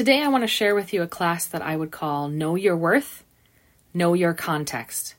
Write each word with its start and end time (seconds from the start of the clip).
Today, 0.00 0.22
I 0.22 0.28
want 0.28 0.44
to 0.44 0.48
share 0.48 0.74
with 0.74 0.94
you 0.94 1.02
a 1.02 1.06
class 1.06 1.44
that 1.48 1.60
I 1.60 1.76
would 1.76 1.90
call 1.90 2.28
Know 2.28 2.54
Your 2.54 2.74
Worth, 2.74 3.22
Know 3.92 4.14
Your 4.14 4.32
Context. 4.32 5.14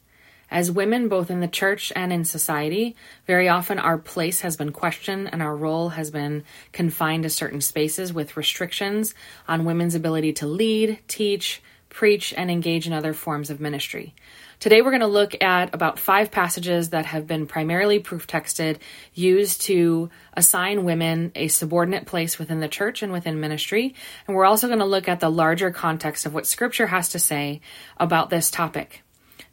As 0.50 0.71
women, 0.71 1.07
both 1.07 1.29
in 1.29 1.39
the 1.39 1.47
church 1.47 1.93
and 1.96 2.11
in 2.11 2.25
society, 2.25 2.96
very 3.28 3.47
often 3.47 3.78
our 3.78 3.99
place 3.99 4.41
has 4.41 4.57
been 4.57 4.71
questioned 4.71 5.29
and 5.31 5.39
our 5.39 5.55
role 5.55 5.89
has 5.89 6.09
been 6.09 6.44
confined 6.71 7.21
to 7.21 7.29
certain 7.29 7.62
spaces 7.62 8.12
with 8.12 8.36
restrictions 8.36 9.13
on 9.47 9.65
women's 9.65 9.94
ability 9.94 10.34
to 10.34 10.48
lead, 10.48 10.98
teach, 11.07 11.61
preach, 11.92 12.34
and 12.36 12.50
engage 12.50 12.88
in 12.88 12.94
other 12.94 13.14
forms 13.14 13.50
of 13.50 13.60
ministry. 13.60 14.16
Today, 14.60 14.82
we're 14.82 14.91
going 14.91 15.02
to 15.02 15.08
look 15.08 15.41
at 15.44 15.73
about 15.73 16.00
five 16.00 16.32
passages 16.32 16.90
that 16.90 17.05
have 17.05 17.28
been 17.28 17.48
primarily 17.48 18.00
proof 18.00 18.28
texted, 18.28 18.78
used 19.14 19.62
to 19.64 20.09
assign 20.34 20.84
women 20.84 21.32
a 21.36 21.48
subordinate 21.48 22.05
place 22.05 22.40
within 22.40 22.59
the 22.59 22.68
church 22.68 23.02
and 23.04 23.12
within 23.12 23.40
ministry. 23.40 23.96
And 24.27 24.36
we're 24.36 24.46
also 24.46 24.68
going 24.68 24.80
to 24.80 24.86
look 24.86 25.08
at 25.08 25.20
the 25.20 25.30
larger 25.30 25.72
context 25.72 26.26
of 26.26 26.34
what 26.34 26.48
Scripture 26.48 26.88
has 26.88 27.09
to 27.09 27.20
say 27.20 27.62
about 27.98 28.30
this 28.30 28.49
topic. 28.49 29.04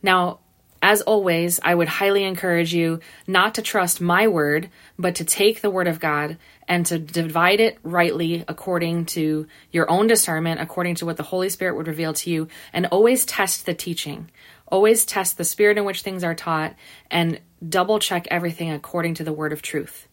Now, 0.03 0.41
as 0.81 1.03
always, 1.03 1.59
I 1.63 1.75
would 1.75 1.89
highly 1.89 2.25
encourage 2.25 2.73
you 2.73 3.01
not 3.27 3.55
to 3.55 3.63
trust 3.63 4.01
my 4.01 4.29
word, 4.29 4.71
but 4.99 5.17
to 5.17 5.25
take 5.25 5.61
the 5.61 5.71
word 5.71 5.89
of 5.89 6.01
God 6.01 6.39
and 6.69 6.87
to 6.87 6.99
divide 6.99 7.61
it 7.61 7.79
rightly 7.83 8.45
according 8.47 9.07
to 9.07 9.47
your 9.73 9.91
own 9.91 10.07
discernment, 10.07 10.61
according 10.61 10.97
to 10.97 11.07
what 11.07 11.17
the 11.17 11.23
Holy 11.23 11.49
Spirit 11.49 11.77
would 11.77 11.89
reveal 11.89 12.13
to 12.13 12.31
you, 12.31 12.49
and 12.73 12.87
always 12.87 13.25
test 13.25 13.67
the 13.67 13.75
teaching. 13.75 14.31
Always 14.67 15.05
test 15.05 15.39
the 15.39 15.45
spirit 15.45 15.79
in 15.79 15.85
which 15.85 16.03
things 16.03 16.23
are 16.23 16.35
taught 16.35 16.75
and 17.11 17.41
double 17.67 17.99
check 17.99 18.29
everything 18.31 18.71
according 18.71 19.15
to 19.15 19.25
the 19.25 19.33
word 19.33 19.53
of 19.53 19.63
truth. 19.63 20.07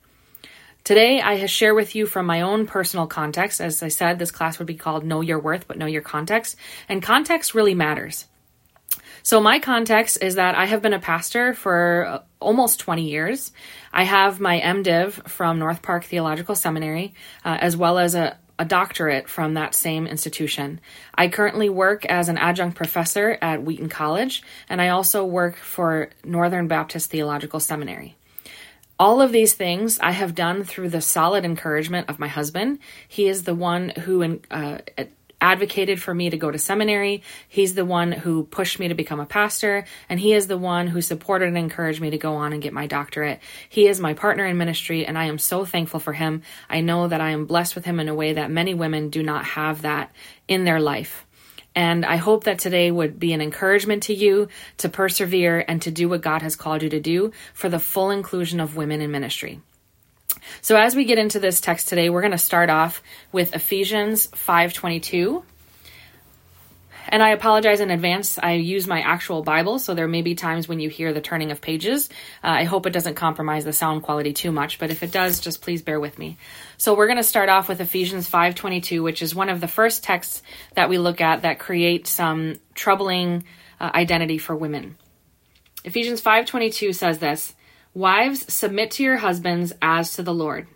Today, 0.86 1.20
I 1.20 1.46
share 1.48 1.76
with 1.76 1.96
you 1.96 2.06
from 2.06 2.26
my 2.26 2.42
own 2.42 2.68
personal 2.68 3.08
context. 3.08 3.60
As 3.60 3.84
I 3.84 3.88
said, 3.90 4.18
this 4.18 4.32
class 4.32 4.60
would 4.60 4.68
be 4.68 4.76
called 4.76 5.04
Know 5.04 5.22
Your 5.22 5.40
Worth, 5.40 5.68
but 5.68 5.78
Know 5.78 5.88
Your 5.88 6.04
Context. 6.04 6.56
And 6.88 7.02
context 7.02 7.54
really 7.54 7.74
matters. 7.74 8.28
So, 9.26 9.42
my 9.42 9.58
context 9.58 10.20
is 10.22 10.36
that 10.36 10.54
I 10.54 10.66
have 10.66 10.84
been 10.84 10.94
a 10.94 11.00
pastor 11.00 11.56
for 11.56 12.06
uh, 12.06 12.20
almost 12.40 12.80
20 12.80 13.10
years. 13.10 13.52
I 13.92 14.04
have 14.04 14.40
my 14.40 14.60
MDiv 14.60 15.28
from 15.28 15.58
North 15.58 15.82
Park 15.82 16.04
Theological 16.04 16.54
Seminary, 16.54 17.16
uh, 17.44 17.58
as 17.60 17.76
well 17.76 17.98
as 17.98 18.14
a, 18.14 18.38
a 18.60 18.66
doctorate 18.66 19.28
from 19.28 19.56
that 19.56 19.74
same 19.74 20.06
institution. 20.06 20.80
I 21.16 21.30
currently 21.30 21.70
work 21.70 22.06
as 22.06 22.30
an 22.30 22.38
adjunct 22.38 22.78
professor 22.78 23.36
at 23.42 23.64
Wheaton 23.64 23.90
College, 23.90 24.44
and 24.70 24.80
I 24.80 24.90
also 24.90 25.26
work 25.26 25.56
for 25.56 26.12
Northern 26.24 26.68
Baptist 26.68 27.10
Theological 27.10 27.60
Seminary. 27.60 28.16
All 29.00 29.24
of 29.24 29.32
these 29.32 29.54
things 29.54 29.98
I 29.98 30.12
have 30.12 30.36
done 30.36 30.64
through 30.64 30.90
the 30.90 31.02
solid 31.02 31.46
encouragement 31.46 32.12
of 32.12 32.20
my 32.20 32.28
husband. 32.28 32.78
He 33.08 33.28
is 33.28 33.42
the 33.42 33.56
one 33.56 33.90
who 33.90 34.40
uh, 34.52 34.78
advocated 35.42 36.02
for 36.02 36.14
me 36.14 36.30
to 36.30 36.38
go 36.38 36.52
to 36.52 36.58
seminary. 36.58 37.24
He's 37.48 37.74
the 37.74 37.86
one 37.86 38.12
who 38.12 38.44
pushed 38.46 38.80
me 38.80 38.88
to 38.88 38.96
become 38.96 39.20
a 39.20 39.26
pastor, 39.26 39.86
and 40.10 40.20
he 40.20 40.34
is 40.34 40.48
the 40.48 40.58
one 40.58 40.88
who 40.88 41.02
supported 41.02 41.48
and 41.48 41.58
encouraged 41.58 42.02
me 42.02 42.10
to 42.10 42.18
go 42.18 42.36
on 42.36 42.54
and 42.54 42.62
get 42.62 42.74
my 42.74 42.88
doctorate. 42.88 43.40
He 43.70 43.88
is 43.88 44.00
my 44.00 44.14
partner 44.14 44.46
in 44.46 44.58
ministry, 44.58 45.06
and 45.06 45.18
I 45.18 45.26
am 45.26 45.38
so 45.38 45.66
thankful 45.66 46.00
for 46.00 46.14
him. 46.14 46.42
I 46.70 46.82
know 46.82 47.08
that 47.08 47.22
I 47.22 47.32
am 47.32 47.46
blessed 47.46 47.76
with 47.76 47.86
him 47.86 48.00
in 48.00 48.10
a 48.10 48.16
way 48.16 48.34
that 48.34 48.52
many 48.52 48.74
women 48.74 49.10
do 49.10 49.24
not 49.24 49.46
have 49.46 49.84
that 49.84 50.12
in 50.48 50.64
their 50.64 50.80
life. 50.80 51.26
And 51.76 52.06
I 52.06 52.16
hope 52.16 52.46
that 52.46 52.60
today 52.60 52.90
would 52.90 53.20
be 53.20 53.34
an 53.34 53.42
encouragement 53.42 54.04
to 54.04 54.14
you 54.14 54.48
to 54.78 54.88
persevere 54.88 55.64
and 55.68 55.82
to 55.82 55.92
do 55.92 56.08
what 56.08 56.22
God 56.22 56.42
has 56.42 56.56
called 56.56 56.82
you 56.82 56.90
to 56.90 57.02
do 57.02 57.32
for 57.54 57.68
the 57.68 57.80
full 57.80 58.12
inclusion 58.12 58.62
of 58.62 58.78
women 58.78 59.02
in 59.02 59.12
ministry. 59.12 59.60
So 60.62 60.76
as 60.76 60.96
we 60.96 61.06
get 61.06 61.18
into 61.18 61.40
this 61.40 61.62
text 61.62 61.88
today, 61.88 62.10
we're 62.10 62.22
going 62.22 62.32
to 62.32 62.38
start 62.38 62.70
off 62.70 63.02
with 63.32 63.56
Ephesians 63.56 64.28
5:22. 64.28 65.44
And 67.08 67.22
I 67.22 67.30
apologize 67.30 67.82
in 67.82 67.92
advance. 67.92 68.40
I 68.42 68.54
use 68.54 68.88
my 68.88 69.02
actual 69.02 69.44
Bible, 69.44 69.78
so 69.78 69.94
there 69.94 70.08
may 70.08 70.22
be 70.22 70.34
times 70.34 70.68
when 70.68 70.80
you 70.80 70.90
hear 70.90 71.14
the 71.14 71.22
turning 71.22 71.52
of 71.52 71.62
pages. 71.62 72.10
Uh, 72.44 72.48
I 72.48 72.64
hope 72.64 72.88
it 72.88 72.94
doesn't 72.94 73.16
compromise 73.16 73.64
the 73.64 73.74
sound 73.74 74.04
quality 74.04 74.34
too 74.34 74.52
much, 74.52 74.80
but 74.80 74.90
if 74.90 75.04
it 75.04 75.12
does, 75.12 75.40
just 75.40 75.62
please 75.62 75.82
bear 75.82 76.00
with 76.00 76.18
me. 76.18 76.38
So 76.78 76.96
we're 76.96 77.08
going 77.08 77.18
to 77.18 77.24
start 77.24 77.50
off 77.50 77.70
with 77.70 77.80
Ephesians 77.80 78.30
5:22, 78.30 79.04
which 79.04 79.22
is 79.22 79.36
one 79.36 79.50
of 79.50 79.62
the 79.62 79.68
first 79.68 80.04
texts 80.04 80.42
that 80.74 80.90
we 80.90 80.98
look 80.98 81.22
at 81.22 81.44
that 81.44 81.60
create 81.60 82.08
some 82.08 82.60
troubling 82.74 83.44
uh, 83.80 83.92
identity 83.94 84.38
for 84.38 84.56
women. 84.56 84.98
Ephesians 85.84 86.22
5:22 86.22 86.96
says 86.96 87.20
this, 87.20 87.54
Wives, 87.96 88.54
submit 88.54 88.92
to 88.92 89.04
your 89.04 89.18
husbands 89.18 89.72
as 89.82 90.16
to 90.16 90.22
the 90.22 90.34
Lord. 90.34 90.68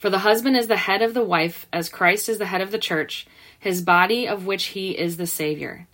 For 0.00 0.10
the 0.10 0.18
husband 0.18 0.56
is 0.56 0.66
the 0.66 0.76
head 0.76 1.00
of 1.00 1.14
the 1.14 1.22
wife, 1.22 1.68
as 1.72 1.88
Christ 1.88 2.28
is 2.28 2.38
the 2.38 2.46
head 2.46 2.60
of 2.60 2.72
the 2.72 2.78
church, 2.78 3.24
his 3.56 3.82
body 3.82 4.26
of 4.26 4.44
which 4.44 4.66
he 4.66 4.98
is 4.98 5.16
the 5.16 5.28
Savior. 5.28 5.86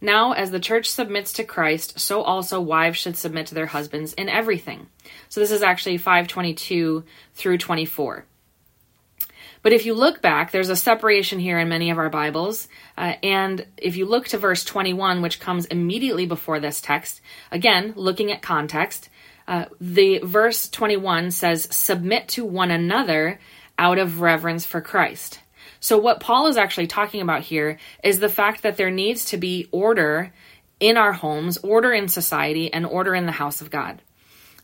Now, 0.00 0.32
as 0.32 0.50
the 0.50 0.58
church 0.58 0.88
submits 0.88 1.34
to 1.34 1.44
Christ, 1.44 2.00
so 2.00 2.22
also 2.22 2.62
wives 2.62 2.98
should 2.98 3.18
submit 3.18 3.48
to 3.48 3.54
their 3.54 3.66
husbands 3.66 4.14
in 4.14 4.30
everything. 4.30 4.86
So 5.28 5.38
this 5.38 5.50
is 5.50 5.62
actually 5.62 5.98
522 5.98 7.04
through 7.34 7.58
24. 7.58 8.24
But 9.60 9.72
if 9.74 9.84
you 9.84 9.92
look 9.92 10.22
back, 10.22 10.50
there's 10.50 10.70
a 10.70 10.76
separation 10.76 11.38
here 11.38 11.58
in 11.58 11.68
many 11.68 11.90
of 11.90 11.98
our 11.98 12.08
Bibles. 12.08 12.68
Uh, 12.96 13.14
and 13.22 13.66
if 13.76 13.96
you 13.96 14.06
look 14.06 14.28
to 14.28 14.38
verse 14.38 14.64
21, 14.64 15.20
which 15.20 15.40
comes 15.40 15.66
immediately 15.66 16.24
before 16.24 16.58
this 16.58 16.80
text, 16.80 17.20
again, 17.50 17.92
looking 17.96 18.32
at 18.32 18.40
context, 18.40 19.10
uh, 19.48 19.64
the 19.80 20.18
verse 20.18 20.68
21 20.68 21.30
says, 21.30 21.66
Submit 21.74 22.28
to 22.28 22.44
one 22.44 22.70
another 22.70 23.40
out 23.78 23.98
of 23.98 24.20
reverence 24.20 24.66
for 24.66 24.82
Christ. 24.82 25.40
So, 25.80 25.96
what 25.96 26.20
Paul 26.20 26.48
is 26.48 26.58
actually 26.58 26.86
talking 26.86 27.22
about 27.22 27.40
here 27.40 27.78
is 28.04 28.20
the 28.20 28.28
fact 28.28 28.62
that 28.62 28.76
there 28.76 28.90
needs 28.90 29.24
to 29.26 29.38
be 29.38 29.66
order 29.72 30.34
in 30.78 30.98
our 30.98 31.12
homes, 31.12 31.56
order 31.58 31.92
in 31.92 32.08
society, 32.08 32.72
and 32.72 32.84
order 32.84 33.14
in 33.14 33.24
the 33.24 33.32
house 33.32 33.62
of 33.62 33.70
God. 33.70 34.02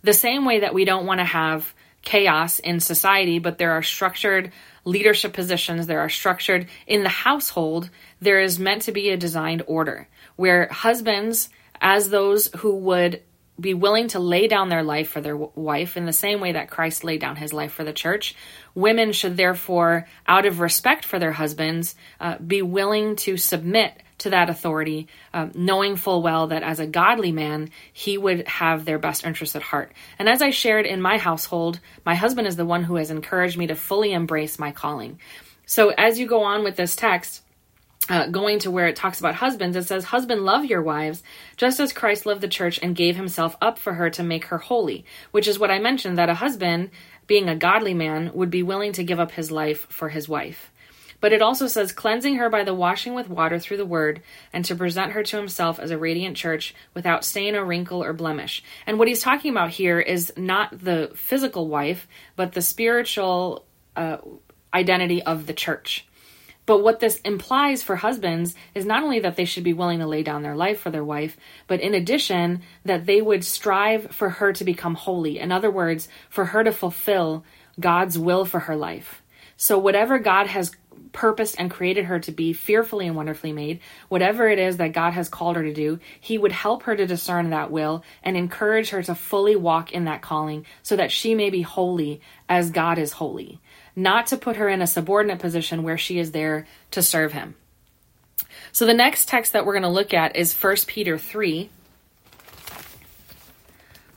The 0.03 0.13
same 0.13 0.45
way 0.45 0.61
that 0.61 0.75
we 0.75 0.85
don't 0.85 1.07
want 1.07 1.21
to 1.21 1.25
have 1.25 1.73
chaos 2.03 2.59
in 2.59 2.79
society, 2.79 3.39
but 3.39 3.57
there 3.57 3.73
are 3.73 3.83
structured 3.83 4.53
leadership 4.85 5.33
positions, 5.33 5.87
there 5.87 6.01
are 6.01 6.11
structured 6.11 6.69
in 6.87 7.05
the 7.05 7.09
household, 7.09 7.89
there 8.21 8.43
is 8.43 8.59
meant 8.59 8.83
to 8.83 8.93
be 8.93 9.09
a 9.09 9.17
designed 9.17 9.63
order 9.67 10.09
where 10.37 10.69
husbands, 10.71 11.49
as 11.81 12.11
those 12.11 12.49
who 12.57 12.77
would 12.77 13.23
be 13.59 13.75
willing 13.75 14.09
to 14.09 14.19
lay 14.19 14.49
down 14.49 14.69
their 14.69 14.83
life 14.83 15.09
for 15.09 15.21
their 15.21 15.37
wife 15.37 15.97
in 15.97 16.07
the 16.07 16.13
same 16.13 16.41
way 16.41 16.53
that 16.53 16.71
Christ 16.71 17.05
laid 17.05 17.21
down 17.21 17.37
his 17.37 17.53
life 17.53 17.73
for 17.73 17.85
the 17.85 17.93
church. 17.93 18.35
Women 18.75 19.13
should 19.13 19.37
therefore, 19.37 20.09
out 20.27 20.47
of 20.47 20.61
respect 20.61 21.05
for 21.05 21.19
their 21.19 21.33
husbands, 21.33 21.95
uh, 22.21 22.39
be 22.39 22.63
willing 22.63 23.17
to 23.17 23.37
submit 23.37 24.01
to 24.19 24.31
that 24.31 24.51
authority, 24.51 25.07
um, 25.33 25.53
knowing 25.55 25.97
full 25.97 26.23
well 26.23 26.49
that 26.49 26.63
as 26.63 26.81
a 26.81 26.87
godly 26.87 27.33
man, 27.33 27.71
he 27.93 28.17
would 28.19 28.47
have 28.49 28.85
their 28.85 28.99
best 28.99 29.25
interests 29.25 29.57
at 29.57 29.63
heart. 29.63 29.93
And 30.19 30.29
as 30.29 30.43
I 30.43 30.51
shared 30.51 30.87
in 30.87 31.01
my 31.01 31.19
household, 31.19 31.81
my 32.05 32.15
husband 32.15 32.47
is 32.47 32.57
the 32.57 32.65
one 32.65 32.85
who 32.85 32.97
has 32.97 33.11
encouraged 33.11 33.59
me 33.59 33.67
to 33.69 33.75
fully 33.75 34.13
embrace 34.13 34.59
my 34.59 34.73
calling. 34.73 35.19
So 35.67 35.91
as 35.91 36.19
you 36.19 36.27
go 36.27 36.43
on 36.43 36.65
with 36.65 36.77
this 36.77 36.97
text, 36.97 37.43
uh, 38.09 38.27
going 38.27 38.59
to 38.61 38.71
where 38.71 38.87
it 38.87 38.97
talks 38.97 39.19
about 39.19 39.37
husbands, 39.37 39.77
it 39.77 39.85
says, 39.85 40.05
Husband, 40.05 40.45
love 40.45 40.65
your 40.65 40.83
wives, 40.83 41.23
just 41.57 41.81
as 41.81 41.93
Christ 41.93 42.27
loved 42.27 42.41
the 42.41 42.49
church 42.49 42.79
and 42.83 42.95
gave 42.97 43.17
himself 43.17 43.57
up 43.61 43.79
for 43.79 43.95
her 43.95 44.11
to 44.11 44.23
make 44.23 44.47
her 44.47 44.59
holy, 44.59 45.05
which 45.31 45.49
is 45.49 45.59
what 45.59 45.71
I 45.71 45.79
mentioned 45.79 46.19
that 46.19 46.29
a 46.29 46.35
husband, 46.35 46.91
being 47.27 47.49
a 47.49 47.57
godly 47.57 47.95
man, 47.95 48.31
would 48.35 48.51
be 48.51 48.63
willing 48.63 48.93
to 48.93 49.05
give 49.05 49.21
up 49.21 49.33
his 49.33 49.51
life 49.51 49.87
for 49.91 50.11
his 50.11 50.29
wife. 50.29 50.71
But 51.21 51.33
it 51.33 51.41
also 51.41 51.67
says, 51.67 51.93
cleansing 51.93 52.37
her 52.37 52.51
by 52.51 52.65
the 52.65 52.75
washing 52.75 53.15
with 53.15 53.31
water 53.31 53.59
through 53.59 53.79
the 53.79 53.87
word, 53.87 54.21
and 54.53 54.63
to 54.67 54.75
present 54.75 55.13
her 55.13 55.23
to 55.23 55.37
himself 55.39 55.81
as 55.81 55.91
a 55.91 55.97
radiant 55.97 56.37
church 56.37 56.75
without 56.93 57.25
stain 57.25 57.57
or 57.57 57.65
wrinkle 57.65 58.05
or 58.05 58.13
blemish. 58.13 58.63
And 58.87 58.99
what 58.99 59.09
he's 59.09 59.23
talking 59.23 59.51
about 59.51 59.71
here 59.71 59.99
is 59.99 60.35
not 60.37 60.79
the 60.79 61.13
physical 61.15 61.69
wife, 61.69 62.07
but 62.37 62.53
the 62.53 62.61
spiritual 62.61 63.65
uh, 63.97 64.19
identity 64.75 65.23
of 65.23 65.47
the 65.47 65.55
church. 65.55 66.07
But 66.67 66.83
what 66.83 67.01
this 67.01 67.21
implies 67.21 67.83
for 67.83 67.97
husbands 67.97 68.55
is 68.75 68.87
not 68.87 69.03
only 69.03 69.21
that 69.21 69.37
they 69.37 69.45
should 69.45 69.65
be 69.65 69.75
willing 69.75 69.99
to 69.99 70.07
lay 70.07 70.23
down 70.23 70.43
their 70.43 70.57
life 70.57 70.81
for 70.81 70.91
their 70.91 71.05
wife, 71.05 71.37
but 71.67 71.81
in 71.81 71.95
addition, 71.95 72.63
that 72.85 73.07
they 73.07 73.21
would 73.21 73.45
strive 73.45 74.11
for 74.11 74.31
her 74.31 74.53
to 74.55 74.65
become 74.65 74.95
holy. 74.95 75.39
In 75.39 75.53
other 75.53 75.71
words, 75.71 76.09
for 76.31 76.47
her 76.47 76.65
to 76.65 76.73
fulfill 76.73 77.45
God's 77.79 78.19
will 78.19 78.45
for 78.45 78.61
her 78.61 78.77
life. 78.77 79.23
So, 79.57 79.79
whatever 79.79 80.19
God 80.19 80.47
has 80.47 80.73
purposed 81.13 81.57
and 81.59 81.71
created 81.71 82.07
her 82.07 82.19
to 82.19 82.33
be 82.33 82.53
fearfully 82.53 83.07
and 83.07 83.15
wonderfully 83.15 83.53
made, 83.53 83.81
whatever 84.09 84.49
it 84.49 84.59
is 84.59 84.79
that 84.79 84.93
God 84.93 85.13
has 85.13 85.29
called 85.29 85.57
her 85.57 85.63
to 85.63 85.73
do, 85.73 86.01
He 86.21 86.39
would 86.39 86.53
help 86.53 86.85
her 86.85 86.97
to 86.97 87.07
discern 87.07 87.51
that 87.51 87.71
will 87.71 88.03
and 88.23 88.37
encourage 88.37 88.91
her 88.91 89.03
to 89.03 89.15
fully 89.15 89.55
walk 89.55 89.93
in 89.93 90.05
that 90.05 90.23
calling 90.23 90.67
so 90.83 90.97
that 90.97 91.13
she 91.13 91.35
may 91.35 91.51
be 91.51 91.63
holy 91.63 92.21
as 92.49 92.71
God 92.71 92.99
is 92.99 93.13
holy 93.13 93.61
not 93.97 94.27
to 94.29 94.37
put 94.37 94.57
her 94.57 94.69
in 94.69 94.83
a 94.83 94.87
subordinate 94.87 95.39
position 95.39 95.83
where 95.83 95.99
she 95.99 96.19
is 96.19 96.33
there 96.33 96.67
to 96.91 97.03
serve 97.03 97.33
him. 97.33 97.55
So 98.73 98.87
the 98.87 98.95
next 98.95 99.29
text 99.29 99.53
that 99.53 99.65
we're 99.65 99.75
going 99.75 99.83
to 99.83 99.89
look 99.89 100.13
at 100.13 100.37
is 100.37 100.55
1 100.55 100.77
Peter 100.87 101.17
3. 101.17 101.71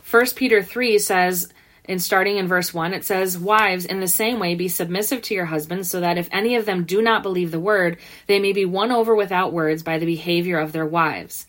1 0.09 0.25
Peter 0.35 0.63
3 0.63 1.00
says, 1.00 1.53
in 1.88 2.00
starting 2.00 2.38
in 2.38 2.47
verse 2.47 2.74
1, 2.74 2.94
it 2.94 3.06
says, 3.06 3.38
Wives, 3.38 3.85
in 3.85 4.01
the 4.01 4.07
same 4.07 4.39
way, 4.39 4.56
be 4.56 4.68
submissive 4.68 5.21
to 5.24 5.33
your 5.33 5.45
husbands, 5.45 5.89
so 5.89 6.01
that 6.01 6.18
if 6.18 6.27
any 6.31 6.56
of 6.56 6.65
them 6.65 6.83
do 6.83 7.01
not 7.01 7.23
believe 7.23 7.51
the 7.51 7.59
word, 7.59 7.97
they 8.27 8.39
may 8.39 8.51
be 8.51 8.65
won 8.65 8.91
over 8.91 9.15
without 9.15 9.53
words 9.53 9.83
by 9.83 9.97
the 9.97 10.06
behavior 10.06 10.59
of 10.59 10.73
their 10.73 10.85
wives. 10.85 11.47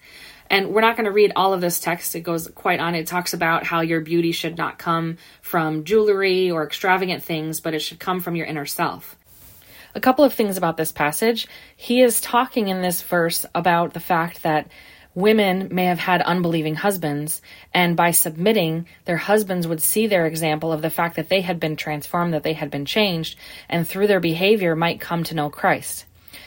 And 0.51 0.69
we're 0.69 0.81
not 0.81 0.97
going 0.97 1.05
to 1.05 1.13
read 1.13 1.33
all 1.37 1.53
of 1.53 1.61
this 1.61 1.81
text. 1.81 2.15
It 2.15 2.21
goes 2.21 2.49
quite 2.49 2.81
on. 2.81 2.95
It 2.95 3.07
talks 3.07 3.35
about 3.35 3.65
how 3.65 3.81
your 3.81 4.01
beauty 4.01 4.33
should 4.33 4.57
not 4.57 4.79
come 4.79 5.19
from 5.43 5.85
jewelry 5.85 6.51
or 6.51 6.65
extravagant 6.65 7.23
things, 7.23 7.61
but 7.61 7.75
it 7.75 7.81
should 7.81 7.99
come 7.99 8.21
from 8.21 8.37
your 8.37 8.47
inner 8.47 8.67
self. 8.67 9.17
A 9.95 10.01
couple 10.01 10.25
of 10.25 10.35
things 10.35 10.57
about 10.57 10.77
this 10.77 10.93
passage. 10.93 11.49
He 11.77 12.03
is 12.03 12.21
talking 12.21 12.69
in 12.69 12.83
this 12.83 13.03
verse 13.03 13.45
about 13.55 13.95
the 13.95 14.01
fact 14.01 14.43
that 14.43 14.69
women 15.15 15.69
may 15.73 15.87
have 15.87 15.99
had 15.99 16.23
unbelieving 16.23 16.77
husbands, 16.77 17.43
and 17.75 17.97
by 17.97 18.13
submitting, 18.13 18.87
their 19.05 19.17
husbands 19.17 19.67
would 19.67 19.83
see 19.83 20.07
their 20.07 20.27
example 20.27 20.73
of 20.73 20.83
the 20.83 20.91
fact 20.91 21.17
that 21.17 21.29
they 21.29 21.41
had 21.41 21.59
been 21.59 21.75
transformed, 21.75 22.35
that 22.35 22.45
they 22.45 22.53
had 22.53 22.71
been 22.71 22.85
changed, 22.85 23.37
and 23.69 23.89
through 23.89 24.07
their 24.07 24.21
behavior 24.21 24.77
might 24.77 25.01
come 25.01 25.25
to 25.25 25.35
know 25.35 25.51
Christ. 25.51 26.05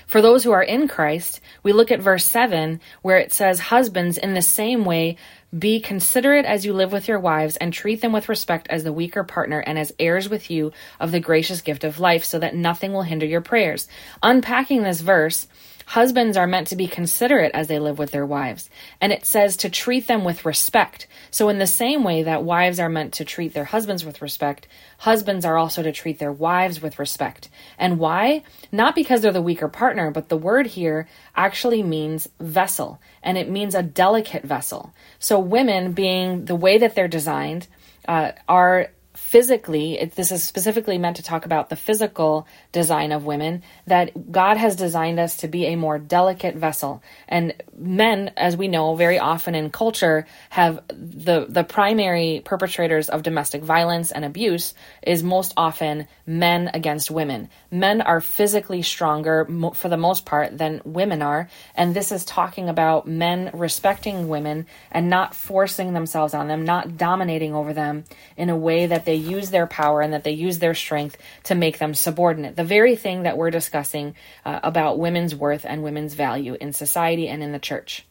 For 0.07 0.21
those 0.21 0.43
who 0.43 0.51
are 0.51 0.63
in 0.63 0.87
Christ, 0.87 1.41
we 1.63 1.73
look 1.73 1.91
at 1.91 2.01
verse 2.01 2.25
7 2.25 2.79
where 3.01 3.17
it 3.17 3.31
says, 3.31 3.59
Husbands, 3.59 4.17
in 4.17 4.33
the 4.33 4.41
same 4.41 4.85
way, 4.85 5.17
be 5.57 5.81
considerate 5.81 6.45
as 6.45 6.65
you 6.65 6.73
live 6.73 6.93
with 6.93 7.07
your 7.07 7.19
wives 7.19 7.57
and 7.57 7.73
treat 7.73 8.01
them 8.01 8.13
with 8.13 8.29
respect 8.29 8.67
as 8.69 8.83
the 8.83 8.93
weaker 8.93 9.23
partner 9.23 9.59
and 9.59 9.77
as 9.77 9.93
heirs 9.99 10.29
with 10.29 10.49
you 10.49 10.71
of 10.99 11.11
the 11.11 11.19
gracious 11.19 11.61
gift 11.61 11.83
of 11.83 11.99
life 11.99 12.23
so 12.23 12.39
that 12.39 12.55
nothing 12.55 12.93
will 12.93 13.01
hinder 13.01 13.25
your 13.25 13.41
prayers. 13.41 13.87
Unpacking 14.23 14.83
this 14.83 15.01
verse, 15.01 15.47
Husbands 15.91 16.37
are 16.37 16.47
meant 16.47 16.67
to 16.67 16.77
be 16.77 16.87
considerate 16.87 17.51
as 17.53 17.67
they 17.67 17.77
live 17.77 17.99
with 17.99 18.11
their 18.11 18.25
wives. 18.25 18.69
And 19.01 19.11
it 19.11 19.25
says 19.25 19.57
to 19.57 19.69
treat 19.69 20.07
them 20.07 20.23
with 20.23 20.45
respect. 20.45 21.05
So, 21.31 21.49
in 21.49 21.57
the 21.57 21.67
same 21.67 22.05
way 22.05 22.23
that 22.23 22.45
wives 22.45 22.79
are 22.79 22.87
meant 22.87 23.15
to 23.15 23.25
treat 23.25 23.53
their 23.53 23.65
husbands 23.65 24.05
with 24.05 24.21
respect, 24.21 24.69
husbands 24.99 25.43
are 25.43 25.57
also 25.57 25.83
to 25.83 25.91
treat 25.91 26.17
their 26.17 26.31
wives 26.31 26.81
with 26.81 26.97
respect. 26.97 27.49
And 27.77 27.99
why? 27.99 28.43
Not 28.71 28.95
because 28.95 29.19
they're 29.19 29.33
the 29.33 29.41
weaker 29.41 29.67
partner, 29.67 30.11
but 30.11 30.29
the 30.29 30.37
word 30.37 30.67
here 30.67 31.09
actually 31.35 31.83
means 31.83 32.29
vessel, 32.39 33.01
and 33.21 33.37
it 33.37 33.49
means 33.49 33.75
a 33.75 33.83
delicate 33.83 34.43
vessel. 34.43 34.93
So, 35.19 35.41
women, 35.41 35.91
being 35.91 36.45
the 36.45 36.55
way 36.55 36.77
that 36.77 36.95
they're 36.95 37.09
designed, 37.09 37.67
uh, 38.07 38.31
are 38.47 38.91
physically, 39.31 39.97
it, 39.97 40.13
this 40.15 40.29
is 40.29 40.43
specifically 40.43 40.97
meant 40.97 41.15
to 41.15 41.23
talk 41.23 41.45
about 41.45 41.69
the 41.69 41.75
physical 41.77 42.45
design 42.73 43.13
of 43.13 43.23
women, 43.23 43.63
that 43.87 44.29
God 44.29 44.57
has 44.57 44.75
designed 44.75 45.21
us 45.21 45.37
to 45.37 45.47
be 45.47 45.67
a 45.67 45.77
more 45.77 45.97
delicate 45.97 46.55
vessel. 46.57 47.01
And 47.29 47.53
men, 47.73 48.33
as 48.35 48.57
we 48.57 48.67
know, 48.67 48.93
very 48.95 49.19
often 49.19 49.55
in 49.55 49.69
culture 49.69 50.27
have 50.49 50.83
the, 50.89 51.45
the 51.47 51.63
primary 51.63 52.41
perpetrators 52.43 53.07
of 53.07 53.23
domestic 53.23 53.63
violence 53.63 54.11
and 54.11 54.25
abuse 54.25 54.73
is 55.01 55.23
most 55.23 55.53
often 55.55 56.07
men 56.25 56.69
against 56.73 57.09
women. 57.09 57.47
Men 57.71 58.01
are 58.01 58.19
physically 58.19 58.81
stronger 58.81 59.47
for 59.75 59.87
the 59.87 59.95
most 59.95 60.25
part 60.25 60.57
than 60.57 60.81
women 60.83 61.21
are. 61.21 61.49
And 61.73 61.95
this 61.95 62.11
is 62.11 62.25
talking 62.25 62.67
about 62.67 63.07
men 63.07 63.49
respecting 63.53 64.27
women 64.27 64.65
and 64.91 65.09
not 65.09 65.33
forcing 65.33 65.93
themselves 65.93 66.33
on 66.33 66.49
them, 66.49 66.65
not 66.65 66.97
dominating 66.97 67.55
over 67.55 67.71
them 67.71 68.03
in 68.35 68.49
a 68.49 68.57
way 68.57 68.87
that 68.87 69.05
they 69.05 69.20
use 69.21 69.49
their 69.49 69.67
power 69.67 70.01
and 70.01 70.13
that 70.13 70.23
they 70.23 70.31
use 70.31 70.59
their 70.59 70.73
strength 70.73 71.17
to 71.43 71.55
make 71.55 71.77
them 71.77 71.93
subordinate. 71.93 72.55
The 72.55 72.63
very 72.63 72.95
thing 72.95 73.23
that 73.23 73.37
we're 73.37 73.51
discussing 73.51 74.15
uh, 74.45 74.59
about 74.63 74.99
women's 74.99 75.35
worth 75.35 75.65
and 75.65 75.83
women's 75.83 76.13
value 76.13 76.57
in 76.59 76.73
society 76.73 77.27
and 77.27 77.41
in 77.41 77.51
the 77.51 77.59
church. 77.59 78.05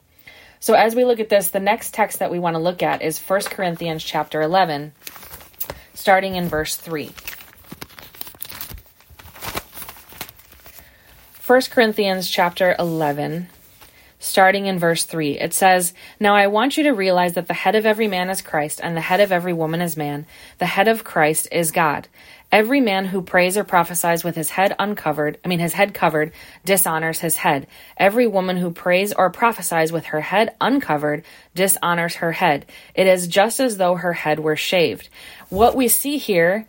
So 0.61 0.75
as 0.75 0.95
we 0.95 1.05
look 1.05 1.21
at 1.21 1.29
this, 1.29 1.51
the 1.51 1.61
next 1.61 1.95
text 1.95 2.19
that 2.19 2.31
we 2.31 2.39
want 2.39 2.55
to 2.55 2.61
look 2.61 2.83
at 2.83 3.03
is 3.03 3.19
1 3.19 3.41
Corinthians 3.43 4.05
chapter 4.05 4.43
11, 4.43 4.93
starting 5.95 6.37
in 6.37 6.49
verse 6.49 6.77
3. 6.77 7.11
1 11.47 11.63
Corinthians 11.63 12.31
chapter 12.31 12.77
11 12.79 13.49
starting 14.21 14.67
in 14.67 14.79
verse 14.79 15.05
3. 15.05 15.41
It 15.41 15.53
says, 15.53 15.93
Now 16.21 16.37
I 16.37 16.47
want 16.47 16.77
you 16.77 16.85
to 16.85 16.91
realize 16.91 17.33
that 17.33 17.49
the 17.49 17.55
head 17.55 17.75
of 17.75 17.87
every 17.87 18.07
man 18.07 18.31
is 18.31 18.43
Christ, 18.43 18.79
and 18.81 18.97
the 18.97 19.01
head 19.01 19.19
of 19.21 19.33
every 19.33 19.53
woman 19.53 19.81
is 19.81 19.97
man. 19.97 20.27
The 20.59 20.67
head 20.67 20.87
of 20.87 21.03
Christ 21.03 21.49
is 21.51 21.73
God. 21.73 22.07
Every 22.53 22.81
man 22.81 23.07
who 23.07 23.23
prays 23.23 23.57
or 23.57 23.65
prophesies 23.65 24.25
with 24.25 24.35
his 24.35 24.51
head 24.51 24.75
uncovered, 24.79 25.39
I 25.45 25.49
mean 25.49 25.61
his 25.61 25.73
head 25.73 25.95
covered, 25.95 26.33
dishonors 26.65 27.21
his 27.21 27.37
head. 27.37 27.67
Every 27.97 28.27
woman 28.27 28.57
who 28.57 28.73
prays 28.73 29.13
or 29.13 29.31
prophesies 29.31 29.93
with 29.93 30.07
her 30.07 30.21
head 30.21 30.55
uncovered 30.61 31.25
dishonors 31.55 32.17
her 32.17 32.33
head. 32.33 32.67
It 32.95 33.07
is 33.07 33.29
just 33.29 33.61
as 33.61 33.77
though 33.77 33.95
her 33.95 34.13
head 34.13 34.41
were 34.41 34.57
shaved. 34.57 35.09
What 35.49 35.77
we 35.77 35.89
see 35.89 36.19
here 36.19 36.67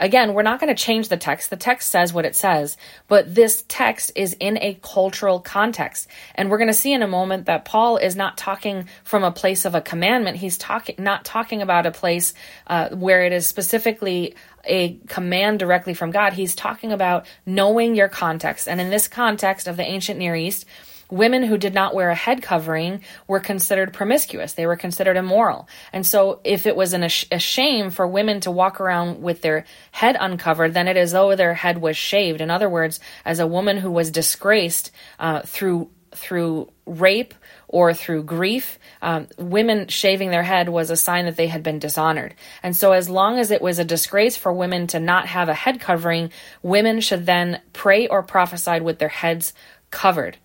Again, 0.00 0.32
we're 0.32 0.42
not 0.42 0.58
going 0.58 0.74
to 0.74 0.82
change 0.82 1.08
the 1.08 1.18
text. 1.18 1.50
The 1.50 1.56
text 1.56 1.90
says 1.90 2.12
what 2.12 2.24
it 2.24 2.34
says, 2.34 2.78
but 3.06 3.32
this 3.32 3.64
text 3.68 4.12
is 4.16 4.34
in 4.40 4.56
a 4.56 4.78
cultural 4.82 5.40
context. 5.40 6.08
And 6.34 6.50
we're 6.50 6.56
going 6.58 6.68
to 6.68 6.74
see 6.74 6.94
in 6.94 7.02
a 7.02 7.06
moment 7.06 7.46
that 7.46 7.66
Paul 7.66 7.98
is 7.98 8.16
not 8.16 8.38
talking 8.38 8.86
from 9.04 9.24
a 9.24 9.30
place 9.30 9.66
of 9.66 9.74
a 9.74 9.82
commandment. 9.82 10.38
He's 10.38 10.56
talking, 10.56 10.94
not 10.98 11.26
talking 11.26 11.60
about 11.60 11.84
a 11.84 11.90
place 11.90 12.32
uh, 12.66 12.88
where 12.88 13.24
it 13.24 13.34
is 13.34 13.46
specifically 13.46 14.34
a 14.64 14.98
command 15.08 15.58
directly 15.58 15.92
from 15.92 16.10
God. 16.10 16.32
He's 16.32 16.54
talking 16.54 16.92
about 16.92 17.26
knowing 17.44 17.94
your 17.94 18.08
context. 18.08 18.68
And 18.68 18.80
in 18.80 18.88
this 18.88 19.06
context 19.06 19.68
of 19.68 19.76
the 19.76 19.84
ancient 19.84 20.18
Near 20.18 20.34
East, 20.34 20.64
women 21.10 21.42
who 21.42 21.58
did 21.58 21.74
not 21.74 21.94
wear 21.94 22.10
a 22.10 22.14
head 22.14 22.42
covering 22.42 23.02
were 23.26 23.40
considered 23.40 23.92
promiscuous. 23.92 24.52
They 24.52 24.66
were 24.66 24.76
considered 24.76 25.16
immoral. 25.16 25.68
And 25.92 26.06
so 26.06 26.40
if 26.44 26.66
it 26.66 26.76
was 26.76 26.92
an, 26.92 27.02
a 27.02 27.08
shame 27.08 27.90
for 27.90 28.06
women 28.06 28.40
to 28.40 28.50
walk 28.50 28.80
around 28.80 29.22
with 29.22 29.42
their 29.42 29.64
head 29.92 30.16
uncovered, 30.18 30.74
then 30.74 30.88
it 30.88 30.96
is 30.96 31.12
though 31.12 31.36
their 31.36 31.54
head 31.54 31.78
was 31.78 31.96
shaved. 31.96 32.40
In 32.40 32.50
other 32.50 32.68
words, 32.68 33.00
as 33.24 33.38
a 33.38 33.46
woman 33.46 33.78
who 33.78 33.90
was 33.90 34.10
disgraced 34.10 34.90
uh, 35.18 35.42
through 35.42 35.90
through 36.12 36.68
rape 36.86 37.34
or 37.68 37.94
through 37.94 38.24
grief, 38.24 38.78
um, 39.00 39.28
women 39.38 39.86
shaving 39.88 40.30
their 40.30 40.42
head 40.42 40.68
was 40.68 40.90
a 40.90 40.96
sign 40.96 41.26
that 41.26 41.36
they 41.36 41.46
had 41.46 41.62
been 41.62 41.78
dishonored. 41.78 42.34
And 42.62 42.74
so, 42.74 42.92
as 42.92 43.08
long 43.08 43.38
as 43.38 43.50
it 43.50 43.62
was 43.62 43.78
a 43.78 43.84
disgrace 43.84 44.36
for 44.36 44.52
women 44.52 44.88
to 44.88 45.00
not 45.00 45.26
have 45.26 45.48
a 45.48 45.54
head 45.54 45.80
covering, 45.80 46.30
women 46.62 47.00
should 47.00 47.26
then 47.26 47.60
pray 47.72 48.08
or 48.08 48.22
prophesy 48.22 48.80
with 48.80 48.98
their 48.98 49.08
heads 49.08 49.54
covered. 49.90 50.36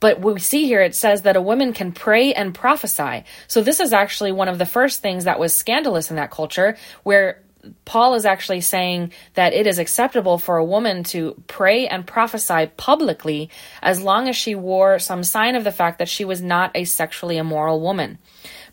But 0.00 0.20
we 0.20 0.38
see 0.38 0.66
here 0.66 0.80
it 0.80 0.94
says 0.94 1.22
that 1.22 1.36
a 1.36 1.42
woman 1.42 1.72
can 1.72 1.92
pray 1.92 2.32
and 2.32 2.54
prophesy. 2.54 3.24
So 3.46 3.62
this 3.62 3.80
is 3.80 3.92
actually 3.92 4.32
one 4.32 4.48
of 4.48 4.58
the 4.58 4.66
first 4.66 5.02
things 5.02 5.24
that 5.24 5.40
was 5.40 5.56
scandalous 5.56 6.10
in 6.10 6.16
that 6.16 6.30
culture, 6.30 6.76
where 7.02 7.42
Paul 7.84 8.14
is 8.14 8.24
actually 8.24 8.60
saying 8.60 9.12
that 9.34 9.52
it 9.52 9.66
is 9.66 9.78
acceptable 9.78 10.38
for 10.38 10.56
a 10.56 10.64
woman 10.64 11.02
to 11.04 11.42
pray 11.48 11.88
and 11.88 12.06
prophesy 12.06 12.70
publicly 12.76 13.50
as 13.82 14.00
long 14.00 14.28
as 14.28 14.36
she 14.36 14.54
wore 14.54 14.98
some 14.98 15.24
sign 15.24 15.56
of 15.56 15.64
the 15.64 15.72
fact 15.72 15.98
that 15.98 16.08
she 16.08 16.24
was 16.24 16.40
not 16.40 16.70
a 16.74 16.84
sexually 16.84 17.36
immoral 17.36 17.80
woman. 17.80 18.18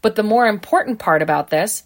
But 0.02 0.16
the 0.16 0.24
more 0.24 0.48
important 0.48 1.00
part 1.00 1.24
about 1.24 1.50
this 1.50 1.84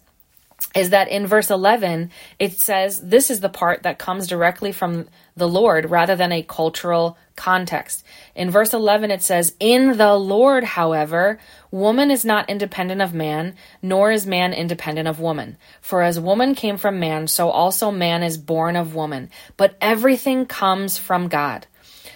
is 0.75 0.89
that 0.89 1.07
in 1.07 1.25
verse 1.25 1.49
11, 1.49 2.11
it 2.37 2.59
says 2.59 2.99
this 2.99 3.29
is 3.29 3.39
the 3.39 3.49
part 3.49 3.83
that 3.83 3.97
comes 3.97 4.27
directly 4.27 4.73
from 4.73 5.07
the 5.37 5.47
Lord 5.47 5.89
rather 5.89 6.17
than 6.17 6.33
a 6.33 6.43
cultural 6.43 7.17
context. 7.39 8.03
In 8.35 8.51
verse 8.51 8.73
11, 8.73 9.11
it 9.11 9.23
says, 9.23 9.55
In 9.59 9.97
the 9.97 10.13
Lord, 10.15 10.65
however, 10.65 11.39
woman 11.71 12.11
is 12.11 12.25
not 12.25 12.49
independent 12.49 13.01
of 13.01 13.13
man, 13.13 13.55
nor 13.81 14.11
is 14.11 14.27
man 14.27 14.53
independent 14.53 15.07
of 15.07 15.21
woman. 15.21 15.57
For 15.79 16.03
as 16.03 16.19
woman 16.19 16.53
came 16.53 16.77
from 16.77 16.99
man, 16.99 17.27
so 17.27 17.49
also 17.49 17.91
man 17.91 18.23
is 18.23 18.37
born 18.37 18.75
of 18.75 18.93
woman. 18.93 19.29
But 19.55 19.77
everything 19.79 20.45
comes 20.45 20.97
from 20.97 21.29
God. 21.29 21.65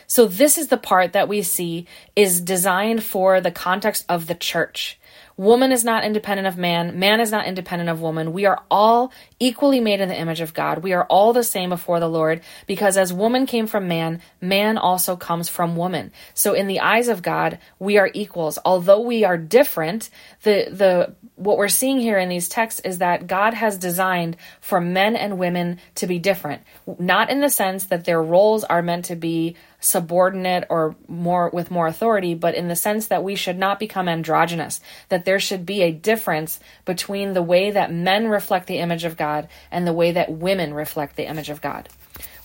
So 0.07 0.27
this 0.27 0.57
is 0.57 0.67
the 0.67 0.77
part 0.77 1.13
that 1.13 1.29
we 1.29 1.41
see 1.41 1.87
is 2.15 2.41
designed 2.41 3.03
for 3.03 3.39
the 3.39 3.49
context 3.49 4.05
of 4.09 4.27
the 4.27 4.35
church. 4.35 4.99
Woman 5.37 5.71
is 5.71 5.83
not 5.83 6.03
independent 6.03 6.47
of 6.47 6.57
man. 6.57 6.99
Man 6.99 7.19
is 7.19 7.31
not 7.31 7.47
independent 7.47 7.89
of 7.89 8.01
woman. 8.01 8.33
We 8.33 8.45
are 8.45 8.61
all 8.69 9.11
equally 9.43 9.81
made 9.81 9.99
in 9.99 10.07
the 10.07 10.17
image 10.17 10.39
of 10.39 10.53
God. 10.53 10.83
We 10.83 10.93
are 10.93 11.03
all 11.05 11.33
the 11.33 11.43
same 11.43 11.69
before 11.69 11.99
the 11.99 12.07
Lord 12.07 12.41
because 12.65 12.95
as 12.95 13.11
woman 13.11 13.45
came 13.45 13.67
from 13.67 13.89
man, 13.89 14.21
man 14.39 14.77
also 14.77 15.17
comes 15.17 15.49
from 15.49 15.75
woman. 15.75 16.13
So 16.33 16.53
in 16.53 16.67
the 16.67 16.79
eyes 16.79 17.09
of 17.09 17.21
God, 17.21 17.59
we 17.77 17.97
are 17.97 18.09
equals. 18.13 18.57
Although 18.63 19.01
we 19.01 19.25
are 19.25 19.37
different, 19.37 20.09
the, 20.43 20.69
the, 20.71 21.15
what 21.35 21.57
we're 21.57 21.67
seeing 21.67 21.99
here 21.99 22.17
in 22.17 22.29
these 22.29 22.47
texts 22.47 22.79
is 22.85 22.99
that 22.99 23.27
God 23.27 23.53
has 23.53 23.77
designed 23.77 24.37
for 24.61 24.79
men 24.79 25.17
and 25.17 25.37
women 25.37 25.79
to 25.95 26.07
be 26.07 26.19
different. 26.19 26.61
Not 26.97 27.29
in 27.29 27.41
the 27.41 27.49
sense 27.49 27.85
that 27.85 28.05
their 28.05 28.23
roles 28.23 28.63
are 28.63 28.81
meant 28.81 29.05
to 29.05 29.17
be 29.17 29.57
subordinate 29.83 30.65
or 30.69 30.95
more 31.09 31.49
with 31.49 31.69
more 31.69 31.87
authority, 31.87 32.33
but 32.33 32.55
in 32.55 32.69
the 32.69 32.75
sense 32.75 33.07
that 33.07 33.23
we 33.23 33.35
should 33.35 33.57
not 33.57 33.79
become 33.79 34.07
androgynous, 34.07 34.79
that 35.09 35.25
there 35.25 35.39
should 35.39 35.65
be 35.65 35.81
a 35.81 35.91
difference 35.91 36.59
between 36.85 37.33
the 37.33 37.43
way 37.43 37.71
that 37.71 37.91
men 37.91 38.29
reflect 38.29 38.67
the 38.67 38.77
image 38.77 39.03
of 39.03 39.17
God 39.17 39.32
and 39.71 39.85
the 39.85 39.93
way 39.93 40.11
that 40.11 40.31
women 40.31 40.73
reflect 40.73 41.15
the 41.15 41.27
image 41.27 41.49
of 41.49 41.61
God. 41.61 41.89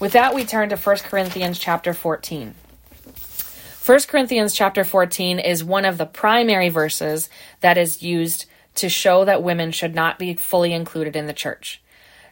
With 0.01 0.13
that, 0.13 0.35
we 0.35 0.45
turn 0.45 0.69
to 0.69 0.77
1 0.77 0.97
Corinthians 0.99 1.59
chapter 1.59 1.93
14. 1.93 2.55
1 3.85 3.99
Corinthians 4.07 4.53
chapter 4.53 4.85
14 4.85 5.39
is 5.39 5.65
one 5.65 5.85
of 5.85 5.97
the 5.97 6.07
primary 6.07 6.69
verses 6.69 7.31
that 7.61 7.79
is 7.79 8.03
used 8.03 8.45
to 8.75 8.89
show 8.89 9.25
that 9.25 9.43
women 9.43 9.73
should 9.73 9.95
not 9.95 10.19
be 10.19 10.35
fully 10.35 10.73
included 10.73 11.17
in 11.17 11.27
the 11.27 11.33
church. 11.33 11.83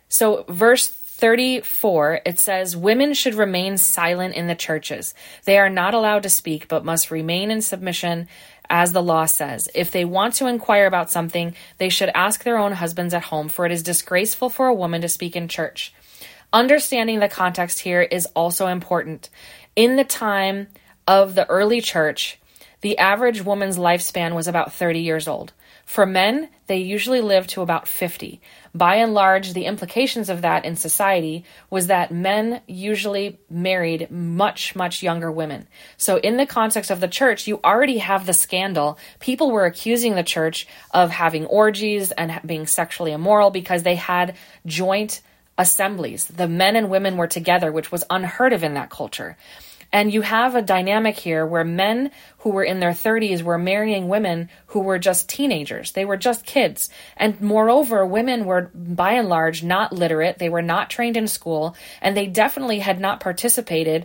So, 0.09 0.45
verse 0.49 0.87
34, 1.17 2.21
it 2.27 2.39
says, 2.39 2.77
Women 2.77 3.15
should 3.15 3.35
remain 3.35 3.79
silent 3.79 4.35
in 4.35 4.49
the 4.49 4.55
churches. 4.55 5.15
They 5.45 5.57
are 5.59 5.71
not 5.71 5.95
allowed 5.95 6.25
to 6.25 6.29
speak, 6.29 6.69
but 6.69 6.85
must 6.85 7.11
remain 7.11 7.51
in 7.51 7.63
submission 7.63 8.29
as 8.71 8.93
the 8.93 9.03
law 9.03 9.27
says. 9.27 9.69
If 9.75 9.91
they 9.91 10.05
want 10.05 10.35
to 10.35 10.47
inquire 10.47 10.87
about 10.87 11.11
something, 11.11 11.55
they 11.79 11.89
should 11.89 12.11
ask 12.15 12.45
their 12.45 12.59
own 12.59 12.73
husbands 12.73 13.15
at 13.15 13.25
home, 13.25 13.49
for 13.49 13.67
it 13.67 13.73
is 13.73 13.83
disgraceful 13.83 14.51
for 14.51 14.67
a 14.67 14.75
woman 14.75 15.03
to 15.03 15.09
speak 15.09 15.37
in 15.37 15.49
church. 15.49 15.93
Understanding 16.53 17.21
the 17.21 17.29
context 17.29 17.81
here 17.81 18.03
is 18.03 18.27
also 18.35 18.67
important. 18.67 19.31
In 19.75 19.97
the 19.97 20.05
time 20.05 20.69
of 21.07 21.35
the 21.35 21.47
early 21.49 21.81
church, 21.81 22.39
the 22.81 22.99
average 22.99 23.43
woman's 23.45 23.79
lifespan 23.79 24.35
was 24.35 24.49
about 24.49 24.73
30 24.73 25.01
years 25.01 25.29
old. 25.29 25.53
For 25.87 26.05
men, 26.05 26.49
they 26.67 26.79
usually 26.79 27.21
lived 27.21 27.51
to 27.51 27.63
about 27.63 27.87
50. 27.87 28.41
By 28.75 28.97
and 28.97 29.15
large, 29.15 29.53
the 29.53 29.67
implications 29.67 30.29
of 30.29 30.43
that 30.43 30.65
in 30.65 30.75
society 30.75 31.45
was 31.71 31.87
that 31.87 32.11
men 32.11 32.61
usually 32.67 33.39
married 33.49 34.11
much, 34.11 34.75
much 34.75 35.01
younger 35.01 35.31
women. 35.31 35.69
So, 35.97 36.17
in 36.17 36.39
the 36.39 36.45
context 36.45 36.91
of 36.91 36.99
the 36.99 37.07
church, 37.07 37.47
you 37.47 37.61
already 37.65 37.99
have 37.99 38.27
the 38.27 38.35
scandal. 38.35 38.99
People 39.21 39.53
were 39.53 39.65
accusing 39.65 40.17
the 40.17 40.25
church 40.25 40.67
of 40.91 41.11
having 41.11 41.47
orgies 41.47 42.11
and 42.11 42.41
being 42.45 42.67
sexually 42.67 43.13
immoral 43.13 43.51
because 43.51 43.85
they 43.85 43.95
had 43.95 44.35
joint 44.67 45.23
assemblies. 45.57 46.25
The 46.27 46.49
men 46.49 46.75
and 46.75 46.91
women 46.91 47.17
were 47.17 47.29
together, 47.29 47.71
which 47.71 47.93
was 47.93 48.05
unheard 48.11 48.53
of 48.53 48.65
in 48.65 48.75
that 48.75 48.91
culture. 48.91 49.37
And 49.97 50.13
you 50.13 50.21
have 50.21 50.55
a 50.55 50.61
dynamic 50.61 51.17
here 51.17 51.47
where 51.47 51.65
men 51.65 52.11
who 52.41 52.51
were 52.51 52.63
in 52.63 52.81
their 52.81 52.91
30s 52.91 53.41
were 53.41 53.57
marrying 53.57 54.09
women 54.09 54.51
who 54.67 54.81
were 54.81 54.99
just 54.99 55.27
teenagers. 55.27 55.93
They 55.93 56.05
were 56.05 56.19
just 56.19 56.45
kids. 56.45 56.91
And 57.17 57.41
moreover, 57.41 58.05
women 58.05 58.45
were 58.45 58.71
by 58.75 59.13
and 59.13 59.31
large 59.31 59.63
not 59.63 59.95
literate. 59.95 60.37
They 60.37 60.51
were 60.51 60.61
not 60.61 60.91
trained 60.91 61.17
in 61.17 61.27
school 61.27 61.75
and 62.03 62.15
they 62.15 62.27
definitely 62.27 62.81
had 62.81 63.01
not 63.01 63.21
participated 63.21 64.05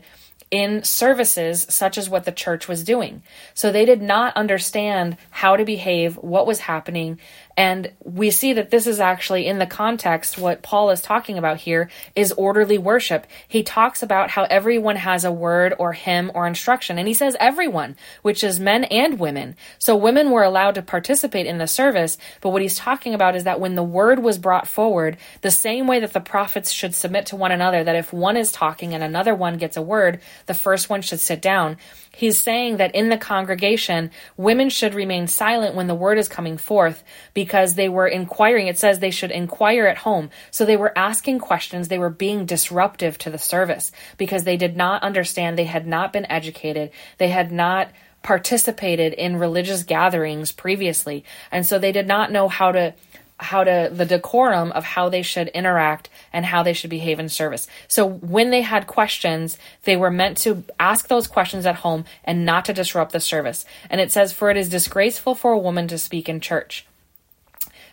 in 0.49 0.85
services 0.85 1.65
such 1.69 1.97
as 1.97 2.09
what 2.09 2.23
the 2.23 2.31
church 2.31 2.69
was 2.69 2.85
doing. 2.85 3.21
So 3.53 3.69
they 3.69 3.83
did 3.83 4.01
not 4.01 4.37
understand 4.37 5.17
how 5.29 5.57
to 5.57 5.65
behave, 5.65 6.15
what 6.15 6.47
was 6.47 6.59
happening, 6.59 7.19
and 7.61 7.91
we 8.03 8.31
see 8.31 8.53
that 8.53 8.71
this 8.71 8.87
is 8.87 8.99
actually 8.99 9.45
in 9.45 9.59
the 9.59 9.67
context, 9.67 10.39
what 10.39 10.63
Paul 10.63 10.89
is 10.89 10.99
talking 10.99 11.37
about 11.37 11.57
here 11.57 11.91
is 12.15 12.31
orderly 12.31 12.79
worship. 12.79 13.27
He 13.47 13.61
talks 13.61 14.01
about 14.01 14.31
how 14.31 14.45
everyone 14.45 14.95
has 14.95 15.25
a 15.25 15.31
word 15.31 15.75
or 15.77 15.93
hymn 15.93 16.31
or 16.33 16.47
instruction. 16.47 16.97
And 16.97 17.07
he 17.07 17.13
says 17.13 17.37
everyone, 17.39 17.97
which 18.23 18.43
is 18.43 18.59
men 18.59 18.85
and 18.85 19.19
women. 19.19 19.55
So 19.77 19.95
women 19.95 20.31
were 20.31 20.41
allowed 20.41 20.73
to 20.73 20.81
participate 20.81 21.45
in 21.45 21.59
the 21.59 21.67
service. 21.67 22.17
But 22.41 22.49
what 22.49 22.63
he's 22.63 22.77
talking 22.77 23.13
about 23.13 23.35
is 23.35 23.43
that 23.43 23.59
when 23.59 23.75
the 23.75 23.83
word 23.83 24.17
was 24.17 24.39
brought 24.39 24.67
forward, 24.67 25.17
the 25.41 25.51
same 25.51 25.85
way 25.85 25.99
that 25.99 26.13
the 26.13 26.19
prophets 26.19 26.71
should 26.71 26.95
submit 26.95 27.27
to 27.27 27.35
one 27.35 27.51
another, 27.51 27.83
that 27.83 27.95
if 27.95 28.11
one 28.11 28.37
is 28.37 28.51
talking 28.51 28.95
and 28.95 29.03
another 29.03 29.35
one 29.35 29.57
gets 29.57 29.77
a 29.77 29.83
word, 29.83 30.19
the 30.47 30.55
first 30.55 30.89
one 30.89 31.03
should 31.03 31.19
sit 31.19 31.43
down. 31.43 31.77
He's 32.13 32.37
saying 32.37 32.77
that 32.77 32.93
in 32.93 33.07
the 33.09 33.17
congregation, 33.17 34.11
women 34.35 34.69
should 34.69 34.93
remain 34.93 35.27
silent 35.27 35.75
when 35.75 35.87
the 35.87 35.95
word 35.95 36.17
is 36.17 36.27
coming 36.27 36.57
forth 36.57 37.03
because 37.33 37.75
they 37.75 37.87
were 37.87 38.07
inquiring. 38.07 38.67
It 38.67 38.77
says 38.77 38.99
they 38.99 39.11
should 39.11 39.31
inquire 39.31 39.87
at 39.87 39.97
home. 39.97 40.29
So 40.51 40.65
they 40.65 40.75
were 40.75 40.97
asking 40.97 41.39
questions. 41.39 41.87
They 41.87 41.97
were 41.97 42.09
being 42.09 42.45
disruptive 42.45 43.17
to 43.19 43.29
the 43.29 43.37
service 43.37 43.93
because 44.17 44.43
they 44.43 44.57
did 44.57 44.75
not 44.75 45.03
understand. 45.03 45.57
They 45.57 45.63
had 45.63 45.87
not 45.87 46.11
been 46.11 46.29
educated. 46.29 46.91
They 47.17 47.29
had 47.29 47.51
not 47.51 47.89
participated 48.23 49.13
in 49.13 49.37
religious 49.37 49.83
gatherings 49.83 50.51
previously. 50.51 51.23
And 51.49 51.65
so 51.65 51.79
they 51.79 51.91
did 51.91 52.07
not 52.07 52.31
know 52.31 52.47
how 52.47 52.71
to 52.71 52.93
how 53.41 53.63
to 53.63 53.89
the 53.91 54.05
decorum 54.05 54.71
of 54.71 54.83
how 54.83 55.09
they 55.09 55.21
should 55.21 55.47
interact 55.49 56.09
and 56.31 56.45
how 56.45 56.61
they 56.61 56.73
should 56.73 56.89
behave 56.89 57.19
in 57.19 57.27
service. 57.27 57.67
So 57.87 58.07
when 58.07 58.51
they 58.51 58.61
had 58.61 58.85
questions, 58.85 59.57
they 59.83 59.97
were 59.97 60.11
meant 60.11 60.37
to 60.39 60.63
ask 60.79 61.07
those 61.07 61.27
questions 61.27 61.65
at 61.65 61.77
home 61.77 62.05
and 62.23 62.45
not 62.45 62.65
to 62.65 62.73
disrupt 62.73 63.11
the 63.11 63.19
service. 63.19 63.65
And 63.89 63.99
it 63.99 64.11
says, 64.11 64.31
For 64.31 64.51
it 64.51 64.57
is 64.57 64.69
disgraceful 64.69 65.35
for 65.35 65.51
a 65.51 65.57
woman 65.57 65.87
to 65.87 65.97
speak 65.97 66.29
in 66.29 66.39
church. 66.39 66.85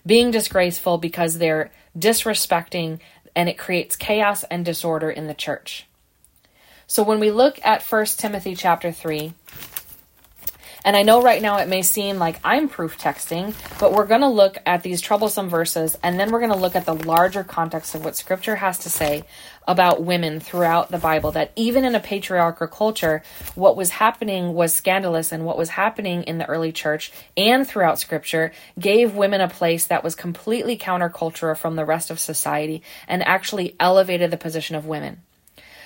Being 0.07 0.31
disgraceful 0.31 0.99
because 0.99 1.39
they're 1.39 1.71
disrespecting 1.99 3.01
and 3.35 3.49
it 3.49 3.59
creates 3.59 3.97
chaos 3.97 4.45
and 4.45 4.65
disorder 4.65 5.11
in 5.11 5.27
the 5.27 5.35
church. 5.35 5.87
So 6.87 7.03
when 7.03 7.21
we 7.21 7.31
look 7.31 7.59
at 7.65 7.83
1 7.83 8.07
Timothy 8.17 8.55
chapter 8.55 8.91
3, 8.91 9.33
and 10.89 10.97
I 10.97 11.03
know 11.03 11.21
right 11.21 11.43
now 11.43 11.59
it 11.59 11.69
may 11.69 11.83
seem 11.83 12.17
like 12.17 12.41
I'm 12.43 12.67
proof 12.67 12.97
texting, 12.97 13.55
but 13.79 13.93
we're 13.93 14.07
going 14.07 14.23
to 14.23 14.27
look 14.27 14.57
at 14.65 14.83
these 14.83 15.03
troublesome 15.03 15.51
verses 15.51 15.99
and 16.03 16.19
then 16.19 16.33
we're 16.33 16.39
going 16.39 16.51
to 16.51 16.57
look 16.57 16.75
at 16.77 16.87
the 16.87 16.95
larger 16.95 17.45
context 17.45 17.95
of 17.95 18.07
what 18.07 18.17
scripture 18.17 18.57
has 18.57 18.79
to 18.79 18.89
say 18.89 19.25
about 19.67 20.03
women 20.03 20.41
throughout 20.41 20.91
the 20.91 20.97
Bible. 20.97 21.31
That 21.31 21.53
even 21.57 21.85
in 21.85 21.95
a 21.95 22.01
patriarchal 22.01 22.69
culture, 22.69 23.23
what 23.55 23.77
was 23.77 23.91
happening 23.91 24.55
was 24.55 24.73
scandalous 24.73 25.31
and 25.31 25.45
what 25.45 25.59
was 25.59 25.69
happening 25.69 26.23
in 26.23 26.39
the 26.39 26.47
early 26.47 26.73
church 26.73 27.13
and 27.37 27.69
throughout 27.69 27.99
scripture 27.99 28.51
gave 28.79 29.15
women 29.15 29.43
a 29.43 29.49
place 29.49 29.85
that 29.89 30.03
was 30.03 30.15
completely 30.15 30.79
countercultural 30.79 31.55
from 31.55 31.77
the 31.77 31.85
rest 31.85 32.11
of 32.11 32.19
society 32.19 32.83
and 33.07 33.23
actually 33.25 33.77
elevated 33.79 34.31
the 34.31 34.39
position 34.39 34.75
of 34.75 34.87
women. 34.87 35.21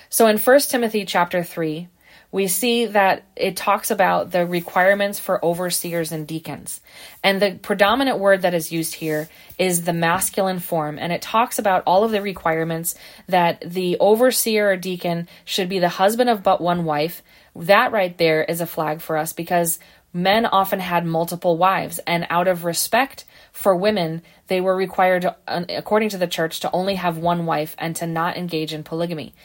So 0.09 0.27
in 0.27 0.37
1 0.37 0.59
Timothy 0.59 1.03
chapter 1.03 1.43
3, 1.43 1.89
we 2.33 2.47
see 2.47 2.87
that 2.87 3.23
it 3.35 3.55
talks 3.55 3.91
about 3.91 4.31
the 4.31 4.43
requirements 4.43 5.19
for 5.19 5.45
overseers 5.45 6.11
and 6.11 6.27
deacons. 6.27 6.81
And 7.23 7.39
the 7.39 7.59
predominant 7.61 8.17
word 8.17 8.41
that 8.41 8.55
is 8.55 8.71
used 8.71 8.95
here 8.95 9.29
is 9.59 9.83
the 9.83 9.93
masculine 9.93 10.57
form. 10.57 10.97
And 10.97 11.13
it 11.13 11.21
talks 11.21 11.59
about 11.59 11.83
all 11.85 12.03
of 12.03 12.09
the 12.09 12.23
requirements 12.23 12.95
that 13.27 13.61
the 13.61 13.97
overseer 13.99 14.71
or 14.71 14.77
deacon 14.77 15.27
should 15.45 15.69
be 15.69 15.77
the 15.77 15.89
husband 15.89 16.27
of 16.27 16.41
but 16.41 16.59
one 16.59 16.85
wife. 16.85 17.21
That 17.55 17.91
right 17.91 18.17
there 18.17 18.43
is 18.43 18.61
a 18.61 18.65
flag 18.65 19.01
for 19.01 19.15
us 19.15 19.31
because 19.31 19.77
men 20.11 20.47
often 20.47 20.79
had 20.79 21.05
multiple 21.05 21.55
wives. 21.55 21.99
And 22.07 22.25
out 22.31 22.47
of 22.47 22.65
respect 22.65 23.25
for 23.51 23.75
women, 23.75 24.23
they 24.47 24.59
were 24.59 24.75
required, 24.75 25.21
to, 25.21 25.35
uh, 25.47 25.65
according 25.69 26.09
to 26.09 26.17
the 26.17 26.25
church, 26.25 26.61
to 26.61 26.71
only 26.71 26.95
have 26.95 27.19
one 27.19 27.45
wife 27.45 27.75
and 27.77 27.95
to 27.97 28.07
not 28.07 28.37
engage 28.37 28.73
in 28.73 28.83
polygamy. 28.83 29.35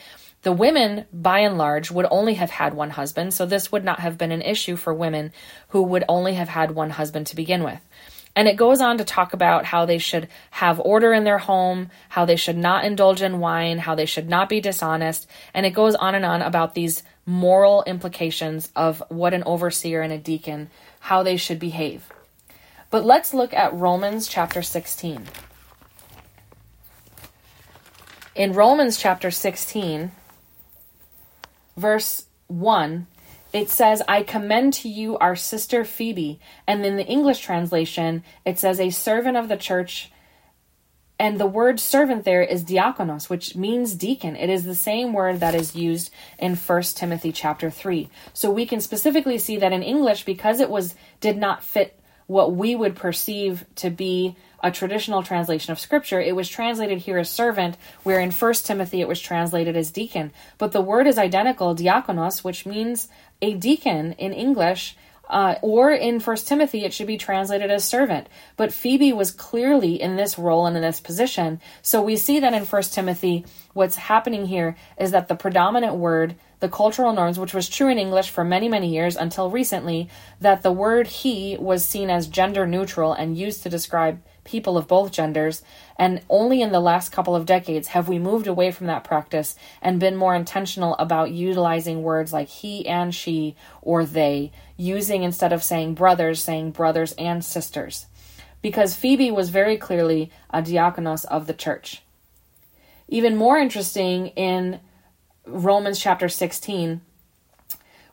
The 0.42 0.52
women, 0.52 1.06
by 1.12 1.40
and 1.40 1.58
large, 1.58 1.90
would 1.90 2.06
only 2.10 2.34
have 2.34 2.50
had 2.50 2.74
one 2.74 2.90
husband, 2.90 3.34
so 3.34 3.44
this 3.44 3.72
would 3.72 3.84
not 3.84 4.00
have 4.00 4.16
been 4.16 4.32
an 4.32 4.42
issue 4.42 4.76
for 4.76 4.94
women 4.94 5.32
who 5.68 5.82
would 5.82 6.04
only 6.08 6.34
have 6.34 6.48
had 6.48 6.70
one 6.70 6.90
husband 6.90 7.26
to 7.28 7.36
begin 7.36 7.64
with. 7.64 7.80
And 8.36 8.46
it 8.46 8.56
goes 8.56 8.80
on 8.80 8.98
to 8.98 9.04
talk 9.04 9.32
about 9.32 9.64
how 9.64 9.84
they 9.84 9.98
should 9.98 10.28
have 10.52 10.78
order 10.78 11.12
in 11.12 11.24
their 11.24 11.38
home, 11.38 11.90
how 12.08 12.24
they 12.24 12.36
should 12.36 12.56
not 12.56 12.84
indulge 12.84 13.20
in 13.20 13.40
wine, 13.40 13.78
how 13.78 13.96
they 13.96 14.06
should 14.06 14.28
not 14.28 14.48
be 14.48 14.60
dishonest. 14.60 15.26
And 15.54 15.66
it 15.66 15.70
goes 15.70 15.96
on 15.96 16.14
and 16.14 16.24
on 16.24 16.42
about 16.42 16.74
these 16.74 17.02
moral 17.26 17.82
implications 17.84 18.70
of 18.76 19.02
what 19.08 19.34
an 19.34 19.42
overseer 19.44 20.02
and 20.02 20.12
a 20.12 20.18
deacon, 20.18 20.70
how 21.00 21.24
they 21.24 21.36
should 21.36 21.58
behave. 21.58 22.08
But 22.90 23.04
let's 23.04 23.34
look 23.34 23.52
at 23.52 23.74
Romans 23.74 24.28
chapter 24.28 24.62
16. 24.62 25.26
In 28.36 28.52
Romans 28.52 28.96
chapter 28.96 29.32
16, 29.32 30.12
verse 31.78 32.26
1, 32.48 33.06
it 33.52 33.70
says, 33.70 34.02
I 34.06 34.22
commend 34.22 34.74
to 34.74 34.88
you 34.88 35.16
our 35.18 35.36
sister 35.36 35.84
Phoebe. 35.84 36.38
And 36.66 36.84
in 36.84 36.96
the 36.96 37.06
English 37.06 37.40
translation, 37.40 38.22
it 38.44 38.58
says, 38.58 38.78
a 38.78 38.90
servant 38.90 39.36
of 39.36 39.48
the 39.48 39.56
church. 39.56 40.10
And 41.18 41.40
the 41.40 41.46
word 41.46 41.80
servant 41.80 42.24
there 42.24 42.42
is 42.42 42.62
diakonos, 42.62 43.28
which 43.30 43.56
means 43.56 43.94
deacon. 43.94 44.36
It 44.36 44.50
is 44.50 44.64
the 44.64 44.74
same 44.74 45.12
word 45.12 45.40
that 45.40 45.54
is 45.54 45.74
used 45.74 46.12
in 46.38 46.56
1 46.56 46.82
Timothy 46.94 47.32
chapter 47.32 47.70
3. 47.70 48.08
So 48.34 48.50
we 48.50 48.66
can 48.66 48.80
specifically 48.80 49.38
see 49.38 49.56
that 49.56 49.72
in 49.72 49.82
English, 49.82 50.24
because 50.24 50.60
it 50.60 50.70
was 50.70 50.94
did 51.20 51.36
not 51.36 51.64
fit 51.64 51.98
what 52.26 52.54
we 52.54 52.76
would 52.76 52.94
perceive 52.94 53.64
to 53.76 53.90
be 53.90 54.36
a 54.62 54.70
traditional 54.70 55.22
translation 55.22 55.72
of 55.72 55.78
scripture, 55.78 56.20
it 56.20 56.34
was 56.34 56.48
translated 56.48 56.98
here 56.98 57.18
as 57.18 57.30
servant, 57.30 57.76
where 58.02 58.20
in 58.20 58.30
1 58.30 58.54
Timothy 58.54 59.00
it 59.00 59.08
was 59.08 59.20
translated 59.20 59.76
as 59.76 59.90
deacon. 59.90 60.32
But 60.58 60.72
the 60.72 60.80
word 60.80 61.06
is 61.06 61.18
identical, 61.18 61.74
diakonos, 61.74 62.42
which 62.42 62.66
means 62.66 63.08
a 63.40 63.54
deacon 63.54 64.12
in 64.12 64.32
English. 64.32 64.96
Uh, 65.28 65.56
or 65.60 65.90
in 65.90 66.20
First 66.20 66.48
Timothy, 66.48 66.86
it 66.86 66.94
should 66.94 67.06
be 67.06 67.18
translated 67.18 67.70
as 67.70 67.84
servant. 67.84 68.28
But 68.56 68.72
Phoebe 68.72 69.12
was 69.12 69.30
clearly 69.30 70.00
in 70.00 70.16
this 70.16 70.38
role 70.38 70.64
and 70.64 70.74
in 70.74 70.82
this 70.82 71.00
position. 71.00 71.60
So 71.82 72.00
we 72.00 72.16
see 72.16 72.40
that 72.40 72.54
in 72.54 72.64
First 72.64 72.94
Timothy, 72.94 73.44
what's 73.74 73.96
happening 73.96 74.46
here 74.46 74.74
is 74.98 75.10
that 75.10 75.28
the 75.28 75.36
predominant 75.36 75.96
word, 75.96 76.34
the 76.60 76.68
cultural 76.70 77.12
norms, 77.12 77.38
which 77.38 77.52
was 77.52 77.68
true 77.68 77.88
in 77.88 77.98
English 77.98 78.30
for 78.30 78.42
many, 78.42 78.70
many 78.70 78.88
years 78.88 79.16
until 79.16 79.50
recently, 79.50 80.08
that 80.40 80.62
the 80.62 80.72
word 80.72 81.06
he 81.06 81.58
was 81.60 81.84
seen 81.84 82.08
as 82.08 82.26
gender 82.26 82.66
neutral 82.66 83.12
and 83.12 83.36
used 83.36 83.62
to 83.64 83.68
describe 83.68 84.22
people 84.48 84.78
of 84.78 84.88
both 84.88 85.12
genders, 85.12 85.62
and 85.96 86.22
only 86.28 86.62
in 86.62 86.72
the 86.72 86.80
last 86.80 87.12
couple 87.12 87.36
of 87.36 87.46
decades 87.46 87.88
have 87.88 88.08
we 88.08 88.18
moved 88.18 88.46
away 88.46 88.70
from 88.70 88.86
that 88.86 89.04
practice 89.04 89.54
and 89.82 90.00
been 90.00 90.16
more 90.16 90.34
intentional 90.34 90.96
about 90.96 91.30
utilizing 91.30 92.02
words 92.02 92.32
like 92.32 92.48
he 92.48 92.86
and 92.88 93.14
she 93.14 93.54
or 93.82 94.04
they, 94.04 94.50
using 94.76 95.22
instead 95.22 95.52
of 95.52 95.62
saying 95.62 95.94
brothers, 95.94 96.42
saying 96.42 96.70
brothers 96.70 97.12
and 97.12 97.44
sisters. 97.44 98.06
Because 98.62 98.96
Phoebe 98.96 99.30
was 99.30 99.50
very 99.50 99.76
clearly 99.76 100.32
a 100.50 100.62
diakonos 100.62 101.24
of 101.26 101.46
the 101.46 101.54
church. 101.54 102.02
Even 103.06 103.36
more 103.36 103.58
interesting 103.58 104.28
in 104.28 104.80
Romans 105.46 106.00
chapter 106.00 106.28
16, 106.28 107.02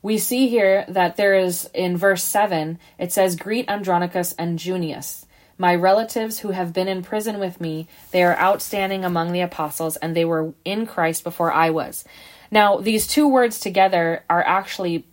we 0.01 0.18
see 0.20 0.50
here 0.50 0.86
that 0.88 1.18
there 1.18 1.34
is 1.34 1.68
in 1.74 1.98
verse 1.98 2.24
7, 2.24 2.77
it 3.00 3.12
says, 3.12 3.36
Greet 3.36 3.68
Andronicus 3.68 4.34
and 4.38 4.60
Junius, 4.60 5.25
my 5.57 5.74
relatives 5.75 6.39
who 6.39 6.51
have 6.51 6.74
been 6.74 6.88
in 6.88 7.03
prison 7.03 7.39
with 7.39 7.62
me. 7.62 7.88
They 8.12 8.24
are 8.24 8.38
outstanding 8.38 9.05
among 9.05 9.31
the 9.31 9.41
apostles, 9.41 9.95
and 9.97 10.15
they 10.15 10.25
were 10.25 10.53
in 10.63 10.85
Christ 10.85 11.24
before 11.24 11.51
I 11.51 11.69
was. 11.69 12.03
Now, 12.51 12.77
these 12.77 13.07
two 13.07 13.27
words 13.27 13.59
together 13.59 14.24
are 14.29 14.43
actually 14.43 15.05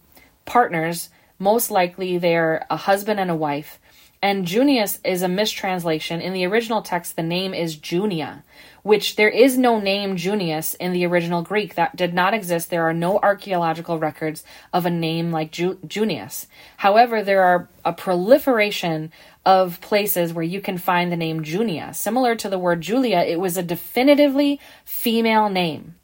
partners. 0.44 1.10
Most 1.38 1.70
likely, 1.70 2.18
they're 2.18 2.66
a 2.70 2.76
husband 2.76 3.20
and 3.20 3.30
a 3.30 3.36
wife. 3.36 3.78
And 4.24 4.46
Junius 4.46 5.00
is 5.04 5.22
a 5.22 5.28
mistranslation. 5.28 6.20
In 6.20 6.32
the 6.32 6.46
original 6.46 6.80
text, 6.80 7.16
the 7.16 7.24
name 7.24 7.52
is 7.52 7.74
Junia, 7.74 8.44
which 8.84 9.16
there 9.16 9.28
is 9.28 9.58
no 9.58 9.80
name 9.80 10.16
Junius 10.16 10.74
in 10.74 10.92
the 10.92 11.04
original 11.04 11.42
Greek. 11.42 11.74
That 11.74 11.96
did 11.96 12.14
not 12.14 12.32
exist. 12.32 12.70
There 12.70 12.84
are 12.84 12.94
no 12.94 13.18
archaeological 13.18 13.98
records 13.98 14.44
of 14.72 14.86
a 14.86 14.90
name 14.90 15.32
like 15.32 15.50
Ju- 15.50 15.80
Junius. 15.84 16.46
However, 16.76 17.24
there 17.24 17.42
are 17.42 17.68
a 17.84 17.92
proliferation 17.92 19.10
of 19.44 19.80
places 19.80 20.32
where 20.32 20.44
you 20.44 20.60
can 20.60 20.78
find 20.78 21.10
the 21.10 21.16
name 21.16 21.42
Junia. 21.42 21.92
Similar 21.94 22.36
to 22.36 22.48
the 22.48 22.58
word 22.58 22.80
Julia, 22.80 23.18
it 23.18 23.40
was 23.40 23.56
a 23.56 23.62
definitively 23.62 24.60
female 24.84 25.48
name. 25.48 25.96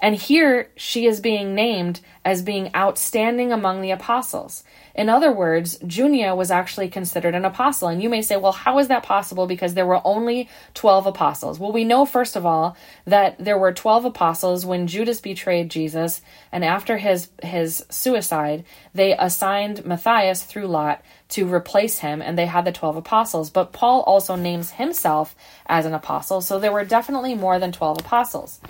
And 0.00 0.14
here 0.14 0.70
she 0.76 1.06
is 1.06 1.20
being 1.20 1.54
named 1.54 2.00
as 2.24 2.42
being 2.42 2.74
outstanding 2.74 3.52
among 3.52 3.80
the 3.80 3.90
apostles. 3.90 4.64
In 4.94 5.08
other 5.08 5.32
words, 5.32 5.78
Junia 5.86 6.34
was 6.34 6.50
actually 6.50 6.88
considered 6.88 7.34
an 7.34 7.44
apostle. 7.44 7.88
And 7.88 8.02
you 8.02 8.08
may 8.08 8.22
say, 8.22 8.36
well, 8.36 8.52
how 8.52 8.78
is 8.78 8.88
that 8.88 9.02
possible? 9.02 9.46
Because 9.46 9.74
there 9.74 9.86
were 9.86 10.00
only 10.04 10.48
12 10.74 11.06
apostles. 11.06 11.58
Well, 11.58 11.72
we 11.72 11.84
know, 11.84 12.04
first 12.04 12.34
of 12.34 12.44
all, 12.44 12.76
that 13.06 13.36
there 13.38 13.58
were 13.58 13.72
12 13.72 14.06
apostles 14.06 14.66
when 14.66 14.86
Judas 14.86 15.20
betrayed 15.20 15.70
Jesus. 15.70 16.22
And 16.50 16.64
after 16.64 16.98
his, 16.98 17.30
his 17.42 17.84
suicide, 17.90 18.64
they 18.94 19.16
assigned 19.16 19.84
Matthias 19.84 20.42
through 20.42 20.66
Lot 20.66 21.02
to 21.30 21.52
replace 21.52 21.98
him, 22.00 22.20
and 22.20 22.36
they 22.36 22.46
had 22.46 22.64
the 22.64 22.72
12 22.72 22.96
apostles. 22.96 23.50
But 23.50 23.72
Paul 23.72 24.00
also 24.02 24.34
names 24.34 24.72
himself 24.72 25.36
as 25.66 25.86
an 25.86 25.94
apostle. 25.94 26.40
So 26.40 26.58
there 26.58 26.72
were 26.72 26.84
definitely 26.84 27.34
more 27.34 27.58
than 27.58 27.70
12 27.70 28.00
apostles. 28.00 28.60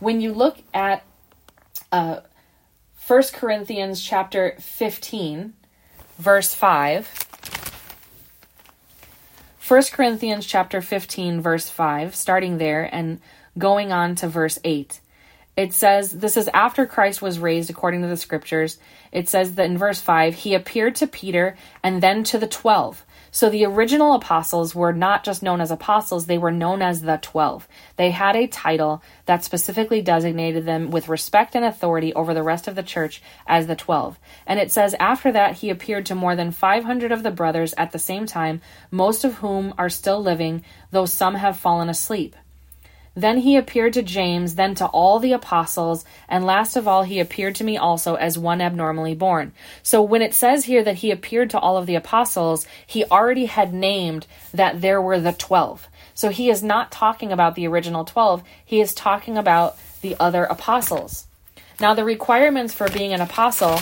When 0.00 0.20
you 0.20 0.32
look 0.32 0.58
at 0.72 1.04
uh, 1.90 2.20
1 3.06 3.22
Corinthians 3.32 4.00
chapter 4.00 4.54
15, 4.60 5.54
verse 6.18 6.54
5. 6.54 7.28
1 9.66 9.82
Corinthians 9.92 10.46
chapter 10.46 10.80
15 10.80 11.42
verse 11.42 11.68
5 11.68 12.14
starting 12.14 12.56
there 12.56 12.88
and 12.90 13.20
going 13.58 13.92
on 13.92 14.14
to 14.14 14.26
verse 14.26 14.58
8. 14.64 15.00
It 15.58 15.74
says 15.74 16.12
this 16.12 16.38
is 16.38 16.48
after 16.54 16.86
Christ 16.86 17.20
was 17.20 17.38
raised 17.38 17.68
according 17.68 18.00
to 18.00 18.08
the 18.08 18.16
scriptures. 18.16 18.78
It 19.12 19.28
says 19.28 19.56
that 19.56 19.66
in 19.66 19.76
verse 19.76 20.00
5 20.00 20.36
he 20.36 20.54
appeared 20.54 20.94
to 20.96 21.06
Peter 21.06 21.56
and 21.82 22.02
then 22.02 22.24
to 22.24 22.38
the 22.38 22.46
12. 22.46 23.04
So 23.38 23.48
the 23.48 23.66
original 23.66 24.14
apostles 24.14 24.74
were 24.74 24.92
not 24.92 25.22
just 25.22 25.44
known 25.44 25.60
as 25.60 25.70
apostles, 25.70 26.26
they 26.26 26.38
were 26.38 26.50
known 26.50 26.82
as 26.82 27.02
the 27.02 27.20
12. 27.22 27.68
They 27.94 28.10
had 28.10 28.34
a 28.34 28.48
title 28.48 29.00
that 29.26 29.44
specifically 29.44 30.02
designated 30.02 30.64
them 30.64 30.90
with 30.90 31.08
respect 31.08 31.54
and 31.54 31.64
authority 31.64 32.12
over 32.14 32.34
the 32.34 32.42
rest 32.42 32.66
of 32.66 32.74
the 32.74 32.82
church 32.82 33.22
as 33.46 33.68
the 33.68 33.76
12. 33.76 34.18
And 34.44 34.58
it 34.58 34.72
says, 34.72 34.96
after 34.98 35.30
that, 35.30 35.58
he 35.58 35.70
appeared 35.70 36.04
to 36.06 36.16
more 36.16 36.34
than 36.34 36.50
500 36.50 37.12
of 37.12 37.22
the 37.22 37.30
brothers 37.30 37.74
at 37.78 37.92
the 37.92 37.98
same 38.00 38.26
time, 38.26 38.60
most 38.90 39.22
of 39.22 39.34
whom 39.34 39.72
are 39.78 39.88
still 39.88 40.20
living, 40.20 40.64
though 40.90 41.06
some 41.06 41.36
have 41.36 41.56
fallen 41.56 41.88
asleep. 41.88 42.34
Then 43.18 43.38
he 43.38 43.56
appeared 43.56 43.94
to 43.94 44.02
James, 44.02 44.54
then 44.54 44.76
to 44.76 44.86
all 44.86 45.18
the 45.18 45.32
apostles, 45.32 46.04
and 46.28 46.46
last 46.46 46.76
of 46.76 46.86
all, 46.86 47.02
he 47.02 47.18
appeared 47.18 47.56
to 47.56 47.64
me 47.64 47.76
also 47.76 48.14
as 48.14 48.38
one 48.38 48.60
abnormally 48.60 49.16
born. 49.16 49.50
So 49.82 50.00
when 50.00 50.22
it 50.22 50.34
says 50.34 50.66
here 50.66 50.84
that 50.84 50.98
he 50.98 51.10
appeared 51.10 51.50
to 51.50 51.58
all 51.58 51.76
of 51.76 51.86
the 51.86 51.96
apostles, 51.96 52.64
he 52.86 53.04
already 53.06 53.46
had 53.46 53.74
named 53.74 54.28
that 54.54 54.80
there 54.80 55.02
were 55.02 55.18
the 55.18 55.32
12. 55.32 55.88
So 56.14 56.28
he 56.28 56.48
is 56.48 56.62
not 56.62 56.92
talking 56.92 57.32
about 57.32 57.56
the 57.56 57.66
original 57.66 58.04
12, 58.04 58.44
he 58.64 58.80
is 58.80 58.94
talking 58.94 59.36
about 59.36 59.76
the 60.00 60.14
other 60.20 60.44
apostles. 60.44 61.26
Now, 61.80 61.94
the 61.94 62.04
requirements 62.04 62.72
for 62.72 62.88
being 62.88 63.12
an 63.12 63.20
apostle 63.20 63.80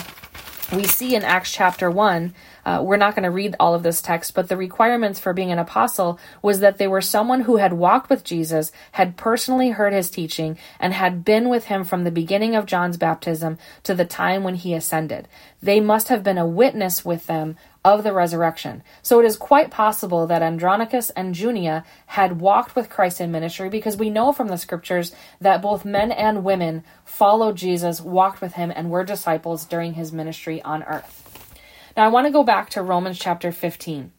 we 0.71 0.85
see 0.85 1.15
in 1.15 1.23
Acts 1.23 1.51
chapter 1.51 1.89
1 1.89 2.33
uh, 2.67 2.81
we're 2.83 2.97
not 2.97 3.15
going 3.15 3.23
to 3.23 3.31
read 3.31 3.55
all 3.61 3.73
of 3.73 3.81
this 3.81 4.01
text, 4.01 4.33
but 4.33 4.49
the 4.49 4.57
requirements 4.57 5.21
for 5.21 5.31
being 5.31 5.53
an 5.53 5.57
apostle 5.57 6.19
was 6.41 6.59
that 6.59 6.77
they 6.77 6.87
were 6.87 6.99
someone 6.99 7.39
who 7.41 7.55
had 7.55 7.71
walked 7.71 8.09
with 8.09 8.25
Jesus, 8.25 8.73
had 8.91 9.15
personally 9.15 9.69
heard 9.69 9.93
his 9.93 10.09
teaching, 10.09 10.57
and 10.77 10.93
had 10.93 11.23
been 11.23 11.47
with 11.47 11.65
him 11.65 11.85
from 11.85 12.03
the 12.03 12.11
beginning 12.11 12.55
of 12.55 12.65
John's 12.65 12.97
baptism 12.97 13.57
to 13.83 13.93
the 13.93 14.03
time 14.03 14.43
when 14.43 14.55
he 14.55 14.73
ascended. 14.73 15.29
They 15.63 15.79
must 15.79 16.09
have 16.09 16.23
been 16.23 16.37
a 16.37 16.45
witness 16.45 17.05
with 17.05 17.25
them 17.27 17.55
of 17.85 18.03
the 18.03 18.11
resurrection. 18.11 18.83
So 19.01 19.21
it 19.21 19.25
is 19.25 19.37
quite 19.37 19.71
possible 19.71 20.27
that 20.27 20.41
Andronicus 20.41 21.09
and 21.11 21.33
Junia 21.33 21.85
had 22.07 22.41
walked 22.41 22.75
with 22.75 22.89
Christ 22.89 23.21
in 23.21 23.31
ministry 23.31 23.69
because 23.69 23.95
we 23.95 24.09
know 24.09 24.33
from 24.33 24.49
the 24.49 24.57
scriptures 24.57 25.15
that 25.39 25.61
both 25.61 25.85
men 25.85 26.11
and 26.11 26.43
women 26.43 26.83
followed 27.05 27.55
Jesus, 27.55 28.01
walked 28.01 28.41
with 28.41 28.53
him, 28.53 28.73
and 28.75 28.89
were 28.89 29.05
disciples 29.05 29.63
during 29.63 29.93
his 29.93 30.11
ministry 30.11 30.61
on 30.63 30.83
earth. 30.83 31.26
Now 31.97 32.05
I 32.05 32.09
want 32.09 32.27
to 32.27 32.31
go 32.31 32.43
back 32.43 32.69
to 32.71 32.83
Romans 32.83 33.17
chapter 33.17 33.51
15. 33.51 34.11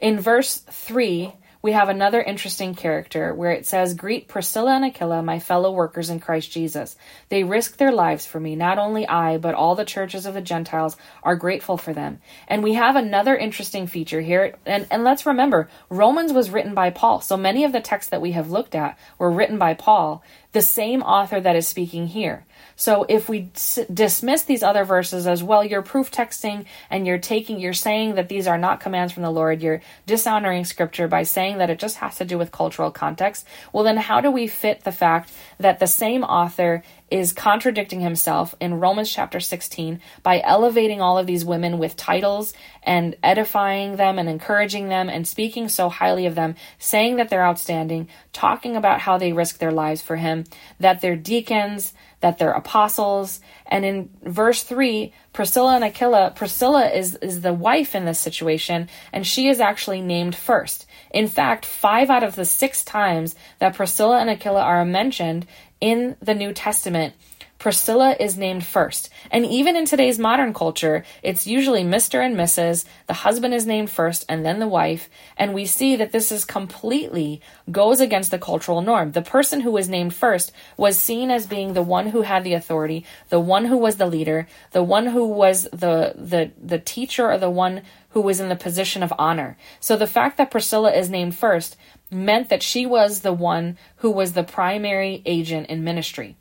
In 0.00 0.18
verse 0.18 0.56
3, 0.56 1.34
we 1.60 1.72
have 1.72 1.90
another 1.90 2.22
interesting 2.22 2.74
character 2.74 3.34
where 3.34 3.50
it 3.50 3.66
says, 3.66 3.92
Greet 3.92 4.28
Priscilla 4.28 4.76
and 4.76 4.84
Aquila, 4.86 5.22
my 5.22 5.40
fellow 5.40 5.72
workers 5.72 6.08
in 6.08 6.20
Christ 6.20 6.50
Jesus. 6.50 6.96
They 7.28 7.44
risked 7.44 7.78
their 7.78 7.92
lives 7.92 8.24
for 8.24 8.40
me. 8.40 8.56
Not 8.56 8.78
only 8.78 9.06
I, 9.06 9.36
but 9.36 9.54
all 9.54 9.74
the 9.74 9.84
churches 9.84 10.24
of 10.24 10.32
the 10.32 10.40
Gentiles 10.40 10.96
are 11.22 11.36
grateful 11.36 11.76
for 11.76 11.92
them. 11.92 12.20
And 12.46 12.62
we 12.62 12.74
have 12.74 12.96
another 12.96 13.36
interesting 13.36 13.86
feature 13.86 14.22
here. 14.22 14.56
And, 14.64 14.86
and 14.90 15.04
let's 15.04 15.26
remember, 15.26 15.68
Romans 15.90 16.32
was 16.32 16.48
written 16.48 16.72
by 16.72 16.88
Paul. 16.88 17.20
So 17.20 17.36
many 17.36 17.64
of 17.64 17.72
the 17.72 17.80
texts 17.82 18.10
that 18.10 18.22
we 18.22 18.32
have 18.32 18.50
looked 18.50 18.74
at 18.74 18.98
were 19.18 19.30
written 19.30 19.58
by 19.58 19.74
Paul, 19.74 20.22
the 20.52 20.62
same 20.62 21.02
author 21.02 21.40
that 21.40 21.56
is 21.56 21.68
speaking 21.68 22.06
here. 22.06 22.46
So 22.74 23.04
if 23.08 23.28
we 23.28 23.50
s- 23.54 23.80
dismiss 23.92 24.42
these 24.42 24.62
other 24.62 24.84
verses 24.84 25.26
as 25.26 25.42
well, 25.42 25.64
you're 25.64 25.82
proof 25.82 26.10
texting 26.10 26.64
and 26.90 27.06
you're 27.06 27.18
taking, 27.18 27.60
you're 27.60 27.72
saying 27.74 28.14
that 28.14 28.28
these 28.28 28.46
are 28.46 28.56
not 28.58 28.80
commands 28.80 29.12
from 29.12 29.24
the 29.24 29.30
Lord, 29.30 29.62
you're 29.62 29.82
dishonoring 30.06 30.64
scripture 30.64 31.08
by 31.08 31.24
saying 31.24 31.58
that 31.58 31.70
it 31.70 31.78
just 31.78 31.96
has 31.98 32.16
to 32.16 32.24
do 32.24 32.38
with 32.38 32.52
cultural 32.52 32.90
context. 32.90 33.46
Well, 33.72 33.84
then 33.84 33.96
how 33.98 34.20
do 34.20 34.30
we 34.30 34.46
fit 34.46 34.84
the 34.84 34.92
fact 34.92 35.32
that 35.58 35.78
the 35.78 35.86
same 35.86 36.22
author 36.24 36.82
is 37.10 37.32
contradicting 37.32 38.00
himself 38.00 38.54
in 38.60 38.80
Romans 38.80 39.10
chapter 39.10 39.40
16 39.40 40.00
by 40.22 40.40
elevating 40.40 41.00
all 41.00 41.18
of 41.18 41.26
these 41.26 41.44
women 41.44 41.78
with 41.78 41.96
titles 41.96 42.52
and 42.82 43.16
edifying 43.22 43.96
them 43.96 44.18
and 44.18 44.28
encouraging 44.28 44.88
them 44.88 45.08
and 45.08 45.26
speaking 45.26 45.68
so 45.68 45.88
highly 45.88 46.26
of 46.26 46.34
them, 46.34 46.54
saying 46.78 47.16
that 47.16 47.30
they're 47.30 47.46
outstanding, 47.46 48.08
talking 48.32 48.76
about 48.76 49.00
how 49.00 49.18
they 49.18 49.32
risk 49.32 49.58
their 49.58 49.72
lives 49.72 50.02
for 50.02 50.16
him, 50.16 50.44
that 50.78 51.00
they're 51.00 51.16
deacons, 51.16 51.94
that 52.20 52.38
they're 52.38 52.52
apostles. 52.52 53.40
And 53.66 53.84
in 53.84 54.10
verse 54.22 54.62
3, 54.62 55.12
Priscilla 55.32 55.76
and 55.76 55.84
Aquila, 55.84 56.32
Priscilla 56.34 56.88
is, 56.88 57.14
is 57.16 57.40
the 57.40 57.54
wife 57.54 57.94
in 57.94 58.04
this 58.04 58.18
situation, 58.18 58.88
and 59.12 59.26
she 59.26 59.48
is 59.48 59.60
actually 59.60 60.00
named 60.00 60.34
first. 60.34 60.86
In 61.10 61.28
fact, 61.28 61.64
five 61.64 62.10
out 62.10 62.22
of 62.22 62.36
the 62.36 62.44
six 62.44 62.84
times 62.84 63.34
that 63.58 63.74
Priscilla 63.74 64.20
and 64.20 64.30
Aquila 64.30 64.62
are 64.62 64.84
mentioned 64.84 65.46
in 65.80 66.16
the 66.20 66.34
New 66.34 66.52
Testament, 66.52 67.14
Priscilla 67.58 68.14
is 68.20 68.38
named 68.38 68.64
first. 68.64 69.10
And 69.32 69.44
even 69.44 69.74
in 69.74 69.84
today's 69.84 70.18
modern 70.18 70.54
culture, 70.54 71.04
it's 71.24 71.46
usually 71.46 71.82
Mr. 71.82 72.24
and 72.24 72.36
Mrs., 72.36 72.84
the 73.08 73.14
husband 73.14 73.52
is 73.52 73.66
named 73.66 73.90
first 73.90 74.24
and 74.28 74.46
then 74.46 74.60
the 74.60 74.68
wife, 74.68 75.08
and 75.36 75.52
we 75.52 75.66
see 75.66 75.96
that 75.96 76.12
this 76.12 76.30
is 76.30 76.44
completely 76.44 77.40
goes 77.70 78.00
against 78.00 78.30
the 78.30 78.38
cultural 78.38 78.80
norm. 78.80 79.10
The 79.10 79.22
person 79.22 79.60
who 79.60 79.72
was 79.72 79.88
named 79.88 80.14
first 80.14 80.52
was 80.76 80.98
seen 80.98 81.32
as 81.32 81.48
being 81.48 81.72
the 81.72 81.82
one 81.82 82.08
who 82.08 82.22
had 82.22 82.44
the 82.44 82.54
authority, 82.54 83.04
the 83.28 83.40
one 83.40 83.64
who 83.64 83.76
was 83.76 83.96
the 83.96 84.06
leader, 84.06 84.46
the 84.70 84.84
one 84.84 85.06
who 85.06 85.26
was 85.26 85.64
the 85.64 86.14
the 86.16 86.52
the 86.62 86.78
teacher 86.78 87.28
or 87.28 87.38
the 87.38 87.50
one 87.50 87.82
who 88.18 88.22
was 88.22 88.40
in 88.40 88.48
the 88.48 88.56
position 88.56 89.04
of 89.04 89.12
honor. 89.16 89.56
So 89.78 89.96
the 89.96 90.08
fact 90.08 90.38
that 90.38 90.50
Priscilla 90.50 90.90
is 90.92 91.08
named 91.08 91.36
first 91.36 91.76
meant 92.10 92.48
that 92.48 92.64
she 92.64 92.84
was 92.84 93.20
the 93.20 93.32
one 93.32 93.78
who 93.98 94.10
was 94.10 94.32
the 94.32 94.42
primary 94.42 95.22
agent 95.24 95.68
in 95.68 95.84
ministry. 95.84 96.34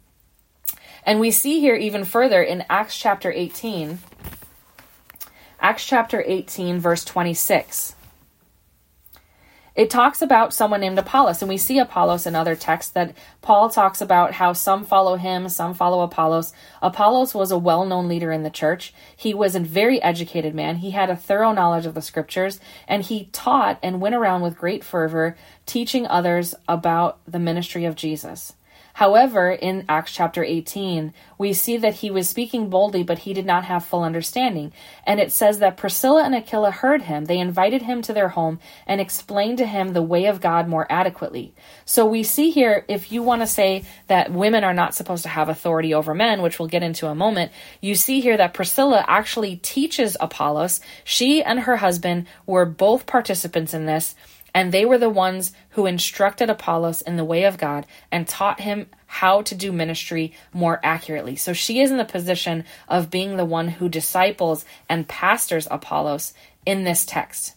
And 1.03 1.19
we 1.19 1.29
see 1.29 1.59
here 1.59 1.75
even 1.75 2.03
further 2.03 2.41
in 2.41 2.65
Acts 2.67 2.97
chapter 2.97 3.31
18, 3.31 3.99
Acts 5.59 5.85
chapter 5.85 6.23
18, 6.25 6.79
verse 6.79 7.05
26. 7.05 7.93
It 9.77 9.91
talks 9.91 10.23
about 10.23 10.55
someone 10.55 10.81
named 10.81 10.97
Apollos, 10.97 11.43
and 11.43 11.47
we 11.47 11.57
see 11.57 11.77
Apollos 11.77 12.25
in 12.25 12.35
other 12.35 12.55
texts 12.55 12.91
that 12.93 13.15
Paul 13.43 13.69
talks 13.69 14.01
about 14.01 14.33
how 14.33 14.51
some 14.53 14.83
follow 14.83 15.17
him, 15.17 15.47
some 15.49 15.75
follow 15.75 16.01
Apollos. 16.01 16.51
Apollos 16.81 17.35
was 17.35 17.51
a 17.51 17.59
well 17.59 17.85
known 17.85 18.07
leader 18.07 18.31
in 18.31 18.41
the 18.41 18.49
church. 18.49 18.91
He 19.15 19.35
was 19.35 19.53
a 19.55 19.59
very 19.59 20.01
educated 20.01 20.55
man. 20.55 20.77
He 20.77 20.91
had 20.91 21.11
a 21.11 21.15
thorough 21.15 21.51
knowledge 21.51 21.85
of 21.85 21.93
the 21.93 22.01
scriptures, 22.01 22.59
and 22.87 23.03
he 23.03 23.25
taught 23.31 23.77
and 23.83 24.01
went 24.01 24.15
around 24.15 24.41
with 24.41 24.57
great 24.57 24.83
fervor, 24.83 25.37
teaching 25.67 26.07
others 26.07 26.55
about 26.67 27.19
the 27.27 27.39
ministry 27.39 27.85
of 27.85 27.95
Jesus. 27.95 28.53
However, 28.97 29.51
in 29.51 29.86
Acts 29.88 30.12
chapter 30.12 30.43
18, 30.43 31.13
we 31.38 31.53
see 31.53 31.77
that 31.77 31.93
he 31.93 32.10
was 32.10 32.27
speaking 32.27 32.71
boldly, 32.71 33.03
but 33.03 33.19
he 33.19 33.33
did 33.36 33.45
not 33.45 33.65
have 33.65 33.86
full 33.86 34.01
understanding. 34.01 34.73
And 35.05 35.19
it 35.19 35.31
says 35.31 35.60
that 35.60 35.77
Priscilla 35.77 36.23
and 36.23 36.33
Aquila 36.33 36.71
heard 36.71 37.03
him. 37.03 37.25
They 37.25 37.38
invited 37.38 37.83
him 37.83 38.01
to 38.01 38.12
their 38.12 38.29
home 38.29 38.60
and 38.88 38.99
explained 38.99 39.60
to 39.60 39.67
him 39.67 39.93
the 39.93 40.01
way 40.01 40.25
of 40.25 40.41
God 40.41 40.67
more 40.67 40.88
adequately. 40.89 41.53
So 41.86 42.07
we 42.07 42.23
see 42.23 42.49
here, 42.49 42.86
if 42.88 43.12
you 43.12 43.21
want 43.21 43.43
to 43.43 43.47
say 43.47 43.83
that 44.07 44.31
women 44.31 44.63
are 44.63 44.73
not 44.73 44.95
supposed 44.95 45.21
to 45.21 45.29
have 45.29 45.47
authority 45.47 45.93
over 45.93 46.15
men, 46.15 46.41
which 46.41 46.57
we'll 46.57 46.67
get 46.67 46.81
into 46.81 47.05
a 47.05 47.13
moment, 47.13 47.51
you 47.79 47.93
see 47.93 48.19
here 48.19 48.38
that 48.38 48.55
Priscilla 48.55 49.05
actually 49.07 49.57
teaches 49.57 50.17
Apollos. 50.19 50.79
She 51.03 51.43
and 51.43 51.60
her 51.60 51.77
husband 51.77 52.25
were 52.47 52.65
both 52.65 53.05
participants 53.05 53.75
in 53.75 53.86
this 53.86 54.15
and 54.57 54.71
they 54.71 54.85
were 54.85 54.97
the 54.97 55.07
ones 55.07 55.51
who 55.69 55.85
instructed 55.85 56.49
Apollos 56.49 57.03
in 57.03 57.15
the 57.15 57.23
way 57.23 57.43
of 57.43 57.59
God 57.59 57.85
and 58.11 58.27
taught 58.27 58.59
him 58.59 58.87
how 59.05 59.43
to 59.43 59.53
do 59.53 59.71
ministry 59.71 60.33
more 60.51 60.79
accurately. 60.81 61.35
So 61.35 61.53
she 61.53 61.79
is 61.79 61.91
in 61.91 61.97
the 61.97 62.03
position 62.03 62.65
of 62.87 63.11
being 63.11 63.37
the 63.37 63.45
one 63.45 63.67
who 63.67 63.87
disciples 63.87 64.65
and 64.89 65.07
pastors 65.07 65.67
Apollos 65.69 66.33
in 66.65 66.85
this 66.85 67.05
text. 67.05 67.53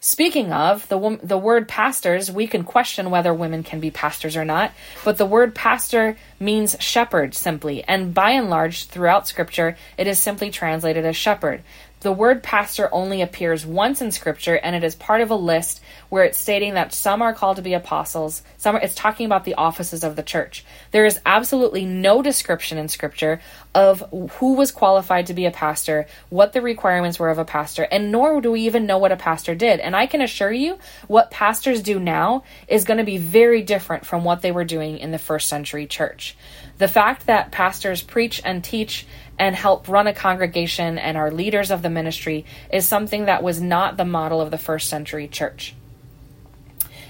Speaking 0.00 0.52
of 0.52 0.88
the 0.88 1.18
the 1.22 1.38
word 1.38 1.68
pastors, 1.68 2.30
we 2.30 2.46
can 2.46 2.64
question 2.64 3.10
whether 3.10 3.32
women 3.32 3.62
can 3.62 3.80
be 3.80 3.90
pastors 3.90 4.36
or 4.36 4.44
not, 4.44 4.72
but 5.04 5.18
the 5.18 5.26
word 5.26 5.54
pastor 5.54 6.16
means 6.38 6.76
shepherd 6.80 7.34
simply, 7.34 7.82
and 7.84 8.12
by 8.12 8.32
and 8.32 8.50
large 8.50 8.86
throughout 8.86 9.26
scripture 9.26 9.76
it 9.96 10.06
is 10.06 10.18
simply 10.18 10.50
translated 10.50 11.04
as 11.04 11.16
shepherd. 11.16 11.62
The 12.06 12.12
word 12.12 12.44
pastor 12.44 12.88
only 12.94 13.20
appears 13.20 13.66
once 13.66 14.00
in 14.00 14.12
scripture 14.12 14.54
and 14.54 14.76
it 14.76 14.84
is 14.84 14.94
part 14.94 15.22
of 15.22 15.32
a 15.32 15.34
list 15.34 15.80
where 16.08 16.22
it's 16.22 16.38
stating 16.38 16.74
that 16.74 16.94
some 16.94 17.20
are 17.20 17.34
called 17.34 17.56
to 17.56 17.62
be 17.62 17.74
apostles, 17.74 18.42
some 18.58 18.76
are, 18.76 18.80
it's 18.80 18.94
talking 18.94 19.26
about 19.26 19.42
the 19.42 19.54
offices 19.54 20.04
of 20.04 20.14
the 20.14 20.22
church. 20.22 20.64
There 20.92 21.04
is 21.04 21.18
absolutely 21.26 21.84
no 21.84 22.22
description 22.22 22.78
in 22.78 22.88
scripture 22.88 23.40
of 23.74 24.04
who 24.34 24.54
was 24.54 24.70
qualified 24.70 25.26
to 25.26 25.34
be 25.34 25.46
a 25.46 25.50
pastor, 25.50 26.06
what 26.28 26.52
the 26.52 26.62
requirements 26.62 27.18
were 27.18 27.28
of 27.28 27.38
a 27.38 27.44
pastor, 27.44 27.82
and 27.82 28.12
nor 28.12 28.40
do 28.40 28.52
we 28.52 28.60
even 28.60 28.86
know 28.86 28.98
what 28.98 29.10
a 29.10 29.16
pastor 29.16 29.56
did. 29.56 29.80
And 29.80 29.96
I 29.96 30.06
can 30.06 30.22
assure 30.22 30.52
you 30.52 30.78
what 31.08 31.32
pastors 31.32 31.82
do 31.82 31.98
now 31.98 32.44
is 32.68 32.84
going 32.84 32.98
to 32.98 33.04
be 33.04 33.18
very 33.18 33.62
different 33.62 34.06
from 34.06 34.22
what 34.22 34.42
they 34.42 34.52
were 34.52 34.64
doing 34.64 34.98
in 34.98 35.10
the 35.10 35.18
first 35.18 35.48
century 35.48 35.88
church. 35.88 36.36
The 36.78 36.88
fact 36.88 37.26
that 37.26 37.50
pastors 37.50 38.02
preach 38.02 38.40
and 38.44 38.62
teach 38.62 39.06
and 39.38 39.54
help 39.54 39.88
run 39.88 40.06
a 40.06 40.12
congregation 40.12 40.98
and 40.98 41.16
are 41.16 41.30
leaders 41.30 41.70
of 41.70 41.82
the 41.82 41.90
ministry 41.90 42.44
is 42.72 42.86
something 42.86 43.26
that 43.26 43.42
was 43.42 43.60
not 43.60 43.96
the 43.96 44.04
model 44.04 44.40
of 44.40 44.50
the 44.50 44.58
first 44.58 44.88
century 44.88 45.28
church. 45.28 45.74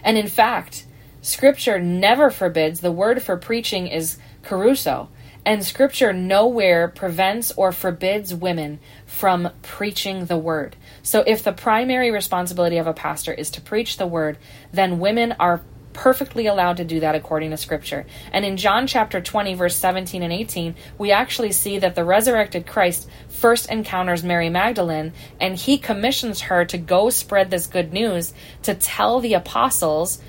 And 0.02 0.16
in 0.16 0.28
fact, 0.28 0.86
scripture 1.22 1.78
never 1.78 2.30
forbids, 2.30 2.80
the 2.80 2.92
word 2.92 3.22
for 3.22 3.36
preaching 3.36 3.86
is 3.86 4.18
kerusso, 4.42 5.08
and 5.44 5.64
scripture 5.64 6.12
nowhere 6.12 6.88
prevents 6.88 7.52
or 7.52 7.70
forbids 7.70 8.34
women 8.34 8.80
from 9.06 9.50
preaching 9.62 10.26
the 10.26 10.36
word. 10.36 10.74
So 11.02 11.22
if 11.24 11.44
the 11.44 11.52
primary 11.52 12.10
responsibility 12.10 12.78
of 12.78 12.88
a 12.88 12.92
pastor 12.92 13.32
is 13.32 13.50
to 13.52 13.60
preach 13.60 13.96
the 13.96 14.08
word, 14.08 14.38
then 14.72 14.98
women 14.98 15.36
are 15.38 15.62
perfectly 15.96 16.46
allowed 16.46 16.76
to 16.76 16.84
do 16.84 17.00
that 17.00 17.14
according 17.14 17.50
to 17.50 17.56
scripture. 17.56 18.04
And 18.30 18.44
in 18.44 18.58
John 18.58 18.86
chapter 18.86 19.20
20 19.20 19.54
verse 19.54 19.74
17 19.76 20.22
and 20.22 20.32
18, 20.32 20.74
we 20.98 21.10
actually 21.10 21.52
see 21.52 21.78
that 21.78 21.94
the 21.94 22.04
resurrected 22.04 22.66
Christ 22.66 23.08
first 23.28 23.70
encounters 23.70 24.22
Mary 24.22 24.50
Magdalene 24.50 25.14
and 25.40 25.56
he 25.56 25.78
commissions 25.78 26.42
her 26.42 26.64
to 26.66 26.78
go 26.78 27.08
spread 27.08 27.50
this 27.50 27.66
good 27.66 27.92
news 27.92 28.34
to 28.62 28.74
tell 28.74 29.20
the 29.20 29.34
apostles 29.34 30.20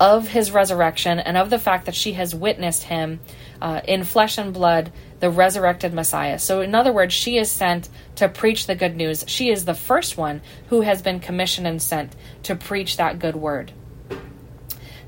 of 0.00 0.28
his 0.28 0.50
resurrection 0.50 1.18
and 1.18 1.36
of 1.36 1.50
the 1.50 1.58
fact 1.58 1.84
that 1.84 1.94
she 1.94 2.12
has 2.14 2.34
witnessed 2.34 2.84
him 2.84 3.20
uh, 3.60 3.82
in 3.86 4.02
flesh 4.02 4.38
and 4.38 4.54
blood, 4.54 4.90
the 5.20 5.28
resurrected 5.28 5.92
Messiah. 5.92 6.38
So, 6.38 6.62
in 6.62 6.74
other 6.74 6.92
words, 6.92 7.12
she 7.12 7.36
is 7.36 7.50
sent 7.50 7.90
to 8.16 8.28
preach 8.28 8.66
the 8.66 8.74
good 8.74 8.96
news. 8.96 9.24
She 9.26 9.50
is 9.50 9.66
the 9.66 9.74
first 9.74 10.16
one 10.16 10.40
who 10.68 10.80
has 10.80 11.02
been 11.02 11.20
commissioned 11.20 11.66
and 11.66 11.82
sent 11.82 12.16
to 12.44 12.56
preach 12.56 12.96
that 12.96 13.18
good 13.18 13.36
word. 13.36 13.72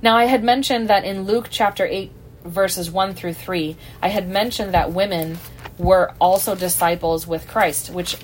Now, 0.02 0.16
I 0.16 0.24
had 0.24 0.42
mentioned 0.42 0.88
that 0.88 1.04
in 1.04 1.22
Luke 1.22 1.46
chapter 1.48 1.86
8, 1.86 2.10
verses 2.44 2.90
1 2.90 3.14
through 3.14 3.34
3, 3.34 3.76
I 4.02 4.08
had 4.08 4.28
mentioned 4.28 4.74
that 4.74 4.92
women 4.92 5.38
were 5.78 6.12
also 6.20 6.56
disciples 6.56 7.24
with 7.24 7.46
Christ, 7.46 7.88
which 7.88 8.16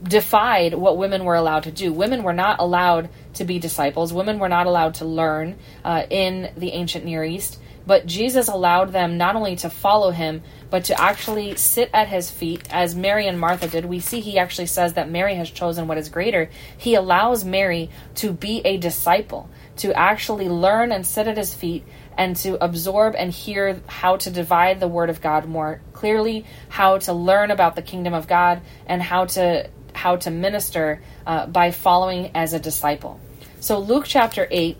defied 0.00 0.74
what 0.74 0.96
women 0.96 1.24
were 1.24 1.34
allowed 1.34 1.64
to 1.64 1.72
do. 1.72 1.92
Women 1.92 2.22
were 2.22 2.32
not 2.32 2.60
allowed 2.60 3.08
to 3.34 3.44
be 3.44 3.58
disciples, 3.58 4.12
women 4.12 4.38
were 4.38 4.48
not 4.48 4.66
allowed 4.66 4.94
to 4.96 5.04
learn 5.04 5.58
uh, 5.84 6.04
in 6.08 6.52
the 6.56 6.70
ancient 6.70 7.04
Near 7.04 7.24
East. 7.24 7.58
But 7.86 8.06
Jesus 8.06 8.48
allowed 8.48 8.92
them 8.92 9.18
not 9.18 9.36
only 9.36 9.56
to 9.56 9.68
follow 9.68 10.10
him, 10.10 10.42
but 10.70 10.84
to 10.84 10.98
actually 10.98 11.56
sit 11.56 11.90
at 11.92 12.08
his 12.08 12.30
feet, 12.30 12.66
as 12.70 12.94
Mary 12.94 13.26
and 13.26 13.38
Martha 13.38 13.68
did. 13.68 13.84
We 13.84 14.00
see 14.00 14.20
he 14.20 14.38
actually 14.38 14.66
says 14.66 14.94
that 14.94 15.10
Mary 15.10 15.34
has 15.34 15.50
chosen 15.50 15.86
what 15.86 15.98
is 15.98 16.08
greater. 16.08 16.48
He 16.78 16.94
allows 16.94 17.44
Mary 17.44 17.90
to 18.16 18.32
be 18.32 18.62
a 18.64 18.78
disciple 18.78 19.50
to 19.76 19.92
actually 19.92 20.48
learn 20.48 20.92
and 20.92 21.06
sit 21.06 21.26
at 21.26 21.36
his 21.36 21.54
feet 21.54 21.84
and 22.16 22.36
to 22.36 22.62
absorb 22.62 23.14
and 23.16 23.32
hear 23.32 23.80
how 23.86 24.16
to 24.16 24.30
divide 24.30 24.80
the 24.80 24.88
word 24.88 25.10
of 25.10 25.20
God 25.20 25.46
more 25.46 25.80
clearly, 25.92 26.44
how 26.68 26.98
to 26.98 27.12
learn 27.12 27.50
about 27.50 27.74
the 27.74 27.82
kingdom 27.82 28.14
of 28.14 28.28
God, 28.28 28.60
and 28.86 29.02
how 29.02 29.26
to 29.26 29.68
how 29.94 30.16
to 30.16 30.30
minister 30.30 31.02
uh, 31.26 31.46
by 31.46 31.70
following 31.70 32.30
as 32.34 32.52
a 32.52 32.58
disciple. 32.58 33.20
So 33.60 33.78
Luke 33.78 34.04
chapter 34.06 34.46
8 34.50 34.76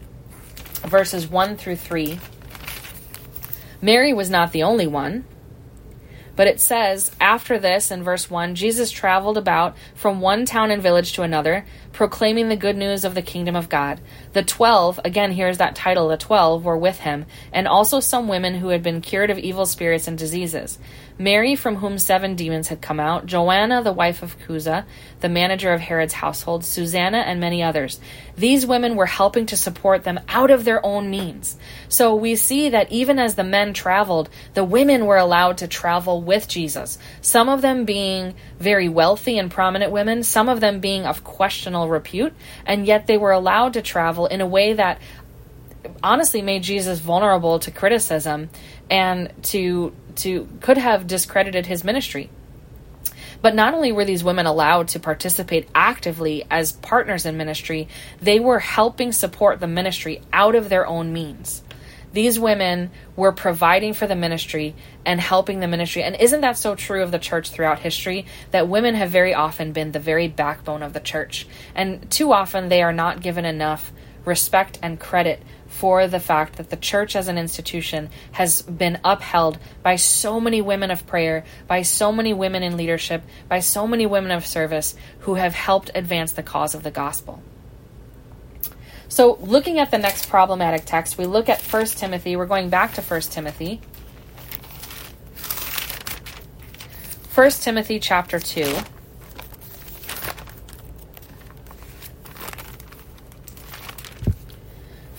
verses 0.83 1.27
1 1.27 1.57
through 1.57 1.77
3 1.77 2.19
Mary 3.81 4.13
was 4.13 4.29
not 4.29 4.53
the 4.53 4.65
only 4.65 4.87
one 4.87 5.25
but 6.37 6.49
it 6.49 6.61
says, 6.61 7.13
after 7.21 7.59
this, 7.59 7.91
in 7.91 8.03
verse 8.03 8.29
1, 8.29 8.55
Jesus 8.55 8.91
traveled 8.91 9.39
about 9.39 9.77
from 9.95 10.21
one 10.21 10.45
town 10.45 10.71
and 10.71 10.83
village 10.83 11.13
to 11.13 11.23
another, 11.23 11.65
proclaiming 11.95 12.49
the 12.49 12.57
good 12.57 12.77
news 12.77 13.05
of 13.05 13.15
the 13.15 13.23
kingdom 13.23 13.57
of 13.57 13.71
God. 13.71 14.01
The 14.35 14.43
twelve, 14.43 15.01
again, 15.05 15.33
here's 15.33 15.59
that 15.59 15.75
title, 15.75 16.09
the 16.09 16.19
twelve, 16.19 16.65
were 16.65 16.77
with 16.77 16.99
him, 16.99 17.25
and 17.53 17.67
also 17.67 18.01
some 18.01 18.29
women 18.29 18.55
who 18.55 18.69
had 18.69 18.83
been 18.83 19.01
cured 19.01 19.31
of 19.31 19.39
evil 19.39 19.65
spirits 19.65 20.07
and 20.07 20.19
diseases. 20.19 20.79
Mary, 21.17 21.55
from 21.55 21.77
whom 21.77 21.97
seven 21.97 22.35
demons 22.35 22.67
had 22.67 22.83
come 22.83 22.99
out, 22.99 23.25
Joanna, 23.25 23.85
the 23.85 23.93
wife 23.93 24.25
of 24.25 24.37
Chuza, 24.41 24.85
the 25.21 25.29
manager 25.29 25.73
of 25.73 25.81
Herod's 25.81 26.13
household, 26.13 26.65
Susanna, 26.65 27.19
and 27.19 27.39
many 27.39 27.63
others. 27.63 28.01
These 28.37 28.67
women 28.67 28.97
were 28.97 29.07
helping 29.07 29.47
to 29.47 29.57
support 29.57 30.03
them 30.03 30.19
out 30.29 30.51
of 30.51 30.65
their 30.65 30.85
own 30.85 31.09
means. 31.11 31.57
So 31.89 32.17
we 32.17 32.35
see 32.35 32.71
that 32.71 32.91
even 32.91 33.21
as 33.21 33.37
the 33.37 33.45
men 33.45 33.75
traveled, 33.75 34.29
the 34.55 34.65
women 34.65 35.07
were 35.07 35.17
allowed 35.17 35.59
to 35.59 35.69
travel 35.69 36.21
with 36.21 36.49
Jesus. 36.49 36.99
Some 37.21 37.49
of 37.49 37.63
them 37.63 37.85
being 37.85 38.35
very 38.59 38.89
wealthy 38.89 39.39
and 39.39 39.53
prominent 39.53 39.93
women, 39.93 40.25
some 40.25 40.49
of 40.49 40.59
them 40.59 40.81
being 40.81 41.07
of 41.07 41.23
questionable 41.23 41.84
repute, 41.89 42.35
and 42.67 42.87
yet 42.87 43.07
they 43.07 43.19
were 43.19 43.33
allowed 43.33 43.75
to 43.75 43.83
travel 43.83 44.27
in 44.27 44.41
a 44.41 44.47
way 44.47 44.75
that 44.75 45.01
honestly 46.03 46.43
made 46.43 46.63
Jesus 46.63 47.01
vulnerable 47.01 47.59
to 47.59 47.71
criticism 47.71 48.51
and 48.91 49.33
to 49.43 49.95
to 50.17 50.49
could 50.61 50.79
have 50.79 51.07
discredited 51.07 51.67
his 51.67 51.85
ministry. 51.85 52.31
But 53.43 53.55
not 53.55 53.75
only 53.75 53.93
were 53.93 54.07
these 54.07 54.25
women 54.25 54.47
allowed 54.47 54.89
to 54.89 55.01
participate 55.01 55.69
actively 55.75 56.45
as 56.51 56.73
partners 56.73 57.27
in 57.27 57.37
ministry, 57.37 57.89
they 58.23 58.41
were 58.41 58.59
helping 58.59 59.13
support 59.13 59.61
the 59.61 59.67
ministry 59.67 60.23
out 60.33 60.55
of 60.55 60.71
their 60.71 60.87
own 60.87 61.13
means. 61.13 61.63
These 62.15 62.39
women 62.39 62.93
were 63.17 63.33
providing 63.33 63.93
for 63.93 64.07
the 64.07 64.15
ministry 64.15 64.77
and 65.05 65.21
helping 65.21 65.59
the 65.59 65.67
ministry. 65.67 66.05
And 66.05 66.15
isn't 66.15 66.43
that 66.43 66.57
so 66.57 66.77
true 66.77 67.03
of 67.03 67.11
the 67.11 67.19
church 67.19 67.51
throughout 67.51 67.81
history? 67.81 68.27
That 68.53 68.69
women 68.69 68.95
have 68.95 69.11
very 69.11 69.35
often 69.35 69.73
been 69.73 69.91
the 69.91 69.99
very 69.99 70.29
backbone 70.29 70.85
of 70.85 70.93
the 70.93 71.01
church. 71.01 71.45
And 71.75 72.09
too 72.13 72.33
often 72.33 72.69
they 72.69 72.83
are 72.83 72.93
not 72.93 73.21
given 73.21 73.45
enough 73.45 73.93
respect 74.25 74.79
and 74.81 75.01
credit 75.01 75.43
for 75.67 76.07
the 76.07 76.21
fact 76.21 76.55
that 76.57 76.71
the 76.71 76.77
church 76.77 77.17
as 77.17 77.27
an 77.27 77.37
institution 77.37 78.09
has 78.31 78.63
been 78.63 79.01
upheld 79.03 79.59
by 79.83 79.97
so 79.97 80.39
many 80.39 80.63
women 80.63 80.93
of 80.93 81.09
prayer, 81.09 81.45
by 81.67 81.83
so 81.83 82.13
many 82.13 82.33
women 82.33 82.63
in 82.63 82.77
leadership, 82.77 83.25
by 83.49 83.59
so 83.59 83.89
many 83.89 84.07
women 84.07 84.31
of 84.31 84.47
service 84.47 84.95
who 85.21 85.35
have 85.35 85.53
helped 85.53 85.91
advance 85.97 86.31
the 86.31 86.45
cause 86.45 86.77
of 86.77 86.85
the 86.85 86.93
gospel. 86.93 87.43
So, 89.09 89.39
looking 89.41 89.79
at 89.79 89.91
the 89.91 89.99
next 89.99 90.29
problematic 90.29 90.85
text, 90.87 91.19
we 91.19 91.27
look 91.27 91.49
at 91.49 91.61
1 91.61 91.87
Timothy. 91.87 92.37
We're 92.37 92.47
going 92.47 92.69
back 92.69 92.95
to 92.95 93.03
1 93.03 93.21
Timothy. 93.23 93.81
1 97.35 97.51
Timothy 97.51 97.99
chapter 98.01 98.39
2. 98.39 98.77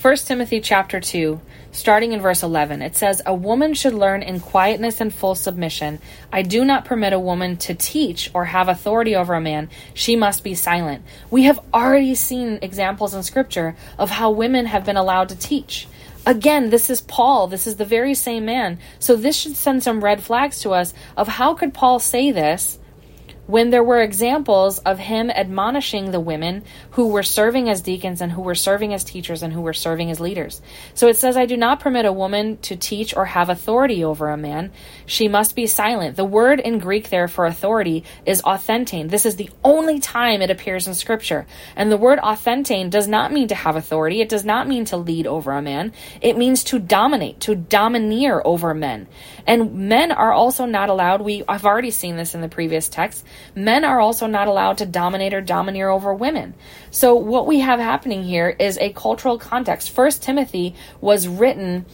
1 0.06 0.15
Timothy 0.17 0.62
chapter 0.62 1.00
2, 1.00 1.41
starting 1.75 2.13
in 2.13 2.21
verse 2.21 2.41
11. 2.41 2.81
It 2.81 2.95
says, 2.95 3.21
"A 3.25 3.33
woman 3.33 3.73
should 3.73 3.93
learn 3.93 4.23
in 4.23 4.39
quietness 4.39 5.01
and 5.01 5.13
full 5.13 5.35
submission. 5.35 5.99
I 6.31 6.41
do 6.41 6.63
not 6.63 6.85
permit 6.85 7.13
a 7.13 7.19
woman 7.19 7.57
to 7.57 7.73
teach 7.73 8.31
or 8.33 8.45
have 8.45 8.69
authority 8.69 9.15
over 9.15 9.33
a 9.33 9.41
man. 9.41 9.69
She 9.93 10.15
must 10.15 10.43
be 10.43 10.55
silent." 10.55 11.03
We 11.29 11.43
have 11.43 11.59
already 11.73 12.15
seen 12.15 12.59
examples 12.61 13.13
in 13.13 13.23
scripture 13.23 13.75
of 13.99 14.11
how 14.11 14.31
women 14.31 14.67
have 14.67 14.85
been 14.85 14.97
allowed 14.97 15.29
to 15.29 15.35
teach. 15.35 15.88
Again, 16.25 16.71
this 16.71 16.89
is 16.89 17.01
Paul. 17.01 17.47
This 17.47 17.67
is 17.67 17.75
the 17.75 17.85
very 17.85 18.15
same 18.15 18.45
man. 18.45 18.79
So 18.97 19.15
this 19.15 19.35
should 19.35 19.55
send 19.55 19.83
some 19.83 20.03
red 20.03 20.23
flags 20.23 20.59
to 20.61 20.73
us 20.73 20.93
of 21.15 21.27
how 21.27 21.53
could 21.53 21.73
Paul 21.73 21.99
say 21.99 22.31
this 22.31 22.79
when 23.47 23.69
there 23.69 23.84
were 23.84 24.01
examples 24.01 24.79
of 24.79 24.97
him 24.99 25.29
admonishing 25.29 26.12
the 26.12 26.19
women 26.19 26.63
who 26.91 27.08
were 27.08 27.23
serving 27.23 27.69
as 27.69 27.81
deacons 27.81 28.21
and 28.21 28.31
who 28.31 28.41
were 28.41 28.55
serving 28.55 28.93
as 28.93 29.03
teachers 29.03 29.43
and 29.43 29.53
who 29.53 29.62
were 29.62 29.73
serving 29.73 30.10
as 30.12 30.19
leaders. 30.19 30.62
So 30.93 31.08
it 31.08 31.17
says, 31.17 31.38
I 31.38 31.45
do 31.45 31.58
not 31.58 31.79
permit 31.79 32.05
a 32.05 32.12
woman 32.12 32.58
to 32.63 32.75
teach 32.75 33.15
or 33.15 33.25
have 33.25 33.49
authority 33.49 34.03
over 34.03 34.29
a 34.29 34.38
man. 34.38 34.71
She 35.05 35.27
must 35.27 35.55
be 35.55 35.67
silent. 35.67 36.15
The 36.15 36.25
word 36.25 36.60
in 36.60 36.79
Greek 36.79 37.10
there 37.10 37.27
for 37.27 37.45
authority 37.45 38.03
is 38.25 38.41
authentein. 38.41 39.10
This 39.10 39.25
is 39.25 39.36
the 39.36 39.49
only 39.63 39.99
time 39.99 40.41
it 40.41 40.49
appears 40.49 40.88
in 40.88 40.93
scripture. 40.93 41.45
And 41.75 41.91
the 41.91 41.97
word 41.97 42.19
authentein 42.19 42.89
does 42.89 43.08
not 43.08 43.31
mean 43.31 43.47
to 43.49 43.55
have 43.55 43.75
authority. 43.75 44.21
It 44.21 44.29
does 44.29 44.45
not 44.45 44.67
mean 44.67 44.86
to 44.86 44.97
lead 44.97 45.27
over 45.27 45.51
a 45.51 45.62
man. 45.62 45.93
It 46.21 46.38
means 46.38 46.63
to 46.65 46.79
dominate, 46.79 47.39
to 47.41 47.55
domineer 47.55 48.41
over 48.43 48.73
men. 48.73 49.08
And 49.47 49.89
men 49.89 50.12
are 50.12 50.31
also 50.31 50.65
not 50.65 50.89
allowed, 50.89 51.21
we 51.21 51.43
I've 51.47 51.65
already 51.65 51.91
seen 51.91 52.17
this 52.17 52.34
in 52.34 52.41
the 52.41 52.49
previous 52.49 52.89
text, 52.89 53.25
men 53.53 53.84
are 53.84 53.99
also 53.99 54.27
not 54.27 54.47
allowed 54.47 54.79
to 54.79 54.86
dominate 54.86 55.34
or 55.34 55.41
domineer 55.41 55.89
over 55.89 56.13
women. 56.13 56.55
So 56.91 57.15
what 57.15 57.45
we 57.45 57.60
have 57.60 57.79
happening 57.79 58.23
here 58.23 58.55
is 58.58 58.77
a 58.77 58.91
cultural 58.93 59.38
context. 59.38 59.91
First 59.91 60.23
Timothy 60.23 60.75
was 61.01 61.27
written 61.27 61.86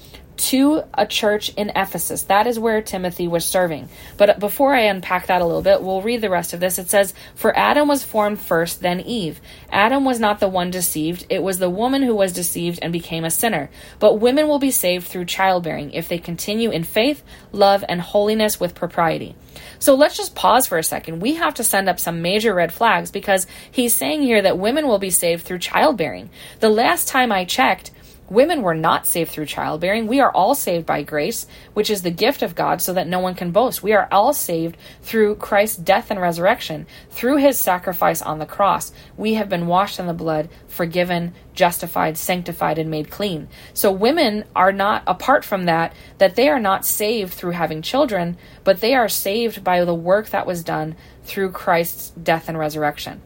to 0.42 0.84
a 0.94 1.06
church 1.06 1.50
in 1.50 1.70
Ephesus. 1.76 2.24
That 2.24 2.48
is 2.48 2.58
where 2.58 2.82
Timothy 2.82 3.28
was 3.28 3.46
serving. 3.46 3.90
But 4.18 4.40
before 4.40 4.74
I 4.74 4.82
unpack 4.82 5.28
that 5.28 5.42
a 5.42 5.46
little 5.46 5.62
bit, 5.62 5.84
we'll 5.84 6.02
read 6.02 6.22
the 6.22 6.30
rest 6.30 6.54
of 6.54 6.60
this. 6.60 6.80
It 6.80 6.90
says, 6.90 7.14
For 7.36 7.56
Adam 7.58 7.88
was 7.88 8.04
formed 8.04 8.40
first, 8.40 8.82
then 8.82 9.02
Eve. 9.02 9.40
Adam 9.72 10.04
was 10.04 10.20
not 10.20 10.40
the 10.40 10.48
one 10.48 10.72
deceived, 10.72 11.26
it 11.30 11.44
was 11.44 11.60
the 11.60 11.70
woman 11.70 12.02
who 12.02 12.16
was 12.16 12.34
deceived 12.34 12.80
and 12.82 12.92
became 12.92 13.24
a 13.24 13.32
sinner. 13.32 13.70
But 14.00 14.16
women 14.16 14.48
will 14.48 14.60
be 14.60 14.72
saved 14.72 15.08
through 15.08 15.26
childbearing 15.26 15.92
if 15.92 16.08
they 16.08 16.18
continue 16.18 16.72
in 16.72 16.84
faith, 16.84 17.24
love, 17.52 17.86
and 17.88 18.02
holiness 18.02 18.60
with 18.60 18.74
propriety. 18.74 19.36
So 19.78 19.96
let's 19.96 20.18
just 20.18 20.36
pause 20.36 20.68
for 20.68 20.78
a 20.78 20.84
second. 20.84 21.20
We 21.20 21.36
have 21.36 21.56
to 21.56 21.64
send 21.64 21.90
up 21.90 22.00
some 22.00 22.22
major 22.22 22.54
red 22.54 22.74
flags 22.74 23.12
because 23.12 23.48
he's 23.72 23.96
saying 23.96 24.22
here 24.22 24.42
that 24.42 24.58
women 24.58 24.88
will 24.88 25.00
be 25.00 25.10
saved 25.10 25.44
through 25.44 25.60
childbearing. 25.60 26.30
The 26.60 26.70
last 26.70 27.08
time 27.08 27.32
I 27.32 27.46
checked, 27.46 27.92
Women 28.32 28.62
were 28.62 28.74
not 28.74 29.06
saved 29.06 29.30
through 29.30 29.48
childbearing. 29.48 30.08
We 30.08 30.22
are 30.22 30.32
all 30.32 30.56
saved 30.56 30.86
by 30.86 31.04
grace, 31.04 31.46
which 31.74 31.90
is 31.90 32.02
the 32.02 32.12
gift 32.12 32.44
of 32.44 32.56
God, 32.56 32.82
so 32.82 32.94
that 32.94 33.06
no 33.06 33.20
one 33.20 33.36
can 33.36 33.52
boast. 33.52 33.84
We 33.84 33.92
are 33.92 34.08
all 34.10 34.34
saved 34.34 34.78
through 35.02 35.36
Christ's 35.36 35.76
death 35.76 36.10
and 36.10 36.22
resurrection. 36.22 36.88
Through 37.10 37.38
his 37.38 37.60
sacrifice 37.60 38.22
on 38.22 38.40
the 38.40 38.46
cross, 38.46 38.94
we 39.18 39.34
have 39.34 39.50
been 39.50 39.68
washed 39.68 40.00
in 40.00 40.08
the 40.08 40.14
blood, 40.14 40.48
forgiven, 40.70 41.34
justified, 41.54 42.18
sanctified, 42.18 42.78
and 42.78 42.90
made 42.90 43.12
clean. 43.12 43.50
So 43.74 43.92
women 43.92 44.46
are 44.56 44.72
not, 44.72 45.04
apart 45.08 45.44
from 45.44 45.66
that, 45.66 45.92
that 46.18 46.38
they 46.38 46.48
are 46.48 46.58
not 46.58 46.86
saved 46.86 47.34
through 47.34 47.52
having 47.52 47.82
children, 47.82 48.38
but 48.64 48.80
they 48.80 48.96
are 48.96 49.10
saved 49.10 49.62
by 49.62 49.84
the 49.84 49.94
work 49.94 50.30
that 50.30 50.48
was 50.48 50.64
done 50.64 50.96
through 51.26 51.52
Christ's 51.52 52.12
death 52.12 52.48
and 52.48 52.58
resurrection. 52.58 53.22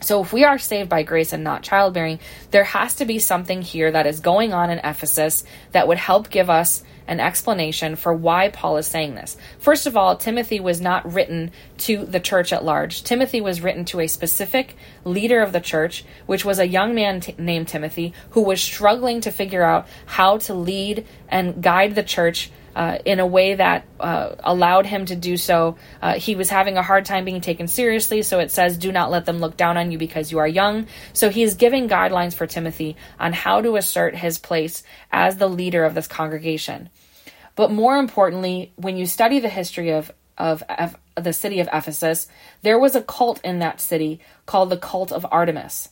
So, 0.00 0.22
if 0.22 0.32
we 0.32 0.44
are 0.44 0.58
saved 0.58 0.88
by 0.88 1.02
grace 1.02 1.32
and 1.32 1.42
not 1.44 1.62
childbearing, 1.62 2.20
there 2.50 2.64
has 2.64 2.94
to 2.96 3.04
be 3.04 3.18
something 3.18 3.62
here 3.62 3.90
that 3.90 4.06
is 4.06 4.20
going 4.20 4.52
on 4.52 4.70
in 4.70 4.78
Ephesus 4.78 5.44
that 5.72 5.88
would 5.88 5.98
help 5.98 6.30
give 6.30 6.50
us 6.50 6.82
an 7.08 7.18
explanation 7.20 7.96
for 7.96 8.12
why 8.12 8.50
Paul 8.50 8.76
is 8.76 8.86
saying 8.86 9.14
this. 9.14 9.36
First 9.58 9.86
of 9.86 9.96
all, 9.96 10.16
Timothy 10.16 10.60
was 10.60 10.80
not 10.80 11.10
written 11.12 11.50
to 11.78 12.04
the 12.04 12.20
church 12.20 12.52
at 12.52 12.64
large. 12.64 13.02
Timothy 13.02 13.40
was 13.40 13.62
written 13.62 13.84
to 13.86 14.00
a 14.00 14.06
specific 14.06 14.76
leader 15.04 15.40
of 15.40 15.52
the 15.52 15.60
church, 15.60 16.04
which 16.26 16.44
was 16.44 16.58
a 16.58 16.68
young 16.68 16.94
man 16.94 17.20
t- 17.20 17.34
named 17.38 17.66
Timothy 17.66 18.12
who 18.30 18.42
was 18.42 18.60
struggling 18.60 19.22
to 19.22 19.32
figure 19.32 19.64
out 19.64 19.88
how 20.06 20.38
to 20.38 20.54
lead 20.54 21.06
and 21.28 21.62
guide 21.62 21.94
the 21.94 22.02
church 22.02 22.50
uh, 22.78 22.98
in 23.04 23.18
a 23.18 23.26
way 23.26 23.56
that 23.56 23.84
uh, 23.98 24.36
allowed 24.44 24.86
him 24.86 25.04
to 25.04 25.16
do 25.16 25.36
so. 25.36 25.76
Uh, 26.00 26.14
he 26.14 26.36
was 26.36 26.48
having 26.48 26.76
a 26.76 26.82
hard 26.82 27.04
time 27.04 27.24
being 27.24 27.40
taken 27.40 27.66
seriously, 27.66 28.22
so 28.22 28.38
it 28.38 28.52
says, 28.52 28.78
Do 28.78 28.92
not 28.92 29.10
let 29.10 29.26
them 29.26 29.40
look 29.40 29.56
down 29.56 29.76
on 29.76 29.90
you 29.90 29.98
because 29.98 30.30
you 30.30 30.38
are 30.38 30.46
young. 30.46 30.86
So 31.12 31.28
he 31.28 31.42
is 31.42 31.54
giving 31.54 31.88
guidelines 31.88 32.34
for 32.34 32.46
Timothy 32.46 32.96
on 33.18 33.32
how 33.32 33.60
to 33.62 33.74
assert 33.74 34.14
his 34.14 34.38
place 34.38 34.84
as 35.10 35.38
the 35.38 35.48
leader 35.48 35.84
of 35.84 35.94
this 35.94 36.06
congregation. 36.06 36.88
But 37.58 37.72
more 37.72 37.96
importantly, 37.96 38.70
when 38.76 38.96
you 38.96 39.04
study 39.04 39.40
the 39.40 39.48
history 39.48 39.90
of 39.90 40.12
of, 40.38 40.62
the 41.16 41.32
city 41.32 41.58
of 41.58 41.68
Ephesus, 41.72 42.28
there 42.62 42.78
was 42.78 42.94
a 42.94 43.02
cult 43.02 43.44
in 43.44 43.58
that 43.58 43.80
city 43.80 44.20
called 44.46 44.70
the 44.70 44.76
cult 44.76 45.10
of 45.10 45.26
Artemis. 45.32 45.88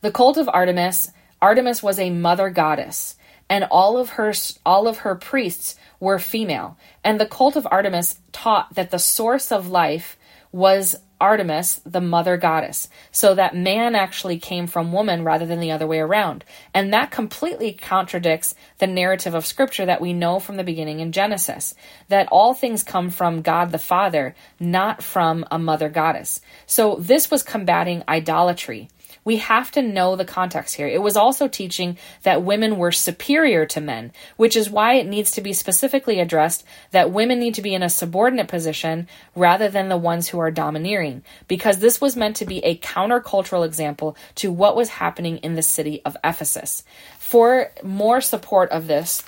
The 0.00 0.10
cult 0.10 0.36
of 0.36 0.48
Artemis, 0.48 1.12
Artemis 1.40 1.80
was 1.80 2.00
a 2.00 2.10
mother 2.10 2.50
goddess 2.50 3.14
and 3.48 3.68
all 3.70 3.98
of 3.98 4.10
her 4.10 4.34
all 4.66 4.88
of 4.88 4.98
her 4.98 5.14
priests 5.14 5.76
were 6.00 6.18
female 6.18 6.76
and 7.04 7.20
the 7.20 7.26
cult 7.26 7.54
of 7.54 7.66
artemis 7.70 8.18
taught 8.32 8.74
that 8.74 8.90
the 8.90 8.98
source 8.98 9.52
of 9.52 9.68
life 9.68 10.18
was 10.50 10.96
artemis 11.20 11.80
the 11.84 12.00
mother 12.00 12.36
goddess. 12.36 12.88
So 13.10 13.34
that 13.34 13.56
man 13.56 13.94
actually 13.94 14.38
came 14.38 14.66
from 14.66 14.92
woman 14.92 15.24
rather 15.24 15.46
than 15.46 15.60
the 15.60 15.70
other 15.70 15.86
way 15.86 15.98
around. 15.98 16.44
And 16.72 16.92
that 16.92 17.10
completely 17.10 17.72
contradicts 17.72 18.54
the 18.78 18.86
narrative 18.86 19.34
of 19.34 19.46
scripture 19.46 19.86
that 19.86 20.00
we 20.00 20.12
know 20.12 20.38
from 20.38 20.56
the 20.56 20.64
beginning 20.64 21.00
in 21.00 21.12
genesis 21.12 21.74
that 22.08 22.28
all 22.30 22.54
things 22.54 22.82
come 22.82 23.10
from 23.10 23.42
god 23.42 23.72
the 23.72 23.78
father 23.78 24.34
not 24.60 25.02
from 25.02 25.44
a 25.50 25.58
mother 25.58 25.88
goddess. 25.88 26.40
So 26.66 26.96
this 26.96 27.30
was 27.30 27.42
combating 27.42 28.02
idolatry 28.08 28.88
we 29.28 29.36
have 29.36 29.70
to 29.70 29.82
know 29.82 30.16
the 30.16 30.24
context 30.24 30.74
here. 30.74 30.88
It 30.88 31.02
was 31.02 31.14
also 31.14 31.48
teaching 31.48 31.98
that 32.22 32.42
women 32.42 32.78
were 32.78 32.90
superior 32.90 33.66
to 33.66 33.78
men, 33.78 34.10
which 34.38 34.56
is 34.56 34.70
why 34.70 34.94
it 34.94 35.06
needs 35.06 35.32
to 35.32 35.42
be 35.42 35.52
specifically 35.52 36.18
addressed 36.18 36.64
that 36.92 37.10
women 37.10 37.38
need 37.38 37.52
to 37.52 37.60
be 37.60 37.74
in 37.74 37.82
a 37.82 37.90
subordinate 37.90 38.48
position 38.48 39.06
rather 39.36 39.68
than 39.68 39.90
the 39.90 39.98
ones 39.98 40.28
who 40.28 40.38
are 40.38 40.50
domineering, 40.50 41.22
because 41.46 41.80
this 41.80 42.00
was 42.00 42.16
meant 42.16 42.36
to 42.36 42.46
be 42.46 42.64
a 42.64 42.78
countercultural 42.78 43.66
example 43.66 44.16
to 44.34 44.50
what 44.50 44.74
was 44.74 44.88
happening 44.88 45.36
in 45.36 45.56
the 45.56 45.62
city 45.62 46.00
of 46.06 46.16
Ephesus. 46.24 46.82
For 47.18 47.70
more 47.82 48.22
support 48.22 48.70
of 48.70 48.86
this, 48.86 49.22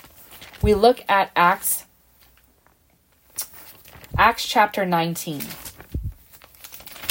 we 0.63 0.73
look 0.73 1.05
at 1.07 1.29
Acts 1.35 1.85
Acts 4.17 4.47
chapter 4.47 4.83
19. 4.83 5.41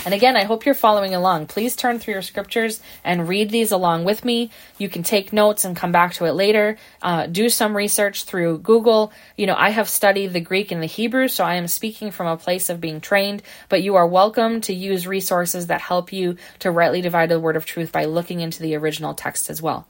And 0.06 0.14
again, 0.14 0.34
I 0.34 0.44
hope 0.44 0.64
you're 0.64 0.74
following 0.74 1.14
along. 1.14 1.46
Please 1.48 1.76
turn 1.76 1.98
through 1.98 2.14
your 2.14 2.22
scriptures 2.22 2.80
and 3.04 3.28
read 3.28 3.50
these 3.50 3.70
along 3.70 4.04
with 4.04 4.24
me. 4.24 4.50
You 4.78 4.88
can 4.88 5.02
take 5.02 5.30
notes 5.30 5.66
and 5.66 5.76
come 5.76 5.92
back 5.92 6.14
to 6.14 6.24
it 6.24 6.32
later. 6.32 6.78
Uh, 7.02 7.26
do 7.26 7.50
some 7.50 7.76
research 7.76 8.24
through 8.24 8.60
Google. 8.60 9.12
You 9.36 9.46
know, 9.46 9.54
I 9.56 9.70
have 9.70 9.90
studied 9.90 10.32
the 10.32 10.40
Greek 10.40 10.72
and 10.72 10.82
the 10.82 10.86
Hebrew, 10.86 11.28
so 11.28 11.44
I 11.44 11.56
am 11.56 11.68
speaking 11.68 12.12
from 12.12 12.28
a 12.28 12.38
place 12.38 12.70
of 12.70 12.80
being 12.80 13.02
trained, 13.02 13.42
but 13.68 13.82
you 13.82 13.96
are 13.96 14.06
welcome 14.06 14.62
to 14.62 14.74
use 14.74 15.06
resources 15.06 15.66
that 15.66 15.82
help 15.82 16.14
you 16.14 16.36
to 16.60 16.70
rightly 16.70 17.02
divide 17.02 17.28
the 17.28 17.38
word 17.38 17.56
of 17.56 17.66
truth 17.66 17.92
by 17.92 18.06
looking 18.06 18.40
into 18.40 18.62
the 18.62 18.76
original 18.76 19.12
text 19.12 19.50
as 19.50 19.60
well. 19.60 19.86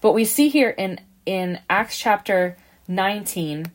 But 0.00 0.12
we 0.12 0.24
see 0.24 0.48
here 0.48 0.70
in, 0.70 1.00
in 1.24 1.60
Acts 1.70 1.96
chapter 1.96 2.56
19, 2.88 3.70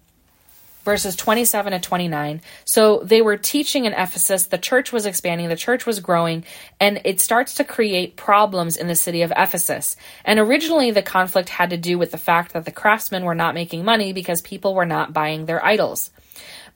verses 0.88 1.18
27 1.18 1.74
to 1.74 1.80
29. 1.80 2.40
So 2.64 3.00
they 3.00 3.22
were 3.22 3.36
teaching 3.36 3.84
in 3.84 3.92
Ephesus, 3.92 4.46
the 4.46 4.58
church 4.58 4.94
was 4.94 5.06
expanding, 5.06 5.50
the 5.50 5.58
church 5.58 5.86
was 5.86 6.00
growing, 6.00 6.46
and 6.80 7.02
it 7.04 7.20
starts 7.20 7.56
to 7.56 7.66
create 7.66 8.16
problems 8.16 8.78
in 8.78 8.88
the 8.88 8.96
city 8.96 9.22
of 9.22 9.34
Ephesus. 9.36 9.98
And 10.24 10.40
originally, 10.40 10.92
the 10.92 11.02
conflict 11.02 11.50
had 11.50 11.72
to 11.72 11.78
do 11.78 11.98
with 11.98 12.12
the 12.12 12.18
fact 12.18 12.54
that 12.54 12.64
the 12.64 12.72
craftsmen 12.72 13.26
were 13.26 13.36
not 13.36 13.54
making 13.54 13.84
money 13.84 14.14
because 14.14 14.40
people 14.40 14.76
were 14.76 14.86
not 14.86 15.12
buying 15.12 15.46
their 15.46 15.64
idols 15.64 16.10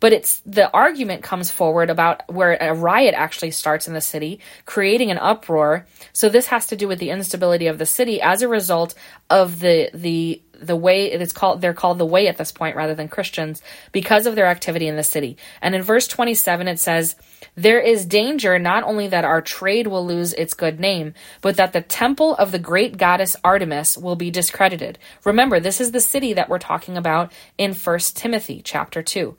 but 0.01 0.11
it's 0.11 0.41
the 0.47 0.69
argument 0.73 1.21
comes 1.21 1.51
forward 1.51 1.89
about 1.91 2.23
where 2.27 2.57
a 2.59 2.73
riot 2.73 3.13
actually 3.15 3.51
starts 3.51 3.87
in 3.87 3.93
the 3.93 4.01
city, 4.01 4.39
creating 4.65 5.11
an 5.11 5.19
uproar. 5.19 5.85
So 6.11 6.27
this 6.27 6.47
has 6.47 6.65
to 6.67 6.75
do 6.75 6.87
with 6.87 6.97
the 6.97 7.11
instability 7.11 7.67
of 7.67 7.77
the 7.77 7.85
city 7.85 8.19
as 8.19 8.41
a 8.41 8.47
result 8.47 8.95
of 9.29 9.59
the 9.59 9.91
the 9.93 10.41
the 10.61 10.75
way 10.75 11.11
it's 11.11 11.33
called 11.33 11.61
they're 11.61 11.73
called 11.73 11.97
the 11.97 12.05
way 12.05 12.27
at 12.27 12.37
this 12.37 12.51
point 12.51 12.75
rather 12.75 12.95
than 12.95 13.07
Christians 13.07 13.61
because 13.91 14.25
of 14.25 14.35
their 14.35 14.47
activity 14.47 14.87
in 14.87 14.95
the 14.95 15.03
city. 15.03 15.37
And 15.61 15.75
in 15.75 15.81
verse 15.81 16.07
27 16.07 16.67
it 16.67 16.79
says 16.79 17.15
there 17.55 17.79
is 17.81 18.05
danger 18.05 18.57
not 18.59 18.83
only 18.83 19.07
that 19.07 19.25
our 19.25 19.41
trade 19.41 19.87
will 19.87 20.05
lose 20.05 20.33
its 20.33 20.53
good 20.53 20.79
name, 20.79 21.13
but 21.41 21.57
that 21.57 21.73
the 21.73 21.81
temple 21.81 22.35
of 22.35 22.51
the 22.51 22.59
great 22.59 22.97
goddess 22.97 23.35
Artemis 23.43 23.97
will 23.97 24.15
be 24.15 24.31
discredited. 24.31 24.97
Remember, 25.25 25.59
this 25.59 25.81
is 25.81 25.91
the 25.91 25.99
city 25.99 26.33
that 26.33 26.49
we're 26.49 26.59
talking 26.59 26.97
about 26.97 27.31
in 27.57 27.73
1 27.73 27.99
Timothy 28.15 28.61
chapter 28.63 29.03
2. 29.03 29.35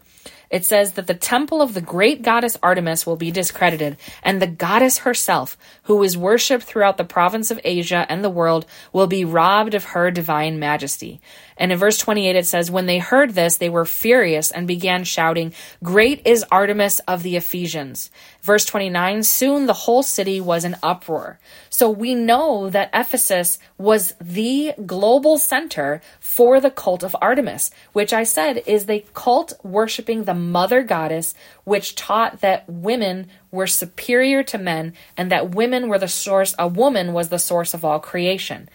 It 0.53 0.67
says 0.67 0.93
that 0.93 1.07
the 1.07 1.15
temple 1.15 1.63
of 1.63 1.73
the 1.73 1.81
great 1.81 2.21
goddess 2.23 2.59
Artemis 2.63 3.07
will 3.07 3.17
be 3.17 3.31
discredited, 3.31 3.97
and 4.23 4.41
the 4.41 4.47
goddess 4.47 4.99
herself, 4.99 5.57
who 5.85 6.03
is 6.03 6.17
worshipped 6.17 6.63
throughout 6.63 6.99
the 6.99 7.05
province 7.05 7.51
of 7.51 7.59
Asia 7.65 8.07
and 8.11 8.23
the 8.23 8.31
world, 8.31 8.67
will 8.93 9.07
be 9.07 9.25
robbed 9.25 9.75
of 9.75 9.85
her 9.85 10.11
divine 10.11 10.59
majesty. 10.59 11.23
And 11.57 11.73
in 11.73 11.79
verse 11.79 11.99
28, 11.99 12.37
it 12.37 12.47
says, 12.47 12.71
When 12.71 12.87
they 12.87 12.99
heard 12.99 13.35
this, 13.35 13.57
they 13.57 13.69
were 13.69 13.85
furious 13.85 14.51
and 14.51 14.67
began 14.67 15.05
shouting, 15.05 15.53
Great 15.83 16.27
is 16.27 16.45
Artemis 16.51 17.01
of 17.01 17.23
the 17.23 17.37
Ephesians. 17.37 18.11
Verse 18.43 18.65
29, 18.65 19.23
soon 19.23 19.67
the 19.67 19.73
whole 19.73 20.03
city 20.03 20.41
was 20.41 20.65
in 20.65 20.77
uproar. 20.83 21.39
So 21.71 21.89
we 21.89 22.15
know 22.15 22.69
that 22.71 22.91
Ephesus 22.93 23.59
was 23.79 24.15
the 24.21 24.75
global 24.85 25.39
center 25.39 26.01
for 26.19 26.61
the 26.61 26.71
cult 26.71 27.03
of 27.03 27.17
Artemis, 27.21 27.71
which 27.93 28.13
I 28.13 28.25
said 28.25 28.63
is 28.67 28.87
the 28.87 29.05
cult 29.15 29.53
worshiping 29.63 30.25
the 30.25 30.35
mother 30.35 30.83
goddess, 30.83 31.35
which 31.65 31.95
taught 31.95 32.41
that 32.41 32.69
women 32.69 33.29
were 33.51 33.67
superior 33.67 34.43
to 34.43 34.59
men 34.59 34.95
and 35.17 35.31
that 35.31 35.55
women 35.55 35.89
were 35.89 35.99
the 35.99 36.09
source, 36.09 36.55
a 36.59 36.67
woman 36.67 37.13
was 37.13 37.29
the 37.29 37.39
source 37.39 37.75
of 37.75 37.85
all 37.85 38.01
creation. 38.01 38.69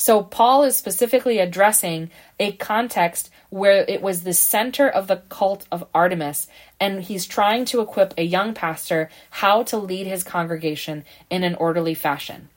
So 0.00 0.22
Paul 0.22 0.62
is 0.62 0.78
specifically 0.78 1.40
addressing 1.40 2.10
a 2.38 2.52
context 2.52 3.28
where 3.50 3.84
it 3.86 4.00
was 4.00 4.22
the 4.22 4.32
center 4.32 4.88
of 4.88 5.08
the 5.08 5.18
cult 5.28 5.66
of 5.70 5.86
Artemis, 5.94 6.48
and 6.80 7.02
he's 7.02 7.26
trying 7.26 7.66
to 7.66 7.82
equip 7.82 8.14
a 8.16 8.22
young 8.22 8.54
pastor 8.54 9.10
how 9.28 9.62
to 9.64 9.76
lead 9.76 10.06
his 10.06 10.24
congregation 10.24 11.04
in 11.28 11.44
an 11.44 11.54
orderly 11.54 11.92
fashion. 11.92 12.48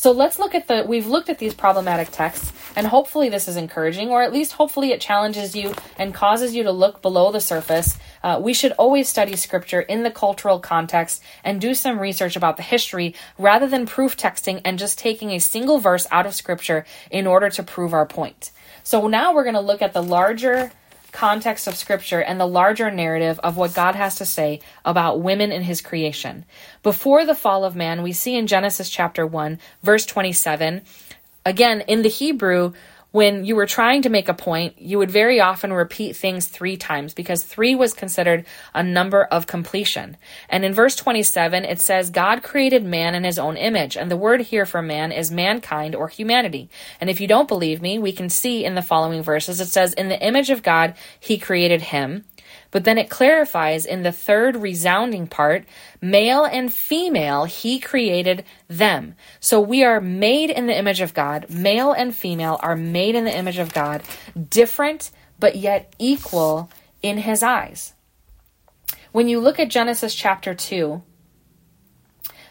So 0.00 0.12
let's 0.12 0.38
look 0.38 0.54
at 0.54 0.68
the, 0.68 0.84
we've 0.86 1.08
looked 1.08 1.28
at 1.28 1.40
these 1.40 1.54
problematic 1.54 2.12
texts, 2.12 2.52
and 2.76 2.86
hopefully 2.86 3.30
this 3.30 3.48
is 3.48 3.56
encouraging, 3.56 4.10
or 4.10 4.22
at 4.22 4.32
least 4.32 4.52
hopefully 4.52 4.92
it 4.92 5.00
challenges 5.00 5.56
you 5.56 5.74
and 5.98 6.14
causes 6.14 6.54
you 6.54 6.62
to 6.62 6.70
look 6.70 7.02
below 7.02 7.32
the 7.32 7.40
surface. 7.40 7.98
Uh, 8.22 8.38
we 8.40 8.54
should 8.54 8.70
always 8.78 9.08
study 9.08 9.34
scripture 9.34 9.80
in 9.80 10.04
the 10.04 10.10
cultural 10.12 10.60
context 10.60 11.20
and 11.42 11.60
do 11.60 11.74
some 11.74 11.98
research 11.98 12.36
about 12.36 12.56
the 12.56 12.62
history 12.62 13.12
rather 13.38 13.66
than 13.66 13.86
proof 13.86 14.16
texting 14.16 14.60
and 14.64 14.78
just 14.78 15.00
taking 15.00 15.32
a 15.32 15.40
single 15.40 15.80
verse 15.80 16.06
out 16.12 16.26
of 16.26 16.34
scripture 16.34 16.86
in 17.10 17.26
order 17.26 17.50
to 17.50 17.64
prove 17.64 17.92
our 17.92 18.06
point. 18.06 18.52
So 18.84 19.08
now 19.08 19.34
we're 19.34 19.42
going 19.42 19.54
to 19.54 19.60
look 19.60 19.82
at 19.82 19.94
the 19.94 20.02
larger 20.02 20.70
context 21.12 21.66
of 21.66 21.76
scripture 21.76 22.20
and 22.20 22.38
the 22.38 22.46
larger 22.46 22.90
narrative 22.90 23.40
of 23.42 23.56
what 23.56 23.74
God 23.74 23.94
has 23.94 24.16
to 24.16 24.26
say 24.26 24.60
about 24.84 25.20
women 25.20 25.52
in 25.52 25.62
his 25.62 25.80
creation. 25.80 26.44
Before 26.82 27.24
the 27.24 27.34
fall 27.34 27.64
of 27.64 27.76
man, 27.76 28.02
we 28.02 28.12
see 28.12 28.36
in 28.36 28.46
Genesis 28.46 28.90
chapter 28.90 29.26
1, 29.26 29.58
verse 29.82 30.06
27, 30.06 30.82
again, 31.44 31.80
in 31.82 32.02
the 32.02 32.08
Hebrew, 32.08 32.72
when 33.10 33.44
you 33.44 33.56
were 33.56 33.66
trying 33.66 34.02
to 34.02 34.10
make 34.10 34.28
a 34.28 34.34
point, 34.34 34.80
you 34.80 34.98
would 34.98 35.10
very 35.10 35.40
often 35.40 35.72
repeat 35.72 36.14
things 36.14 36.46
three 36.46 36.76
times 36.76 37.14
because 37.14 37.42
three 37.42 37.74
was 37.74 37.94
considered 37.94 38.44
a 38.74 38.82
number 38.82 39.24
of 39.24 39.46
completion. 39.46 40.16
And 40.48 40.64
in 40.64 40.74
verse 40.74 40.94
27, 40.94 41.64
it 41.64 41.80
says, 41.80 42.10
God 42.10 42.42
created 42.42 42.84
man 42.84 43.14
in 43.14 43.24
his 43.24 43.38
own 43.38 43.56
image. 43.56 43.96
And 43.96 44.10
the 44.10 44.16
word 44.16 44.42
here 44.42 44.66
for 44.66 44.82
man 44.82 45.10
is 45.10 45.30
mankind 45.30 45.94
or 45.94 46.08
humanity. 46.08 46.68
And 47.00 47.08
if 47.08 47.20
you 47.20 47.26
don't 47.26 47.48
believe 47.48 47.80
me, 47.80 47.98
we 47.98 48.12
can 48.12 48.28
see 48.28 48.64
in 48.64 48.74
the 48.74 48.82
following 48.82 49.22
verses, 49.22 49.60
it 49.60 49.66
says, 49.66 49.94
In 49.94 50.08
the 50.08 50.22
image 50.22 50.50
of 50.50 50.62
God, 50.62 50.94
he 51.18 51.38
created 51.38 51.80
him. 51.80 52.24
But 52.70 52.84
then 52.84 52.98
it 52.98 53.08
clarifies 53.08 53.86
in 53.86 54.02
the 54.02 54.12
third 54.12 54.56
resounding 54.56 55.26
part 55.26 55.64
male 56.00 56.44
and 56.44 56.72
female, 56.72 57.44
he 57.44 57.78
created 57.78 58.44
them. 58.68 59.14
So 59.40 59.60
we 59.60 59.84
are 59.84 60.00
made 60.00 60.50
in 60.50 60.66
the 60.66 60.76
image 60.76 61.00
of 61.00 61.14
God. 61.14 61.48
Male 61.48 61.92
and 61.92 62.14
female 62.14 62.58
are 62.62 62.76
made 62.76 63.14
in 63.14 63.24
the 63.24 63.36
image 63.36 63.58
of 63.58 63.72
God, 63.72 64.02
different 64.50 65.10
but 65.38 65.56
yet 65.56 65.94
equal 65.98 66.70
in 67.02 67.18
his 67.18 67.42
eyes. 67.42 67.94
When 69.12 69.28
you 69.28 69.40
look 69.40 69.58
at 69.58 69.68
Genesis 69.68 70.14
chapter 70.14 70.54
2, 70.54 71.02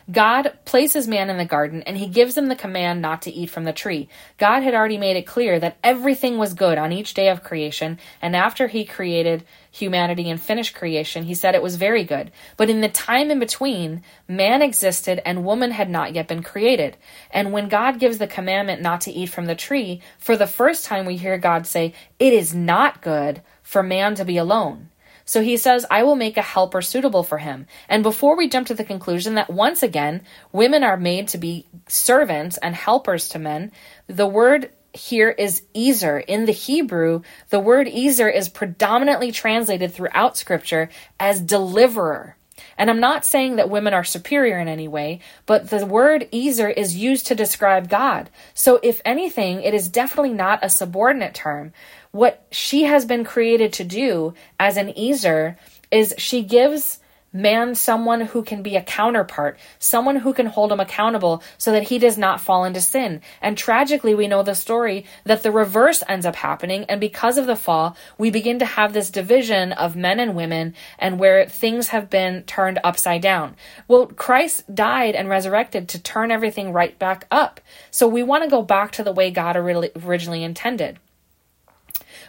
God 0.09 0.53
places 0.63 1.05
man 1.05 1.29
in 1.29 1.37
the 1.37 1.43
garden 1.43 1.81
and 1.81 1.97
he 1.97 2.07
gives 2.07 2.37
him 2.37 2.47
the 2.47 2.55
command 2.55 3.01
not 3.01 3.21
to 3.23 3.31
eat 3.31 3.49
from 3.49 3.65
the 3.65 3.73
tree. 3.73 4.07
God 4.37 4.63
had 4.63 4.73
already 4.73 4.97
made 4.97 5.17
it 5.17 5.27
clear 5.27 5.59
that 5.59 5.77
everything 5.83 6.37
was 6.37 6.53
good 6.53 6.77
on 6.77 6.93
each 6.93 7.13
day 7.13 7.27
of 7.27 7.43
creation, 7.43 7.99
and 8.21 8.33
after 8.33 8.67
he 8.67 8.85
created 8.85 9.43
humanity 9.69 10.29
and 10.29 10.41
finished 10.41 10.75
creation, 10.75 11.25
he 11.25 11.33
said 11.33 11.55
it 11.55 11.61
was 11.61 11.75
very 11.75 12.05
good. 12.05 12.31
But 12.55 12.69
in 12.69 12.79
the 12.79 12.87
time 12.87 13.29
in 13.29 13.39
between, 13.39 14.01
man 14.29 14.61
existed 14.61 15.21
and 15.25 15.43
woman 15.43 15.71
had 15.71 15.89
not 15.89 16.15
yet 16.15 16.29
been 16.29 16.41
created. 16.41 16.95
And 17.29 17.51
when 17.51 17.67
God 17.67 17.99
gives 17.99 18.17
the 18.17 18.27
commandment 18.27 18.81
not 18.81 19.01
to 19.01 19.11
eat 19.11 19.29
from 19.29 19.45
the 19.45 19.55
tree, 19.55 20.01
for 20.17 20.37
the 20.37 20.47
first 20.47 20.85
time 20.85 21.05
we 21.05 21.17
hear 21.17 21.37
God 21.37 21.67
say, 21.67 21.93
It 22.17 22.31
is 22.31 22.55
not 22.55 23.01
good 23.01 23.41
for 23.61 23.83
man 23.83 24.15
to 24.15 24.23
be 24.23 24.37
alone. 24.37 24.89
So 25.27 25.41
he 25.41 25.57
says, 25.57 25.85
I 25.91 26.03
will 26.03 26.15
make 26.15 26.37
a 26.37 26.41
helper 26.41 26.81
suitable 26.81 27.21
for 27.21 27.37
him. 27.37 27.67
And 27.89 28.01
before 28.01 28.37
we 28.37 28.47
jump 28.47 28.67
to 28.67 28.73
the 28.73 28.85
conclusion 28.85 29.35
that 29.35 29.49
once 29.49 29.83
again, 29.83 30.21
women 30.53 30.83
are 30.83 30.97
made 30.97 31.27
to 31.29 31.37
be 31.37 31.67
servants 31.87 32.57
and 32.57 32.73
helpers 32.73 33.27
to 33.29 33.39
men, 33.39 33.73
the 34.07 34.25
word 34.25 34.71
here 34.93 35.29
is 35.29 35.63
Ezer. 35.75 36.17
In 36.17 36.45
the 36.45 36.53
Hebrew, 36.53 37.23
the 37.49 37.59
word 37.59 37.89
Ezer 37.89 38.29
is 38.29 38.47
predominantly 38.47 39.33
translated 39.33 39.93
throughout 39.93 40.37
scripture 40.37 40.89
as 41.19 41.41
deliverer. 41.41 42.37
And 42.77 42.89
I'm 42.89 42.99
not 42.99 43.25
saying 43.25 43.57
that 43.57 43.69
women 43.69 43.93
are 43.93 44.03
superior 44.03 44.59
in 44.59 44.67
any 44.67 44.87
way, 44.87 45.19
but 45.45 45.69
the 45.69 45.85
word 45.85 46.27
Ezer 46.33 46.69
is 46.69 46.97
used 46.97 47.27
to 47.27 47.35
describe 47.35 47.89
God. 47.89 48.29
So 48.53 48.79
if 48.81 49.01
anything, 49.03 49.61
it 49.61 49.73
is 49.73 49.89
definitely 49.89 50.33
not 50.33 50.59
a 50.63 50.69
subordinate 50.69 51.33
term 51.33 51.73
what 52.17 52.43
she 52.51 52.83
has 52.83 53.05
been 53.05 53.23
created 53.23 53.71
to 53.73 53.83
do 53.83 54.33
as 54.59 54.75
an 54.75 54.89
Ezer 54.97 55.55
is 55.91 56.15
she 56.17 56.41
gives 56.41 56.99
man 57.31 57.75
someone 57.75 58.21
who 58.21 58.41
can 58.41 58.63
be 58.63 58.75
a 58.75 58.81
counterpart, 58.81 59.59
someone 59.77 60.15
who 60.15 60.33
can 60.33 60.47
hold 60.47 60.71
him 60.71 60.79
accountable 60.79 61.43
so 61.59 61.71
that 61.71 61.83
he 61.83 61.99
does 61.99 62.17
not 62.17 62.41
fall 62.41 62.65
into 62.65 62.81
sin. 62.81 63.21
And 63.39 63.55
tragically, 63.55 64.15
we 64.15 64.27
know 64.27 64.41
the 64.41 64.55
story 64.55 65.05
that 65.25 65.43
the 65.43 65.51
reverse 65.51 66.03
ends 66.07 66.25
up 66.25 66.35
happening. 66.35 66.85
And 66.85 66.99
because 66.99 67.37
of 67.37 67.45
the 67.45 67.55
fall, 67.55 67.95
we 68.17 68.31
begin 68.31 68.57
to 68.59 68.65
have 68.65 68.93
this 68.93 69.11
division 69.11 69.71
of 69.73 69.95
men 69.95 70.19
and 70.19 70.35
women 70.35 70.73
and 70.97 71.19
where 71.19 71.47
things 71.47 71.89
have 71.89 72.09
been 72.09 72.41
turned 72.43 72.79
upside 72.83 73.21
down. 73.21 73.55
Well, 73.87 74.07
Christ 74.07 74.73
died 74.73 75.13
and 75.13 75.29
resurrected 75.29 75.87
to 75.89 76.01
turn 76.01 76.31
everything 76.31 76.73
right 76.73 76.97
back 76.97 77.27
up. 77.29 77.61
So 77.91 78.07
we 78.07 78.23
want 78.23 78.43
to 78.43 78.49
go 78.49 78.63
back 78.63 78.93
to 78.93 79.03
the 79.03 79.13
way 79.13 79.29
God 79.29 79.55
originally 79.55 80.43
intended. 80.43 80.97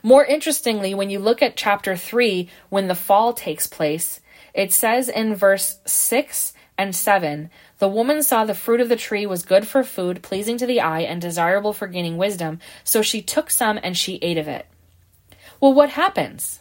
More 0.03 0.25
interestingly, 0.25 0.95
when 0.95 1.11
you 1.11 1.19
look 1.19 1.43
at 1.43 1.57
chapter 1.57 1.97
3, 1.97 2.49
when 2.69 2.89
the 2.89 2.95
fall 2.95 3.33
takes 3.33 3.67
place, 3.67 4.21
it 4.55 4.73
says 4.73 5.09
in 5.09 5.35
verse 5.35 5.79
6 5.87 6.53
and 6.77 6.95
7 6.95 7.51
The 7.79 7.89
woman 7.89 8.23
saw 8.23 8.45
the 8.45 8.55
fruit 8.55 8.81
of 8.81 8.89
the 8.89 8.97
tree 8.97 9.27
was 9.27 9.43
good 9.43 9.67
for 9.67 9.83
food, 9.85 10.23
pleasing 10.23 10.57
to 10.59 10.67
the 10.67 10.81
eye, 10.81 11.01
and 11.01 11.21
desirable 11.21 11.73
for 11.73 11.87
gaining 11.87 12.17
wisdom, 12.17 12.61
so 12.85 13.03
she 13.03 13.21
took 13.21 13.51
some 13.51 13.79
and 13.83 13.97
she 13.97 14.19
ate 14.23 14.39
of 14.39 14.49
it. 14.49 14.67
Well, 15.61 15.75
what 15.75 15.91
happens? 15.91 16.61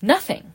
Nothing. 0.00 0.52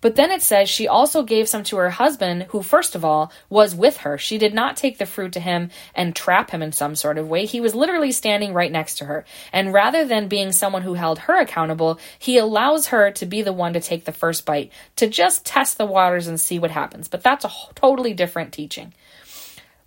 But 0.00 0.16
then 0.16 0.30
it 0.30 0.42
says 0.42 0.68
she 0.68 0.88
also 0.88 1.22
gave 1.22 1.48
some 1.48 1.62
to 1.64 1.76
her 1.76 1.90
husband, 1.90 2.44
who, 2.50 2.62
first 2.62 2.94
of 2.94 3.04
all, 3.04 3.32
was 3.48 3.74
with 3.74 3.98
her. 3.98 4.16
She 4.16 4.38
did 4.38 4.54
not 4.54 4.76
take 4.76 4.98
the 4.98 5.06
fruit 5.06 5.32
to 5.34 5.40
him 5.40 5.70
and 5.94 6.16
trap 6.16 6.50
him 6.50 6.62
in 6.62 6.72
some 6.72 6.94
sort 6.94 7.18
of 7.18 7.28
way. 7.28 7.44
He 7.44 7.60
was 7.60 7.74
literally 7.74 8.12
standing 8.12 8.54
right 8.54 8.72
next 8.72 8.96
to 8.98 9.04
her. 9.04 9.24
And 9.52 9.72
rather 9.72 10.04
than 10.04 10.28
being 10.28 10.52
someone 10.52 10.82
who 10.82 10.94
held 10.94 11.20
her 11.20 11.38
accountable, 11.38 12.00
he 12.18 12.38
allows 12.38 12.88
her 12.88 13.10
to 13.12 13.26
be 13.26 13.42
the 13.42 13.52
one 13.52 13.74
to 13.74 13.80
take 13.80 14.04
the 14.04 14.12
first 14.12 14.46
bite, 14.46 14.72
to 14.96 15.06
just 15.06 15.44
test 15.44 15.76
the 15.76 15.86
waters 15.86 16.26
and 16.26 16.40
see 16.40 16.58
what 16.58 16.70
happens. 16.70 17.08
But 17.08 17.22
that's 17.22 17.44
a 17.44 17.52
totally 17.74 18.14
different 18.14 18.52
teaching. 18.52 18.94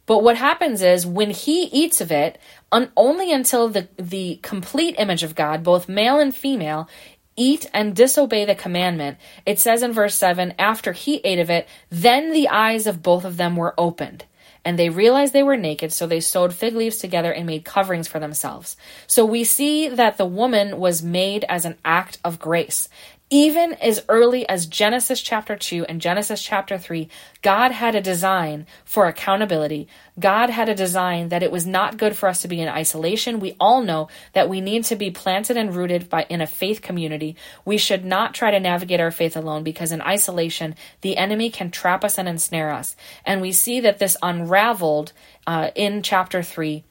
But 0.05 0.21
what 0.21 0.35
happens 0.35 0.81
is 0.81 1.05
when 1.05 1.29
he 1.29 1.63
eats 1.63 2.01
of 2.01 2.11
it, 2.11 2.37
un- 2.73 2.91
only 2.97 3.31
until 3.31 3.69
the, 3.69 3.87
the 3.95 4.37
complete 4.41 4.95
image 4.97 5.23
of 5.23 5.33
God, 5.33 5.63
both 5.63 5.87
male 5.87 6.19
and 6.19 6.35
female, 6.35 6.89
eat 7.35 7.69
and 7.73 7.95
disobey 7.95 8.45
the 8.45 8.55
commandment, 8.55 9.17
it 9.45 9.59
says 9.59 9.83
in 9.83 9.93
verse 9.93 10.15
7 10.15 10.53
after 10.59 10.91
he 10.91 11.17
ate 11.23 11.39
of 11.39 11.49
it, 11.49 11.67
then 11.89 12.31
the 12.31 12.49
eyes 12.49 12.87
of 12.87 13.03
both 13.03 13.25
of 13.25 13.37
them 13.37 13.55
were 13.55 13.73
opened. 13.77 14.25
And 14.65 14.79
they 14.79 14.89
realized 14.89 15.33
they 15.33 15.43
were 15.43 15.57
naked, 15.57 15.91
so 15.91 16.07
they 16.07 16.21
sewed 16.21 16.53
fig 16.53 16.73
leaves 16.73 16.97
together 16.97 17.33
and 17.33 17.45
made 17.45 17.65
coverings 17.65 18.07
for 18.07 18.19
themselves. 18.19 18.77
So 19.07 19.25
we 19.25 19.43
see 19.43 19.89
that 19.89 20.17
the 20.17 20.25
woman 20.25 20.77
was 20.77 21.03
made 21.03 21.43
as 21.49 21.65
an 21.65 21.77
act 21.83 22.17
of 22.23 22.39
grace. 22.39 22.87
Even 23.33 23.73
as 23.81 24.05
early 24.09 24.47
as 24.47 24.67
Genesis 24.67 25.19
chapter 25.19 25.55
2 25.55 25.85
and 25.85 25.99
Genesis 25.99 26.43
chapter 26.43 26.77
3, 26.77 27.09
God 27.41 27.71
had 27.71 27.95
a 27.95 27.99
design 27.99 28.67
for 28.85 29.07
accountability. 29.07 29.87
God 30.19 30.51
had 30.51 30.69
a 30.69 30.75
design 30.75 31.29
that 31.29 31.41
it 31.41 31.51
was 31.51 31.65
not 31.65 31.97
good 31.97 32.15
for 32.15 32.29
us 32.29 32.43
to 32.43 32.47
be 32.47 32.61
in 32.61 32.69
isolation. 32.69 33.39
We 33.39 33.55
all 33.59 33.81
know 33.81 34.07
that 34.33 34.49
we 34.49 34.61
need 34.61 34.83
to 34.83 34.95
be 34.95 35.09
planted 35.09 35.57
and 35.57 35.75
rooted 35.75 36.11
by 36.11 36.27
in 36.29 36.41
a 36.41 36.45
faith 36.45 36.83
community. 36.83 37.35
We 37.65 37.79
should 37.79 38.05
not 38.05 38.35
try 38.35 38.51
to 38.51 38.59
navigate 38.59 38.99
our 38.99 39.09
faith 39.09 39.35
alone 39.35 39.63
because 39.63 39.91
in 39.91 40.03
isolation, 40.03 40.75
the 41.01 41.17
enemy 41.17 41.49
can 41.49 41.71
trap 41.71 42.03
us 42.03 42.19
and 42.19 42.29
ensnare 42.29 42.69
us. 42.69 42.95
And 43.25 43.41
we 43.41 43.51
see 43.51 43.79
that 43.79 43.97
this 43.97 44.15
unraveled 44.21 45.11
uh, 45.47 45.71
in 45.73 46.03
chapter 46.03 46.43
3 46.43 46.83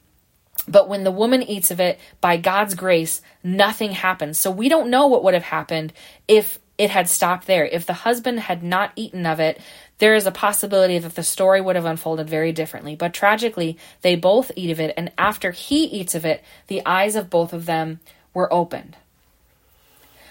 But 0.69 0.89
when 0.89 1.05
the 1.05 1.11
woman 1.11 1.43
eats 1.43 1.71
of 1.71 1.81
it, 1.81 1.99
by 2.21 2.37
God's 2.37 2.75
grace, 2.75 3.21
nothing 3.43 3.93
happens. 3.93 4.39
So 4.39 4.51
we 4.51 4.69
don't 4.69 4.91
know 4.91 5.07
what 5.09 5.25
would 5.25 5.35
have 5.35 5.43
happened 5.43 5.93
if 6.29 6.59
it 6.79 6.91
had 6.91 7.09
stopped 7.09 7.47
there. 7.47 7.65
If 7.67 7.87
the 7.87 7.93
husband 7.93 8.41
had 8.41 8.63
not 8.63 8.93
eaten 8.97 9.27
of 9.27 9.41
it, 9.41 9.61
there 9.99 10.15
is 10.15 10.27
a 10.27 10.33
possibility 10.33 10.99
that 10.99 11.15
the 11.15 11.23
story 11.23 11.61
would 11.61 11.77
have 11.77 11.85
unfolded 11.85 12.29
very 12.29 12.53
differently. 12.53 12.97
But 12.97 13.15
tragically, 13.15 13.79
they 14.03 14.17
both 14.17 14.51
eat 14.57 14.71
of 14.71 14.81
it, 14.81 14.95
and 14.97 15.13
after 15.19 15.51
he 15.51 15.85
eats 15.85 16.15
of 16.15 16.25
it, 16.25 16.43
the 16.67 16.85
eyes 16.87 17.15
of 17.15 17.31
both 17.31 17.53
of 17.53 17.67
them 17.67 18.01
were 18.35 18.53
opened. 18.53 18.97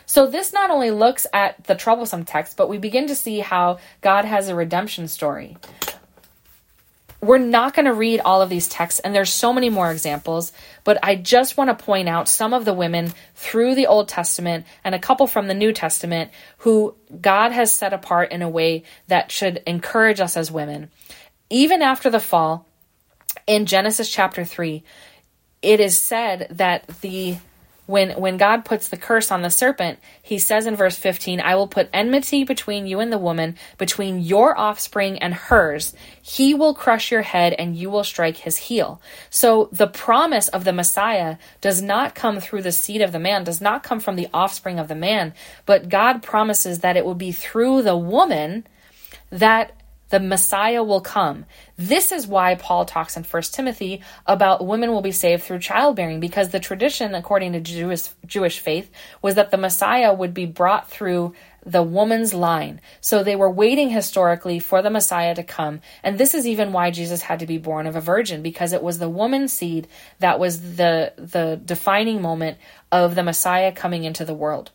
So, 0.06 0.28
this 0.28 0.52
not 0.52 0.72
only 0.72 0.92
looks 0.92 1.26
at 1.32 1.64
the 1.66 1.76
troublesome 1.76 2.26
text, 2.26 2.58
but 2.58 2.68
we 2.68 2.78
begin 2.78 3.08
to 3.08 3.16
see 3.16 3.40
how 3.40 3.80
God 4.02 4.26
has 4.26 4.50
a 4.50 4.56
redemption 4.56 5.08
story 5.08 5.56
we're 7.22 7.38
not 7.38 7.76
going 7.76 7.86
to 7.86 7.94
read 7.94 8.20
all 8.20 8.42
of 8.42 8.50
these 8.50 8.68
texts 8.68 9.00
and 9.00 9.14
there's 9.14 9.32
so 9.32 9.54
many 9.54 9.70
more 9.70 9.92
examples 9.92 10.52
but 10.84 10.98
i 11.04 11.16
just 11.16 11.56
want 11.56 11.70
to 11.70 11.86
point 11.86 12.10
out 12.10 12.28
some 12.28 12.54
of 12.54 12.66
the 12.66 12.74
women 12.74 13.14
through 13.36 13.76
the 13.76 13.88
old 13.88 14.10
testament 14.10 14.66
and 14.84 14.96
a 14.96 15.00
couple 15.00 15.28
from 15.28 15.48
the 15.48 15.54
new 15.54 15.72
testament 15.72 16.32
who 16.60 16.96
god 17.22 17.52
has 17.52 17.74
set 17.74 17.94
apart 17.94 18.32
in 18.32 18.42
a 18.42 18.50
way 18.50 18.84
that 19.08 19.32
should 19.32 19.62
encourage 19.68 20.20
us 20.20 20.36
as 20.36 20.52
women. 20.52 20.90
Even 21.50 21.82
after 21.82 22.10
the 22.10 22.20
fall 22.20 22.66
in 23.46 23.66
genesis 23.66 24.10
chapter 24.10 24.44
3 24.44 24.84
it 25.62 25.80
is 25.80 25.98
said 25.98 26.48
that 26.50 26.88
the 27.02 27.38
when 27.92 28.12
when 28.20 28.38
God 28.38 28.66
puts 28.66 28.88
the 28.88 28.98
curse 28.98 29.30
on 29.30 29.42
the 29.42 29.50
serpent, 29.50 30.00
he 30.24 30.40
says 30.40 30.66
in 30.66 30.76
verse 30.76 30.96
15, 30.96 31.40
I 31.42 31.56
will 31.56 31.68
put 31.68 31.90
enmity 31.94 32.44
between 32.44 32.88
you 32.88 33.00
and 33.00 33.12
the 33.12 33.18
woman, 33.18 33.58
between 33.78 34.22
your 34.22 34.58
offspring 34.58 35.20
and 35.20 35.34
hers. 35.34 35.94
He 36.22 36.54
will 36.54 36.74
crush 36.74 37.12
your 37.12 37.22
head 37.22 37.54
and 37.54 37.76
you 37.76 37.90
will 37.90 38.06
strike 38.06 38.38
his 38.38 38.58
heel. 38.58 39.02
So 39.30 39.70
the 39.72 39.88
promise 39.88 40.48
of 40.48 40.64
the 40.64 40.74
Messiah 40.74 41.36
does 41.60 41.82
not 41.82 42.16
come 42.16 42.40
through 42.40 42.64
the 42.64 42.72
seed 42.72 43.02
of 43.02 43.12
the 43.12 43.20
man, 43.20 43.44
does 43.44 43.62
not 43.62 43.84
come 43.84 44.00
from 44.00 44.16
the 44.16 44.30
offspring 44.34 44.80
of 44.80 44.88
the 44.88 44.96
man, 44.96 45.34
but 45.66 45.90
God 45.90 46.24
promises 46.24 46.80
that 46.80 46.98
it 46.98 47.06
will 47.06 47.16
be 47.16 47.34
through 47.34 47.82
the 47.82 47.98
woman 47.98 48.66
that 49.30 49.76
the 50.12 50.20
Messiah 50.20 50.84
will 50.84 51.02
come. 51.02 51.46
This 51.78 52.12
is 52.12 52.28
why 52.28 52.56
Paul 52.56 52.86
talks 52.86 53.16
in 53.16 53.24
1 53.24 53.42
Timothy 53.44 54.02
about 54.28 54.66
women 54.66 54.92
will 54.92 55.02
be 55.02 55.14
saved 55.14 55.44
through 55.44 55.60
childbearing, 55.60 56.20
because 56.20 56.50
the 56.50 56.60
tradition, 56.60 57.16
according 57.16 57.54
to 57.54 57.62
Jewish, 57.62 58.10
Jewish 58.26 58.60
faith, 58.60 58.92
was 59.22 59.36
that 59.36 59.52
the 59.52 59.58
Messiah 59.58 60.14
would 60.14 60.34
be 60.34 60.46
brought 60.46 60.90
through 60.90 61.34
the 61.66 61.82
woman's 61.82 62.34
line. 62.34 62.82
So 63.00 63.24
they 63.24 63.38
were 63.38 63.50
waiting 63.50 63.90
historically 63.90 64.60
for 64.60 64.82
the 64.82 64.90
Messiah 64.90 65.34
to 65.36 65.44
come. 65.44 65.80
And 66.04 66.18
this 66.18 66.34
is 66.34 66.46
even 66.46 66.74
why 66.74 66.92
Jesus 66.92 67.22
had 67.22 67.40
to 67.40 67.46
be 67.46 67.58
born 67.58 67.88
of 67.88 67.96
a 67.96 68.02
virgin, 68.02 68.42
because 68.42 68.74
it 68.74 68.84
was 68.84 69.00
the 69.00 69.10
woman's 69.10 69.54
seed 69.54 69.88
that 70.20 70.40
was 70.40 70.76
the, 70.76 71.14
the 71.18 71.60
defining 71.64 72.22
moment 72.22 72.58
of 72.92 73.16
the 73.16 73.24
Messiah 73.24 73.72
coming 73.72 74.04
into 74.04 74.26
the 74.26 74.34
world. 74.34 74.72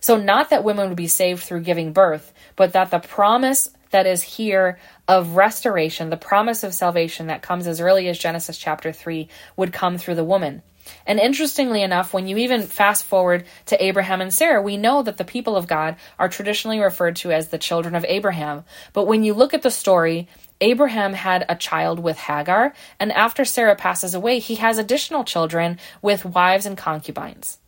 So, 0.00 0.16
not 0.16 0.50
that 0.50 0.64
women 0.64 0.88
would 0.88 0.96
be 0.96 1.08
saved 1.08 1.42
through 1.42 1.62
giving 1.62 1.92
birth, 1.92 2.32
but 2.56 2.74
that 2.74 2.90
the 2.90 2.98
promise 2.98 3.70
that 3.94 4.08
is 4.08 4.24
here 4.24 4.76
of 5.06 5.36
restoration, 5.36 6.10
the 6.10 6.16
promise 6.16 6.64
of 6.64 6.74
salvation 6.74 7.28
that 7.28 7.42
comes 7.42 7.68
as 7.68 7.80
early 7.80 8.08
as 8.08 8.18
Genesis 8.18 8.58
chapter 8.58 8.90
3, 8.90 9.28
would 9.56 9.72
come 9.72 9.98
through 9.98 10.16
the 10.16 10.24
woman. 10.24 10.64
And 11.06 11.20
interestingly 11.20 11.80
enough, 11.80 12.12
when 12.12 12.26
you 12.26 12.38
even 12.38 12.62
fast 12.62 13.04
forward 13.04 13.44
to 13.66 13.80
Abraham 13.80 14.20
and 14.20 14.34
Sarah, 14.34 14.60
we 14.60 14.76
know 14.76 15.04
that 15.04 15.16
the 15.16 15.24
people 15.24 15.56
of 15.56 15.68
God 15.68 15.94
are 16.18 16.28
traditionally 16.28 16.80
referred 16.80 17.14
to 17.16 17.30
as 17.30 17.50
the 17.50 17.56
children 17.56 17.94
of 17.94 18.04
Abraham. 18.08 18.64
But 18.92 19.06
when 19.06 19.22
you 19.22 19.32
look 19.32 19.54
at 19.54 19.62
the 19.62 19.70
story, 19.70 20.26
Abraham 20.60 21.12
had 21.12 21.46
a 21.48 21.54
child 21.54 22.00
with 22.00 22.18
Hagar, 22.18 22.74
and 22.98 23.12
after 23.12 23.44
Sarah 23.44 23.76
passes 23.76 24.12
away, 24.12 24.40
he 24.40 24.56
has 24.56 24.76
additional 24.76 25.22
children 25.22 25.78
with 26.02 26.24
wives 26.24 26.66
and 26.66 26.76
concubines. 26.76 27.58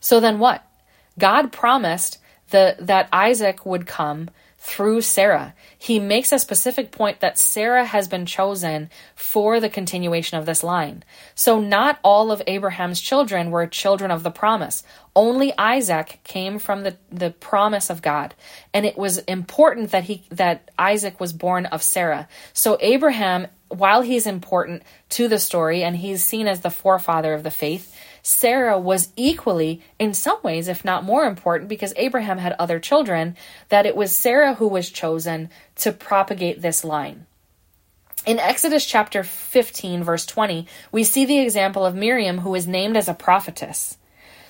So 0.00 0.20
then 0.20 0.38
what? 0.38 0.64
God 1.18 1.52
promised 1.52 2.16
the, 2.48 2.76
that 2.80 3.10
Isaac 3.12 3.64
would 3.64 3.86
come 3.86 4.30
through 4.62 5.00
Sarah. 5.00 5.54
He 5.78 5.98
makes 5.98 6.32
a 6.32 6.38
specific 6.38 6.90
point 6.90 7.20
that 7.20 7.38
Sarah 7.38 7.86
has 7.86 8.06
been 8.08 8.26
chosen 8.26 8.90
for 9.16 9.58
the 9.58 9.70
continuation 9.70 10.36
of 10.36 10.44
this 10.44 10.62
line. 10.62 11.02
So 11.34 11.58
not 11.58 11.98
all 12.04 12.30
of 12.30 12.42
Abraham's 12.46 13.00
children 13.00 13.50
were 13.50 13.66
children 13.66 14.10
of 14.10 14.22
the 14.22 14.30
promise. 14.30 14.84
Only 15.16 15.56
Isaac 15.56 16.20
came 16.24 16.58
from 16.58 16.82
the, 16.82 16.98
the 17.10 17.30
promise 17.30 17.88
of 17.88 18.02
God. 18.02 18.34
And 18.74 18.84
it 18.84 18.98
was 18.98 19.18
important 19.20 19.92
that 19.92 20.04
he 20.04 20.24
that 20.30 20.70
Isaac 20.78 21.18
was 21.18 21.32
born 21.32 21.64
of 21.66 21.82
Sarah. 21.82 22.28
So 22.52 22.76
Abraham, 22.82 23.46
while 23.68 24.02
he's 24.02 24.26
important 24.26 24.82
to 25.10 25.26
the 25.26 25.38
story 25.38 25.82
and 25.82 25.96
he's 25.96 26.22
seen 26.22 26.46
as 26.46 26.60
the 26.60 26.70
forefather 26.70 27.32
of 27.32 27.44
the 27.44 27.50
faith, 27.50 27.96
Sarah 28.22 28.78
was 28.78 29.12
equally, 29.16 29.82
in 29.98 30.14
some 30.14 30.38
ways, 30.42 30.68
if 30.68 30.84
not 30.84 31.04
more 31.04 31.24
important, 31.24 31.68
because 31.68 31.94
Abraham 31.96 32.38
had 32.38 32.54
other 32.58 32.78
children, 32.78 33.36
that 33.68 33.86
it 33.86 33.96
was 33.96 34.14
Sarah 34.14 34.54
who 34.54 34.68
was 34.68 34.90
chosen 34.90 35.50
to 35.76 35.92
propagate 35.92 36.60
this 36.60 36.84
line. 36.84 37.26
In 38.26 38.38
Exodus 38.38 38.84
chapter 38.84 39.24
15, 39.24 40.04
verse 40.04 40.26
20, 40.26 40.66
we 40.92 41.04
see 41.04 41.24
the 41.24 41.38
example 41.38 41.86
of 41.86 41.94
Miriam, 41.94 42.38
who 42.38 42.54
is 42.54 42.66
named 42.66 42.96
as 42.96 43.08
a 43.08 43.14
prophetess. 43.14 43.96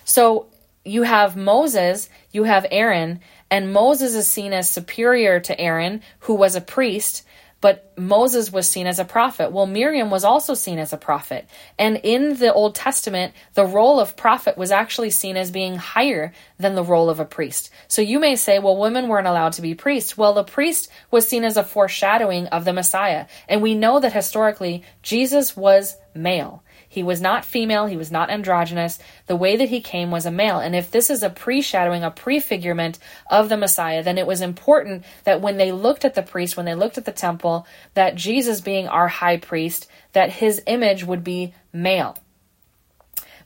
So 0.05 0.47
you 0.85 1.05
have 1.05 1.37
Moses, 1.37 2.09
you 2.33 2.45
have 2.45 2.67
Aaron, 2.71 3.21
and 3.51 3.73
Moses 3.73 4.15
is 4.15 4.27
seen 4.27 4.53
as 4.53 4.69
superior 4.69 5.39
to 5.41 5.61
Aaron, 5.61 6.03
who 6.21 6.35
was 6.35 6.57
a 6.57 6.61
priest, 6.61 7.25
but 7.61 7.93
Moses 7.99 8.51
was 8.51 8.69
seen 8.69 8.87
as 8.87 8.99
a 8.99 9.05
prophet. 9.05 9.53
Well, 9.53 9.67
Miriam 9.67 10.11
was 10.11 10.25
also 10.25 10.55
seen 10.55 10.79
as 10.79 10.93
a 10.93 10.97
prophet. 10.97 11.47
And 11.79 12.01
in 12.03 12.39
the 12.39 12.53
Old 12.53 12.75
Testament, 12.75 13.35
the 13.55 13.67
role 13.67 14.01
of 14.01 14.17
prophet 14.17 14.57
was 14.57 14.71
actually 14.71 15.11
seen 15.11 15.37
as 15.37 15.51
being 15.51 15.77
higher 15.77 16.33
than 16.59 16.75
the 16.75 16.85
role 16.85 17.11
of 17.11 17.21
a 17.21 17.25
priest. 17.25 17.71
So 17.89 18.01
you 18.01 18.19
may 18.19 18.37
say, 18.37 18.59
well, 18.59 18.77
women 18.77 19.09
weren't 19.09 19.27
allowed 19.27 19.53
to 19.55 19.63
be 19.63 19.75
priests. 19.75 20.17
Well, 20.17 20.33
the 20.33 20.45
priest 20.45 20.91
was 21.11 21.29
seen 21.29 21.45
as 21.45 21.57
a 21.57 21.65
foreshadowing 21.65 22.47
of 22.47 22.65
the 22.65 22.73
Messiah. 22.73 23.27
And 23.49 23.61
we 23.61 23.75
know 23.75 24.01
that 24.01 24.13
historically, 24.13 24.83
Jesus 25.03 25.57
was 25.57 25.97
male. 26.15 26.63
He 26.93 27.05
was 27.05 27.21
not 27.21 27.45
female, 27.45 27.87
he 27.87 27.97
was 27.97 28.11
not 28.11 28.31
androgynous. 28.31 28.99
The 29.29 29.37
way 29.37 29.55
that 29.55 29.69
he 29.69 29.81
came 29.81 30.11
was 30.11 30.27
a 30.27 30.31
male. 30.33 30.59
And 30.59 30.75
if 30.75 30.91
this 30.91 31.09
is 31.09 31.23
a 31.23 31.31
pre-shadowing, 31.31 32.03
a 32.03 32.11
prefigurement 32.11 32.99
of 33.31 33.49
the 33.49 33.57
Messiah, 33.57 34.03
then 34.03 34.19
it 34.19 34.27
was 34.27 34.41
important 34.41 35.05
that 35.23 35.41
when 35.41 35.57
they 35.57 35.71
looked 35.71 36.05
at 36.05 36.15
the 36.15 36.23
priest, 36.23 36.57
when 36.57 36.67
they 36.67 36.75
looked 36.75 36.99
at 36.99 37.05
the 37.05 37.13
temple, 37.13 37.65
that 37.95 38.17
Jesus 38.17 38.61
being 38.61 38.89
our 38.89 39.07
high 39.07 39.37
priest, 39.37 39.87
that 40.15 40.33
his 40.33 40.61
image 40.67 41.05
would 41.05 41.23
be 41.23 41.55
male. 41.73 42.19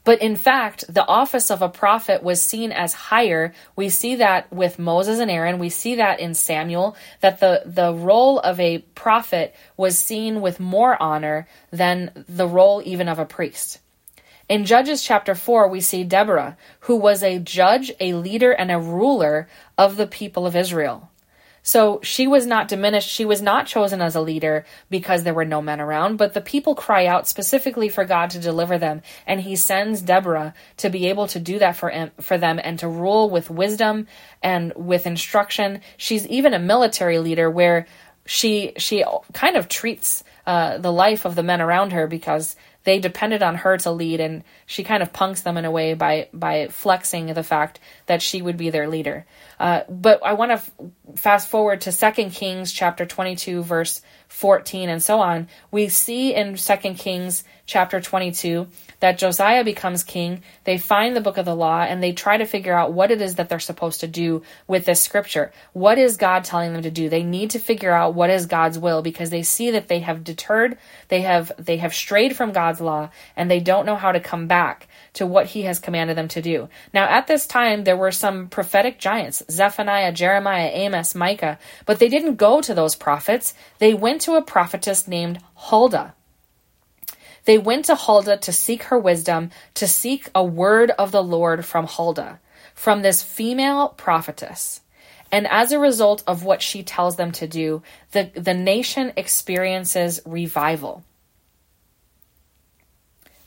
But 0.05 0.20
in 0.20 0.36
fact, 0.36 0.84
the 0.92 1.07
office 1.07 1.50
of 1.50 1.62
a 1.62 1.68
prophet 1.68 2.22
was 2.22 2.42
seen 2.42 2.72
as 2.72 2.92
higher. 2.92 3.55
We 3.74 3.88
see 3.88 4.16
that 4.16 4.52
with 4.52 4.78
Moses 4.78 5.18
and 5.18 5.30
Aaron. 5.30 5.59
We 5.59 5.70
see 5.70 5.94
that 5.96 6.20
in 6.20 6.34
Samuel, 6.34 6.94
that 7.22 7.40
the, 7.40 7.62
the 7.64 7.94
role 7.94 8.38
of 8.38 8.61
a 8.61 8.78
prophet 8.94 9.55
was 9.78 9.98
seen 9.98 10.42
with 10.42 10.61
more 10.61 11.02
honor 11.02 11.48
than 11.70 12.24
the 12.28 12.46
role 12.46 12.82
even 12.84 13.09
of 13.09 13.18
a 13.18 13.24
priest. 13.24 13.80
In 14.46 14.66
Judges 14.66 15.02
chapter 15.02 15.34
4, 15.34 15.68
we 15.68 15.80
see 15.80 16.05
Deborah, 16.05 16.59
who 16.80 16.96
was 16.96 17.22
a 17.22 17.38
judge, 17.38 17.90
a 17.98 18.12
leader, 18.12 18.52
and 18.52 18.70
a 18.70 18.78
ruler 18.78 19.48
of 19.78 19.96
the 19.96 20.07
people 20.07 20.46
of 20.46 20.55
Israel. 20.55 21.11
So 21.66 21.98
she 22.02 22.26
was 22.26 22.46
not 22.46 22.68
diminished. 22.68 23.08
She 23.08 23.24
was 23.24 23.40
not 23.40 23.66
chosen 23.66 24.02
as 24.02 24.14
a 24.14 24.20
leader 24.20 24.66
because 24.90 25.22
there 25.22 25.32
were 25.32 25.46
no 25.46 25.62
men 25.62 25.80
around, 25.80 26.18
but 26.18 26.34
the 26.34 26.42
people 26.42 26.74
cry 26.74 27.06
out 27.06 27.26
specifically 27.26 27.88
for 27.88 28.04
God 28.04 28.30
to 28.30 28.38
deliver 28.38 28.76
them. 28.76 29.00
And 29.26 29.40
he 29.40 29.56
sends 29.56 30.02
Deborah 30.02 30.52
to 30.76 30.90
be 30.90 31.08
able 31.08 31.26
to 31.28 31.40
do 31.40 31.58
that 31.58 31.74
for, 31.74 32.10
for 32.20 32.36
them 32.36 32.60
and 32.62 32.78
to 32.80 32.88
rule 32.88 33.30
with 33.30 33.48
wisdom 33.48 34.06
and 34.42 34.74
with 34.76 35.06
instruction. 35.06 35.80
She's 35.96 36.26
even 36.28 36.52
a 36.52 36.58
military 36.58 37.18
leader 37.18 37.50
where 37.50 37.86
she, 38.26 38.74
she 38.76 39.02
kind 39.32 39.56
of 39.56 39.68
treats 39.68 40.22
uh, 40.46 40.76
the 40.76 40.92
life 40.92 41.24
of 41.24 41.34
the 41.34 41.42
men 41.42 41.62
around 41.62 41.92
her 41.92 42.06
because 42.06 42.56
they 42.85 42.99
depended 42.99 43.43
on 43.43 43.57
her 43.57 43.76
to 43.78 43.91
lead 43.91 44.20
and 44.20 44.45
she 44.66 44.85
kind 44.85 45.03
of 45.03 45.12
punks 45.12 45.43
them 45.43 45.57
in 45.57 45.64
a 45.64 45.70
way 45.70 45.95
by 45.95 46.28
by 46.32 46.68
flexing 46.68 47.26
the 47.26 47.43
fact 47.43 47.80
that 48.07 48.22
she 48.22 48.41
would 48.41 48.57
be 48.57 48.70
their 48.70 48.89
leader. 48.89 49.26
Uh, 49.59 49.82
but 49.89 50.24
i 50.24 50.32
want 50.35 50.51
to 50.51 50.55
f- 50.55 50.70
fast 51.16 51.49
forward 51.49 51.80
to 51.82 51.93
Second 51.93 52.30
kings 52.30 52.72
chapter 52.72 53.07
22 53.07 53.62
verse 53.62 54.03
14 54.28 54.89
and 54.89 55.03
so 55.03 55.20
on. 55.20 55.49
We 55.70 55.89
see 55.89 56.35
in 56.35 56.57
Second 56.57 56.97
kings 56.97 57.45
chapter 57.66 58.01
22 58.01 58.68
that 59.05 59.18
Josiah 59.18 59.64
becomes 59.64 60.02
king, 60.02 60.42
they 60.64 60.78
find 60.78 61.14
the 61.14 61.20
book 61.20 61.36
of 61.36 61.44
the 61.44 61.55
law 61.55 61.82
and 61.82 62.02
they 62.02 62.12
try 62.12 62.38
to 62.38 62.46
figure 62.46 62.72
out 62.72 62.94
what 62.94 63.11
it 63.11 63.20
is 63.20 63.34
that 63.34 63.50
they're 63.50 63.61
supposed 63.61 64.00
to 64.00 64.07
do 64.07 64.40
with 64.66 64.86
this 64.86 65.02
scripture. 65.02 65.52
What 65.74 65.98
is 65.98 66.16
God 66.16 66.42
telling 66.42 66.72
them 66.72 66.80
to 66.80 66.90
do? 66.90 67.11
They 67.11 67.22
need 67.22 67.50
to 67.50 67.59
figure 67.59 67.92
out 67.92 68.14
what 68.14 68.30
is 68.30 68.46
God's 68.46 68.78
will 68.78 69.02
because 69.02 69.28
they 69.28 69.42
see 69.42 69.70
that 69.72 69.88
they 69.88 69.98
have 69.98 70.24
deterred, 70.24 70.78
they 71.09 71.20
have 71.20 71.52
they 71.59 71.76
have 71.76 71.92
strayed 71.92 72.34
from 72.34 72.52
God's 72.52 72.80
law 72.80 73.11
and 73.36 73.50
they 73.50 73.61
don't 73.61 73.84
know 73.84 73.96
how 73.96 74.11
to 74.11 74.20
come 74.20 74.46
back 74.46 74.88
to 75.12 75.26
what 75.26 75.48
he 75.48 75.64
has 75.64 75.78
commanded 75.78 76.16
them 76.16 76.28
to 76.28 76.40
do. 76.40 76.70
Now 76.94 77.05
at 77.05 77.26
this 77.26 77.46
time 77.46 77.84
there 77.84 77.98
were 77.98 78.11
some 78.11 78.48
prophetic 78.48 78.98
giants, 78.98 79.42
Zephaniah, 79.50 80.12
Jeremiah, 80.14 80.70
Amos, 80.72 81.14
Micah, 81.14 81.59
but 81.84 81.98
they 81.98 82.09
didn't 82.09 82.36
go 82.36 82.62
to 82.62 82.72
those 82.72 82.96
prophets. 82.96 83.52
They 83.80 83.92
went 83.92 84.22
to 84.22 84.36
a 84.36 84.42
prophetess 84.42 85.07
named 85.07 85.40
Huldah. 85.57 86.14
They 87.45 87.59
went 87.59 87.86
to 87.86 87.95
Huldah 87.95 88.38
to 88.38 88.53
seek 88.53 88.84
her 88.84 88.99
wisdom, 88.99 89.51
to 89.74 89.86
seek 89.86 90.30
a 90.34 90.45
word 90.45 90.90
of 90.92 91.12
the 91.12 91.22
Lord 91.22 91.64
from 91.64 91.86
Huldah, 91.86 92.40
from 92.74 93.03
this 93.03 93.22
female 93.22 93.88
prophetess. 93.88 94.80
And 95.30 95.47
as 95.49 95.72
a 95.72 95.78
result 95.78 96.22
of 96.26 96.45
what 96.45 96.62
she 96.62 96.82
tells 96.82 97.16
them 97.16 97.32
to 97.32 97.47
do, 97.47 97.82
the, 98.12 98.30
the 98.34 98.55
nation 98.55 99.12
experiences 99.16 100.20
revival. 100.24 101.05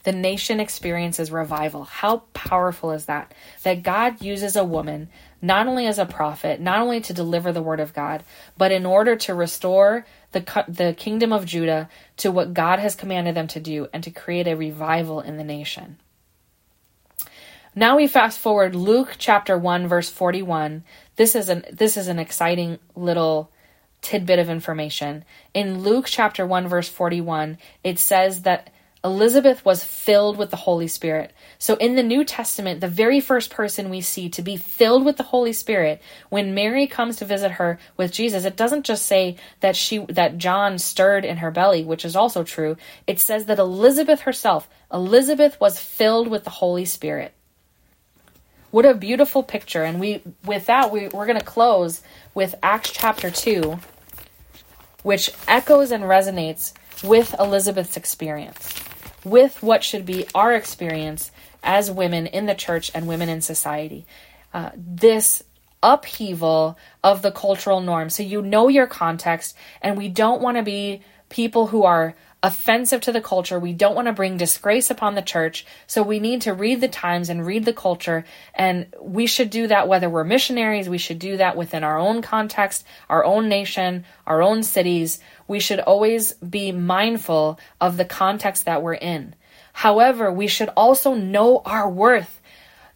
The 0.04 0.12
nation 0.12 0.60
experiences 0.60 1.32
revival. 1.32 1.84
How 1.86 2.24
powerful 2.34 2.91
is 2.91 3.06
that? 3.06 3.34
That 3.64 3.84
God 3.84 4.22
uses 4.22 4.56
a 4.56 4.64
woman 4.64 5.10
not 5.41 5.68
only 5.68 5.86
as 5.86 6.00
a 6.00 6.06
prophet, 6.06 6.60
not 6.60 6.80
only 6.80 7.02
to 7.02 7.14
deliver 7.14 7.52
the 7.52 7.62
word 7.62 7.80
of 7.80 7.93
God, 7.93 8.24
but 8.58 8.72
in 8.72 8.86
order 8.86 9.16
to 9.16 9.34
restore 9.34 10.06
the, 10.32 10.66
the 10.68 10.94
kingdom 10.98 11.32
of 11.32 11.46
Judah 11.46 11.90
to 12.18 12.32
what 12.32 12.54
God 12.54 12.80
has 12.80 12.96
commanded 12.96 13.36
them 13.36 13.48
to 13.48 13.60
do 13.60 13.88
and 13.94 14.04
to 14.04 14.12
create 14.12 14.48
a 14.48 14.56
revival 14.56 15.22
in 15.22 15.38
the 15.38 15.44
nation. 15.44 15.98
Now 17.76 17.98
we 17.98 18.08
fast 18.08 18.40
forward 18.40 18.76
Luke 18.76 19.16
chapter 19.18 19.58
1 19.58 19.88
verse 19.88 20.10
41 20.10 20.84
this 21.18 21.36
is 21.36 21.50
an 21.50 21.66
this 21.72 21.98
is 21.98 22.08
an 22.08 22.20
exciting 22.20 22.80
little 22.96 23.52
tidbit 24.02 24.40
of 24.40 24.50
information. 24.50 25.26
In 25.54 25.82
Luke 25.82 26.06
chapter 26.08 26.46
1 26.46 26.68
verse 26.68 26.88
41, 26.88 27.58
it 27.84 28.00
says 28.00 28.44
that 28.44 28.70
Elizabeth 29.08 29.64
was 29.64 29.86
filled 29.86 30.38
with 30.38 30.49
the 30.49 30.58
Holy 30.58 30.89
Spirit. 30.89 31.32
So 31.58 31.76
in 31.76 31.95
the 31.95 32.03
New 32.03 32.26
Testament, 32.26 32.82
the 32.82 32.89
very 32.89 33.22
first 33.22 33.49
person 33.49 33.89
we 33.89 34.01
see 34.01 34.28
to 34.30 34.41
be 34.41 34.58
filled 34.58 35.05
with 35.05 35.16
the 35.16 35.24
Holy 35.24 35.53
Spirit 35.53 36.01
when 36.28 36.53
Mary 36.53 36.88
comes 36.88 37.16
to 37.18 37.26
visit 37.26 37.51
her 37.51 37.80
with 37.95 38.12
Jesus, 38.12 38.43
it 38.43 38.58
doesn't 38.58 38.86
just 38.86 39.05
say 39.05 39.38
that 39.62 39.78
she 39.78 39.99
that 40.10 40.38
John 40.38 40.78
stirred 40.78 41.24
in 41.24 41.38
her 41.38 41.51
belly, 41.51 41.86
which 41.86 42.03
is 42.03 42.18
also 42.18 42.43
true. 42.43 42.76
It 43.08 43.22
says 43.22 43.45
that 43.45 43.60
Elizabeth 43.60 44.22
herself, 44.22 44.68
Elizabeth 44.91 45.58
was 45.60 45.80
filled 45.80 46.28
with 46.28 46.43
the 46.43 46.49
Holy 46.49 46.86
Spirit. 46.86 47.34
What 48.72 48.86
a 48.86 48.93
beautiful 48.93 49.41
picture. 49.41 49.84
And 49.84 50.01
we 50.01 50.22
with 50.43 50.66
that 50.66 50.91
we, 50.91 51.08
we're 51.08 51.28
gonna 51.28 51.41
close 51.41 52.01
with 52.34 52.55
Acts 52.62 52.91
chapter 52.91 53.32
two, 53.32 53.80
which 55.03 55.32
echoes 55.47 55.91
and 55.91 56.03
resonates 56.03 56.74
with 57.03 57.36
Elizabeth's 57.39 57.95
experience, 57.95 58.74
with 59.30 59.62
what 59.62 59.84
should 59.84 60.06
be 60.06 60.28
our 60.34 60.54
experience 60.54 61.32
as 61.64 61.92
women 61.92 62.28
in 62.28 62.46
the 62.46 62.56
church 62.56 62.92
and 62.94 63.08
women 63.08 63.30
in 63.30 63.42
society. 63.42 64.06
Uh, 64.54 64.72
this 64.76 65.44
upheaval 65.84 66.78
of 67.04 67.22
the 67.22 67.32
cultural 67.32 67.82
norm. 67.82 68.10
So 68.10 68.24
you 68.24 68.42
know 68.42 68.68
your 68.68 68.88
context, 68.88 69.56
and 69.82 69.98
we 69.98 70.10
don't 70.10 70.42
want 70.42 70.58
to 70.58 70.64
be 70.64 71.02
people 71.30 71.68
who 71.68 71.84
are 71.84 72.16
offensive 72.44 73.02
to 73.02 73.12
the 73.12 73.22
culture. 73.22 73.60
We 73.60 73.74
don't 73.74 73.96
want 73.96 74.08
to 74.08 74.14
bring 74.14 74.38
disgrace 74.38 74.90
upon 74.90 75.16
the 75.16 75.22
church. 75.22 75.66
So 75.88 76.04
we 76.04 76.20
need 76.20 76.42
to 76.44 76.54
read 76.54 76.82
the 76.82 76.88
times 76.88 77.30
and 77.30 77.46
read 77.46 77.66
the 77.66 77.74
culture. 77.74 78.26
And 78.54 78.88
we 79.02 79.26
should 79.26 79.50
do 79.50 79.68
that 79.68 79.88
whether 79.88 80.10
we're 80.10 80.24
missionaries, 80.24 80.88
we 80.88 81.00
should 81.00 81.20
do 81.20 81.38
that 81.38 81.58
within 81.58 81.84
our 81.84 81.98
own 81.98 82.22
context, 82.22 82.86
our 83.10 83.26
own 83.26 83.50
nation, 83.50 84.06
our 84.26 84.42
own 84.42 84.64
cities. 84.64 85.20
We 85.48 85.60
should 85.60 85.80
always 85.80 86.34
be 86.34 86.72
mindful 86.72 87.60
of 87.82 87.98
the 87.98 88.06
context 88.06 88.66
that 88.66 88.84
we're 88.84 88.94
in. 88.94 89.34
However, 89.74 90.32
we 90.32 90.48
should 90.48 90.70
also 90.76 91.14
know 91.14 91.62
our 91.66 91.90
worth. 91.90 92.37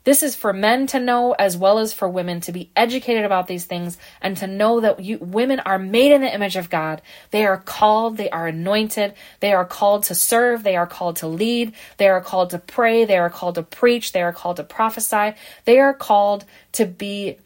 This 0.03 0.23
is 0.23 0.35
for 0.35 0.51
men 0.51 0.87
to 0.87 0.99
know 0.99 1.33
as 1.33 1.55
well 1.55 1.77
as 1.77 1.93
for 1.93 2.09
women 2.09 2.41
to 2.41 2.51
be 2.51 2.71
educated 2.75 3.23
about 3.23 3.47
these 3.47 3.65
things 3.65 3.97
and 4.21 4.35
to 4.37 4.47
know 4.47 4.79
that 4.79 4.99
you, 4.99 5.19
women 5.19 5.59
are 5.59 5.77
made 5.77 6.11
in 6.11 6.21
the 6.21 6.33
image 6.33 6.55
of 6.55 6.71
God. 6.71 7.01
They 7.29 7.45
are 7.45 7.57
called, 7.57 8.17
they 8.17 8.29
are 8.31 8.47
anointed, 8.47 9.13
they 9.41 9.53
are 9.53 9.65
called 9.65 10.03
to 10.03 10.15
serve, 10.15 10.63
they 10.63 10.75
are 10.75 10.87
called 10.87 11.17
to 11.17 11.27
lead, 11.27 11.73
they 11.97 12.09
are 12.09 12.21
called 12.21 12.49
to 12.49 12.57
pray, 12.57 13.05
they 13.05 13.17
are 13.17 13.29
called 13.29 13.55
to 13.55 13.63
preach, 13.63 14.11
they 14.11 14.23
are 14.23 14.33
called 14.33 14.57
to 14.57 14.63
prophesy, 14.63 15.33
they 15.65 15.79
are 15.79 15.93
called 15.93 16.45
to 16.73 16.85
be 16.85 17.37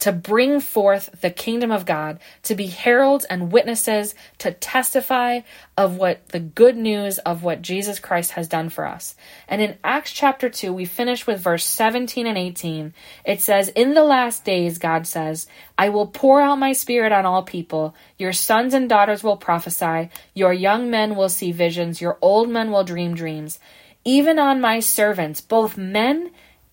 to 0.00 0.12
bring 0.12 0.60
forth 0.60 1.20
the 1.20 1.30
kingdom 1.30 1.70
of 1.70 1.86
God, 1.86 2.18
to 2.44 2.54
be 2.54 2.66
heralds 2.66 3.24
and 3.26 3.52
witnesses, 3.52 4.14
to 4.38 4.52
testify 4.52 5.40
of 5.76 5.96
what 5.96 6.28
the 6.28 6.40
good 6.40 6.76
news 6.76 7.18
of 7.18 7.42
what 7.42 7.62
Jesus 7.62 7.98
Christ 7.98 8.32
has 8.32 8.48
done 8.48 8.68
for 8.68 8.86
us. 8.86 9.14
And 9.46 9.62
in 9.62 9.78
Acts 9.84 10.12
chapter 10.12 10.48
2, 10.48 10.72
we 10.72 10.84
finish 10.84 11.26
with 11.26 11.40
verse 11.40 11.64
17 11.64 12.26
and 12.26 12.36
18. 12.36 12.94
It 13.24 13.40
says, 13.40 13.68
In 13.68 13.94
the 13.94 14.04
last 14.04 14.44
days, 14.44 14.78
God 14.78 15.06
says, 15.06 15.46
I 15.78 15.90
will 15.90 16.06
pour 16.06 16.40
out 16.40 16.58
my 16.58 16.72
spirit 16.72 17.12
on 17.12 17.26
all 17.26 17.42
people. 17.42 17.94
Your 18.18 18.32
sons 18.32 18.74
and 18.74 18.88
daughters 18.88 19.22
will 19.22 19.36
prophesy. 19.36 20.10
Your 20.34 20.52
young 20.52 20.90
men 20.90 21.14
will 21.14 21.28
see 21.28 21.52
visions. 21.52 22.00
Your 22.00 22.18
old 22.20 22.48
men 22.48 22.70
will 22.70 22.84
dream 22.84 23.14
dreams. 23.14 23.58
Even 24.04 24.38
on 24.38 24.60
my 24.60 24.80
servants, 24.80 25.40
both 25.40 25.76
men 25.76 26.30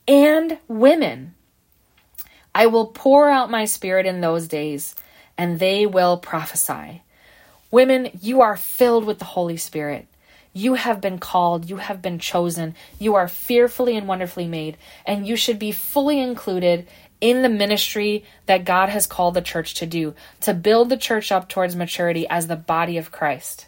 and 0.07 0.57
women. 0.67 1.33
I 2.57 2.65
will 2.65 2.87
pour 2.87 3.29
out 3.29 3.51
my 3.51 3.65
spirit 3.65 4.07
in 4.07 4.19
those 4.19 4.47
days, 4.47 4.95
and 5.37 5.59
they 5.59 5.85
will 5.85 6.17
prophesy. 6.17 7.03
Women, 7.69 8.09
you 8.19 8.41
are 8.41 8.57
filled 8.57 9.05
with 9.05 9.19
the 9.19 9.25
Holy 9.25 9.57
Spirit. 9.57 10.07
You 10.53 10.73
have 10.73 10.99
been 10.99 11.19
called, 11.19 11.69
you 11.69 11.77
have 11.77 12.01
been 12.01 12.17
chosen, 12.17 12.73
you 12.97 13.13
are 13.13 13.27
fearfully 13.27 13.95
and 13.95 14.07
wonderfully 14.07 14.47
made, 14.47 14.75
and 15.05 15.27
you 15.27 15.35
should 15.35 15.59
be 15.59 15.71
fully 15.71 16.19
included 16.19 16.87
in 17.21 17.43
the 17.43 17.49
ministry 17.49 18.25
that 18.47 18.65
God 18.65 18.89
has 18.89 19.05
called 19.05 19.35
the 19.35 19.41
church 19.43 19.75
to 19.75 19.85
do, 19.85 20.15
to 20.41 20.55
build 20.55 20.89
the 20.89 20.97
church 20.97 21.31
up 21.31 21.47
towards 21.49 21.75
maturity 21.75 22.27
as 22.27 22.47
the 22.47 22.55
body 22.55 22.97
of 22.97 23.11
Christ. 23.11 23.67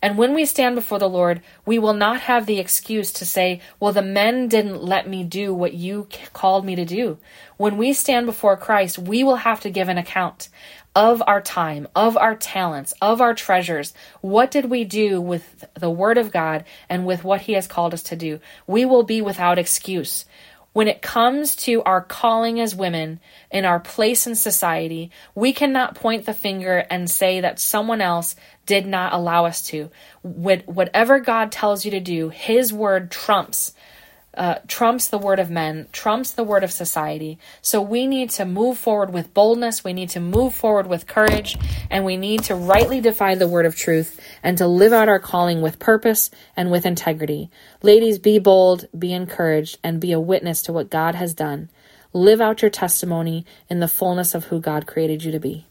And 0.00 0.16
when 0.16 0.34
we 0.34 0.44
stand 0.44 0.76
before 0.76 0.98
the 0.98 1.08
Lord, 1.08 1.42
we 1.66 1.78
will 1.78 1.92
not 1.92 2.20
have 2.20 2.46
the 2.46 2.60
excuse 2.60 3.12
to 3.12 3.26
say, 3.26 3.60
well, 3.80 3.92
the 3.92 4.02
men 4.02 4.48
didn't 4.48 4.82
let 4.82 5.08
me 5.08 5.24
do 5.24 5.52
what 5.52 5.74
you 5.74 6.08
called 6.32 6.64
me 6.64 6.76
to 6.76 6.84
do. 6.84 7.18
When 7.56 7.76
we 7.76 7.92
stand 7.92 8.26
before 8.26 8.56
Christ, 8.56 8.98
we 8.98 9.24
will 9.24 9.36
have 9.36 9.60
to 9.60 9.70
give 9.70 9.88
an 9.88 9.98
account 9.98 10.48
of 10.94 11.22
our 11.26 11.40
time, 11.40 11.86
of 11.94 12.16
our 12.16 12.34
talents, 12.34 12.92
of 13.00 13.20
our 13.20 13.34
treasures. 13.34 13.94
What 14.20 14.50
did 14.50 14.66
we 14.66 14.84
do 14.84 15.20
with 15.20 15.64
the 15.74 15.90
Word 15.90 16.18
of 16.18 16.32
God 16.32 16.64
and 16.88 17.06
with 17.06 17.24
what 17.24 17.42
He 17.42 17.52
has 17.52 17.66
called 17.66 17.94
us 17.94 18.02
to 18.04 18.16
do? 18.16 18.40
We 18.66 18.84
will 18.84 19.02
be 19.02 19.22
without 19.22 19.58
excuse. 19.58 20.24
When 20.78 20.86
it 20.86 21.02
comes 21.02 21.56
to 21.56 21.82
our 21.82 22.00
calling 22.00 22.60
as 22.60 22.72
women 22.72 23.18
in 23.50 23.64
our 23.64 23.80
place 23.80 24.28
in 24.28 24.36
society, 24.36 25.10
we 25.34 25.52
cannot 25.52 25.96
point 25.96 26.24
the 26.24 26.32
finger 26.32 26.86
and 26.88 27.10
say 27.10 27.40
that 27.40 27.58
someone 27.58 28.00
else 28.00 28.36
did 28.64 28.86
not 28.86 29.12
allow 29.12 29.46
us 29.46 29.66
to. 29.70 29.90
Whatever 30.22 31.18
God 31.18 31.50
tells 31.50 31.84
you 31.84 31.90
to 31.90 31.98
do, 31.98 32.28
His 32.28 32.72
word 32.72 33.10
trumps. 33.10 33.74
Uh, 34.38 34.60
trumps 34.68 35.08
the 35.08 35.18
word 35.18 35.40
of 35.40 35.50
men, 35.50 35.88
trumps 35.90 36.30
the 36.30 36.44
word 36.44 36.62
of 36.62 36.70
society. 36.70 37.40
So 37.60 37.82
we 37.82 38.06
need 38.06 38.30
to 38.30 38.44
move 38.44 38.78
forward 38.78 39.12
with 39.12 39.34
boldness. 39.34 39.82
We 39.82 39.92
need 39.92 40.10
to 40.10 40.20
move 40.20 40.54
forward 40.54 40.86
with 40.86 41.08
courage, 41.08 41.58
and 41.90 42.04
we 42.04 42.16
need 42.16 42.44
to 42.44 42.54
rightly 42.54 43.00
define 43.00 43.40
the 43.40 43.48
word 43.48 43.66
of 43.66 43.74
truth 43.74 44.20
and 44.40 44.56
to 44.58 44.68
live 44.68 44.92
out 44.92 45.08
our 45.08 45.18
calling 45.18 45.60
with 45.60 45.80
purpose 45.80 46.30
and 46.56 46.70
with 46.70 46.86
integrity. 46.86 47.50
Ladies, 47.82 48.20
be 48.20 48.38
bold, 48.38 48.86
be 48.96 49.12
encouraged, 49.12 49.78
and 49.82 50.00
be 50.00 50.12
a 50.12 50.20
witness 50.20 50.62
to 50.62 50.72
what 50.72 50.88
God 50.88 51.16
has 51.16 51.34
done. 51.34 51.68
Live 52.12 52.40
out 52.40 52.62
your 52.62 52.70
testimony 52.70 53.44
in 53.68 53.80
the 53.80 53.88
fullness 53.88 54.36
of 54.36 54.44
who 54.44 54.60
God 54.60 54.86
created 54.86 55.24
you 55.24 55.32
to 55.32 55.40
be. 55.40 55.67